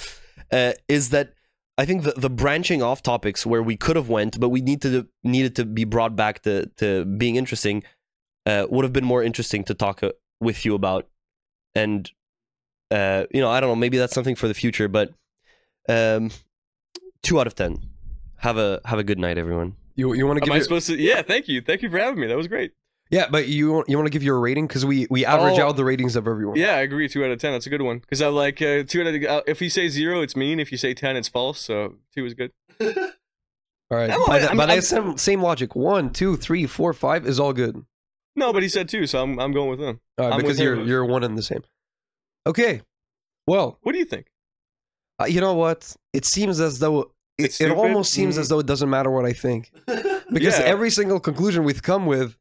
uh, 0.53 0.73
is 0.89 1.11
that 1.11 1.35
i 1.79 1.85
think 1.85 2.03
the, 2.05 2.13
the 2.13 2.31
branching 2.31 2.83
off 2.83 3.03
topics 3.03 3.45
where 3.47 3.63
we 3.63 3.77
could 3.77 3.97
have 3.97 4.09
went 4.09 4.39
but 4.41 4.49
we 4.51 4.61
need 4.61 4.81
to 4.83 5.07
needed 5.23 5.57
to 5.57 5.65
be 5.65 5.85
brought 5.85 6.15
back 6.17 6.43
to, 6.43 6.67
to 6.77 7.05
being 7.05 7.37
interesting 7.37 7.83
uh, 8.47 8.67
would 8.71 8.85
have 8.85 8.93
been 8.93 9.05
more 9.05 9.23
interesting 9.23 9.65
to 9.65 9.75
talk 9.75 10.03
uh, 10.03 10.11
with 10.41 10.65
you 10.65 10.75
about 10.75 11.09
and 11.75 12.11
uh, 12.91 13.25
you 13.33 13.41
know 13.41 13.51
i 13.51 13.59
don't 13.61 13.71
know 13.71 13.77
maybe 13.77 13.99
that's 13.99 14.15
something 14.15 14.35
for 14.37 14.49
the 14.49 14.55
future 14.55 14.89
but 14.89 15.13
um, 15.89 16.31
two 17.23 17.41
out 17.41 17.47
of 17.47 17.55
ten 17.55 17.79
have 18.39 18.57
a 18.59 18.81
have 18.85 18.99
a 18.99 19.05
good 19.05 19.19
night 19.19 19.39
everyone 19.39 19.77
You 19.97 20.13
you 20.15 20.27
want 20.27 20.39
to 20.39 20.43
Am 20.43 20.47
give 20.47 20.53
I 20.53 20.57
your, 20.57 20.65
supposed 20.65 20.87
to? 20.89 20.97
Yeah, 21.01 21.23
thank 21.23 21.47
you, 21.49 21.61
thank 21.63 21.83
you 21.83 21.89
for 21.91 21.99
having 21.99 22.21
me. 22.21 22.27
That 22.27 22.37
was 22.37 22.49
great. 22.49 22.73
Yeah, 23.11 23.27
but 23.31 23.49
you 23.49 23.73
want 23.73 23.89
you 23.89 23.97
want 23.97 24.07
to 24.07 24.11
give 24.11 24.23
your 24.23 24.41
rating 24.41 24.67
because 24.67 24.85
we 24.87 25.07
we 25.11 25.25
average 25.25 25.59
Oh. 25.59 25.69
out 25.69 25.77
the 25.77 25.85
ratings 25.85 26.17
of 26.17 26.27
everyone. 26.27 26.57
Yeah, 26.57 26.77
I 26.77 26.81
agree. 26.81 27.09
Two 27.09 27.25
out 27.25 27.31
of 27.31 27.39
ten. 27.39 27.53
That's 27.53 27.67
a 27.67 27.71
good 27.71 27.83
one. 27.83 27.99
Because 27.99 28.21
I 28.23 28.29
like 28.29 28.61
uh, 28.63 28.83
two 28.87 29.03
out 29.03 29.07
of. 29.09 29.23
Uh, 29.23 29.43
if 29.47 29.61
you 29.63 29.71
say 29.71 29.89
zero, 29.89 30.21
it's 30.23 30.35
mean. 30.37 30.59
If 30.61 30.73
you 30.73 30.79
say 30.79 30.95
ten, 30.95 31.17
it's 31.17 31.29
false. 31.29 31.61
So 31.61 31.97
two 32.15 32.25
is 32.27 32.35
good. 32.35 32.51
All 32.81 33.99
right. 33.99 34.09
No, 34.11 34.27
by 34.27 34.39
the, 34.41 34.47
I'm- 34.49 34.57
by 34.57 34.67
the 34.67 34.73
I'm- 34.73 34.81
same, 34.83 35.17
same 35.19 35.43
logic, 35.43 35.77
one, 35.77 36.11
two, 36.11 36.37
three, 36.37 36.67
four, 36.67 36.93
five 36.93 37.27
is 37.27 37.39
all 37.39 37.53
good. 37.53 37.85
No, 38.37 38.53
but 38.53 38.63
he 38.63 38.69
said 38.69 38.89
two, 38.89 39.07
so 39.07 39.23
I'm 39.23 39.39
I'm 39.39 39.53
going 39.53 39.71
with 39.71 39.81
him. 39.81 40.01
All 40.19 40.31
right, 40.31 40.41
because 40.41 40.59
you're 40.59 40.75
him. 40.77 40.89
you're 40.89 41.05
one 41.05 41.23
and 41.23 41.37
the 41.39 41.43
same. 41.43 41.63
Okay. 42.47 42.81
Well, 43.47 43.79
What 43.83 43.93
do 43.93 43.99
you 43.99 44.05
think? 44.07 44.27
uh, 45.21 45.27
you 45.27 45.41
know 45.41 45.55
what? 45.55 45.95
It 46.13 46.25
seems 46.25 46.59
as 46.61 46.79
though 46.79 47.13
it, 47.39 47.61
it 47.61 47.71
almost 47.71 48.13
seems 48.13 48.37
Mm. 48.37 48.41
as 48.41 48.49
though 48.49 48.59
it 48.59 48.67
doesn't 48.67 48.89
matter 48.91 49.11
what 49.11 49.25
I 49.27 49.33
think 49.33 49.71
because 49.87 50.59
Yeah. 50.59 50.65
every 50.65 50.91
single 50.91 51.21
conclusion 51.21 51.63
we've 51.63 51.83
come 51.83 52.07
with, 52.07 52.37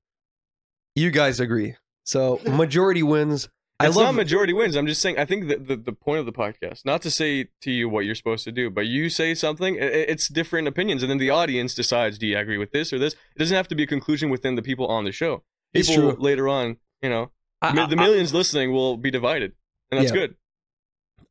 you 0.96 1.12
guys 1.12 1.40
agree. 1.40 1.76
So 2.04 2.40
majority 2.46 3.04
wins. 3.04 3.50
I 3.80 3.88
It's 3.88 3.96
love 3.96 4.06
not 4.08 4.16
majority 4.16 4.54
wins. 4.54 4.76
I'm 4.76 4.88
just 4.88 5.02
saying. 5.02 5.18
I 5.18 5.26
think 5.26 5.48
that 5.48 5.68
the, 5.68 5.76
the 5.76 5.92
point 5.94 6.20
of 6.20 6.26
the 6.26 6.32
podcast, 6.32 6.86
not 6.86 7.02
to 7.02 7.12
say 7.12 7.50
to 7.62 7.72
you 7.72 7.90
what 7.90 8.06
you're 8.06 8.16
supposed 8.16 8.44
to 8.46 8.52
do, 8.52 8.70
but 8.70 8.86
you 8.86 9.10
say 9.10 9.34
something. 9.34 9.76
i- 9.82 9.86
i- 9.86 10.06
It's 10.14 10.28
different 10.28 10.68
opinions, 10.68 11.02
and 11.04 11.10
then 11.10 11.18
the 11.18 11.30
audience 11.32 11.74
decides: 11.74 12.18
Do 12.18 12.28
you 12.28 12.38
agree 12.38 12.58
with 12.58 12.72
this 12.72 12.94
or 12.94 13.00
this? 13.00 13.14
It 13.14 13.40
doesn't 13.40 13.56
have 13.56 13.68
to 13.70 13.76
be 13.76 13.84
a 13.84 13.88
conclusion 13.88 14.30
within 14.30 14.56
the 14.56 14.62
people 14.62 14.88
on 14.88 15.04
the 15.06 15.12
show. 15.12 15.44
It's 15.74 15.92
true. 15.92 16.12
later 16.20 16.48
on, 16.48 16.78
you 17.02 17.10
know, 17.10 17.32
I, 17.62 17.74
mi- 17.74 17.88
the 17.88 18.00
I- 18.00 18.06
millions 18.06 18.34
listening 18.34 18.72
will 18.72 18.96
be 18.96 19.10
divided, 19.10 19.54
and 19.92 20.00
that's 20.00 20.12
Yeah. 20.14 20.20
good. 20.20 20.36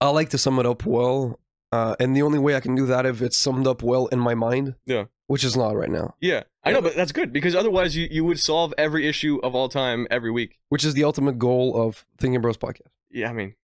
I 0.01 0.09
like 0.09 0.31
to 0.31 0.39
sum 0.39 0.59
it 0.59 0.67
up 0.67 0.85
well, 0.85 1.39
uh, 1.71 1.95
and 2.01 2.17
the 2.17 2.23
only 2.23 2.41
way 2.41 2.57
I 2.57 2.61
can 2.61 2.75
do 2.75 2.87
that 2.87 3.07
if 3.07 3.23
it's 3.23 3.37
summed 3.37 3.69
up 3.69 3.83
well 3.85 4.07
in 4.09 4.19
my 4.19 4.35
mind. 4.35 4.75
Yeah. 4.85 5.05
Which 5.29 5.45
is 5.45 5.57
not 5.57 5.77
right 5.77 5.89
now. 5.91 6.17
Yeah, 6.21 6.43
I 6.65 6.73
know, 6.73 6.81
but 6.81 6.95
that's 6.95 7.13
good 7.13 7.33
because 7.33 7.55
otherwise 7.57 7.97
you, 7.97 8.07
you 8.11 8.25
would 8.25 8.39
solve 8.39 8.73
every 8.79 9.09
issue 9.09 9.41
of 9.43 9.55
all 9.55 9.69
time 9.69 10.07
every 10.11 10.31
week. 10.31 10.59
Which 10.69 10.85
is 10.85 10.95
the 10.95 11.05
ultimate 11.05 11.39
goal 11.39 11.75
of 11.81 12.05
Thinkin' 12.19 12.41
Bros 12.41 12.57
podcast. 12.57 12.89
Yeah, 13.11 13.31
I 13.31 13.33
mean, 13.33 13.55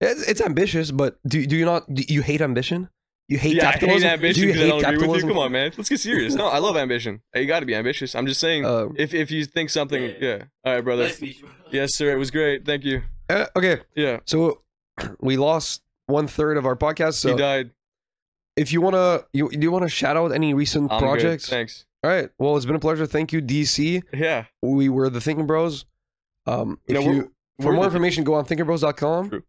It's, 0.00 0.22
it's 0.22 0.40
ambitious, 0.40 0.90
but 0.92 1.18
do 1.26 1.44
do 1.46 1.56
you 1.56 1.64
not? 1.64 1.92
Do 1.92 2.04
you 2.08 2.22
hate 2.22 2.40
ambition? 2.40 2.88
You 3.26 3.36
hate 3.38 3.56
yeah, 3.56 3.68
I 3.68 3.72
hate 3.72 4.04
ambition 4.04 4.40
do 4.40 4.46
you 4.46 4.52
because 4.54 4.62
I 4.62 4.64
hate 4.64 4.70
don't 4.70 4.84
agree 4.84 4.96
with 4.96 5.00
you. 5.00 5.00
capitalism? 5.00 5.28
Come 5.28 5.38
on, 5.38 5.52
man, 5.52 5.72
let's 5.76 5.88
get 5.90 6.00
serious. 6.00 6.34
No, 6.34 6.46
I 6.46 6.58
love 6.58 6.76
ambition. 6.86 7.20
You 7.34 7.44
got 7.46 7.60
to 7.60 7.66
be 7.66 7.74
ambitious. 7.74 8.14
I'm 8.14 8.26
just 8.26 8.40
saying, 8.40 8.64
Uh, 8.64 8.88
if 8.96 9.12
if 9.12 9.30
you 9.30 9.44
think 9.44 9.68
something, 9.70 10.14
yeah. 10.20 10.44
All 10.64 10.74
right, 10.74 10.80
brother. 10.84 11.10
Yes, 11.70 11.94
sir. 11.94 12.10
It 12.12 12.16
was 12.18 12.30
great. 12.30 12.64
Thank 12.64 12.84
you. 12.84 13.02
uh, 13.28 13.46
okay, 13.56 13.80
Yeah, 13.96 14.20
so 14.24 14.62
we 15.20 15.36
lost 15.36 15.82
one 16.06 16.26
third 16.28 16.56
of 16.56 16.64
our 16.64 16.76
podcast. 16.76 17.28
he 17.28 17.36
died. 17.36 17.70
if 18.56 18.72
you 18.72 18.80
wanna, 18.80 19.24
you 19.34 19.50
do 19.50 19.58
you 19.60 19.70
want 19.72 19.82
to 19.84 19.90
shout 19.90 20.16
out 20.16 20.32
any 20.32 20.54
recent 20.54 20.90
I'm 20.90 21.00
good. 21.00 21.04
projects? 21.04 21.48
Thanks. 21.50 21.84
All 22.08 22.14
right. 22.14 22.30
Well, 22.38 22.56
it's 22.56 22.64
been 22.64 22.74
a 22.74 22.78
pleasure. 22.80 23.04
Thank 23.04 23.34
you, 23.34 23.42
DC. 23.42 24.02
Yeah. 24.14 24.46
We 24.62 24.88
were 24.88 25.10
the 25.10 25.20
Thinkin' 25.20 25.46
Bros. 25.46 25.84
Um, 26.46 26.80
if 26.86 26.94
No, 26.94 27.00
you 27.02 27.32
for 27.60 27.72
more 27.72 27.82
the- 27.82 27.88
information, 27.88 28.24
go 28.24 28.32
on 28.32 28.46
thinkinbros.com. 28.46 29.28
True. 29.28 29.42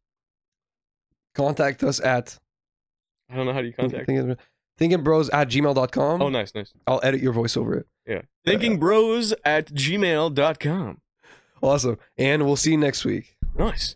Contact 1.35 1.83
us 1.83 2.01
at 2.01 2.37
I 3.29 3.35
don't 3.37 3.45
know 3.45 3.53
how 3.53 3.61
do 3.61 3.67
you 3.67 3.73
contact. 3.73 4.07
thinking, 4.77 5.03
Bros 5.03 5.29
at 5.29 5.47
gmail.com. 5.47 6.21
Oh, 6.21 6.27
nice, 6.27 6.53
nice. 6.53 6.73
I'll 6.85 6.99
edit 7.01 7.21
your 7.21 7.31
voice 7.31 7.55
over 7.55 7.75
it. 7.77 7.87
Yeah. 8.05 8.23
Thinking 8.45 8.77
bros 8.77 9.33
at 9.45 9.67
gmail.com. 9.67 10.99
Awesome. 11.61 11.97
And 12.17 12.45
we'll 12.45 12.55
see 12.57 12.71
you 12.71 12.77
next 12.77 13.05
week. 13.05 13.37
Nice. 13.55 13.95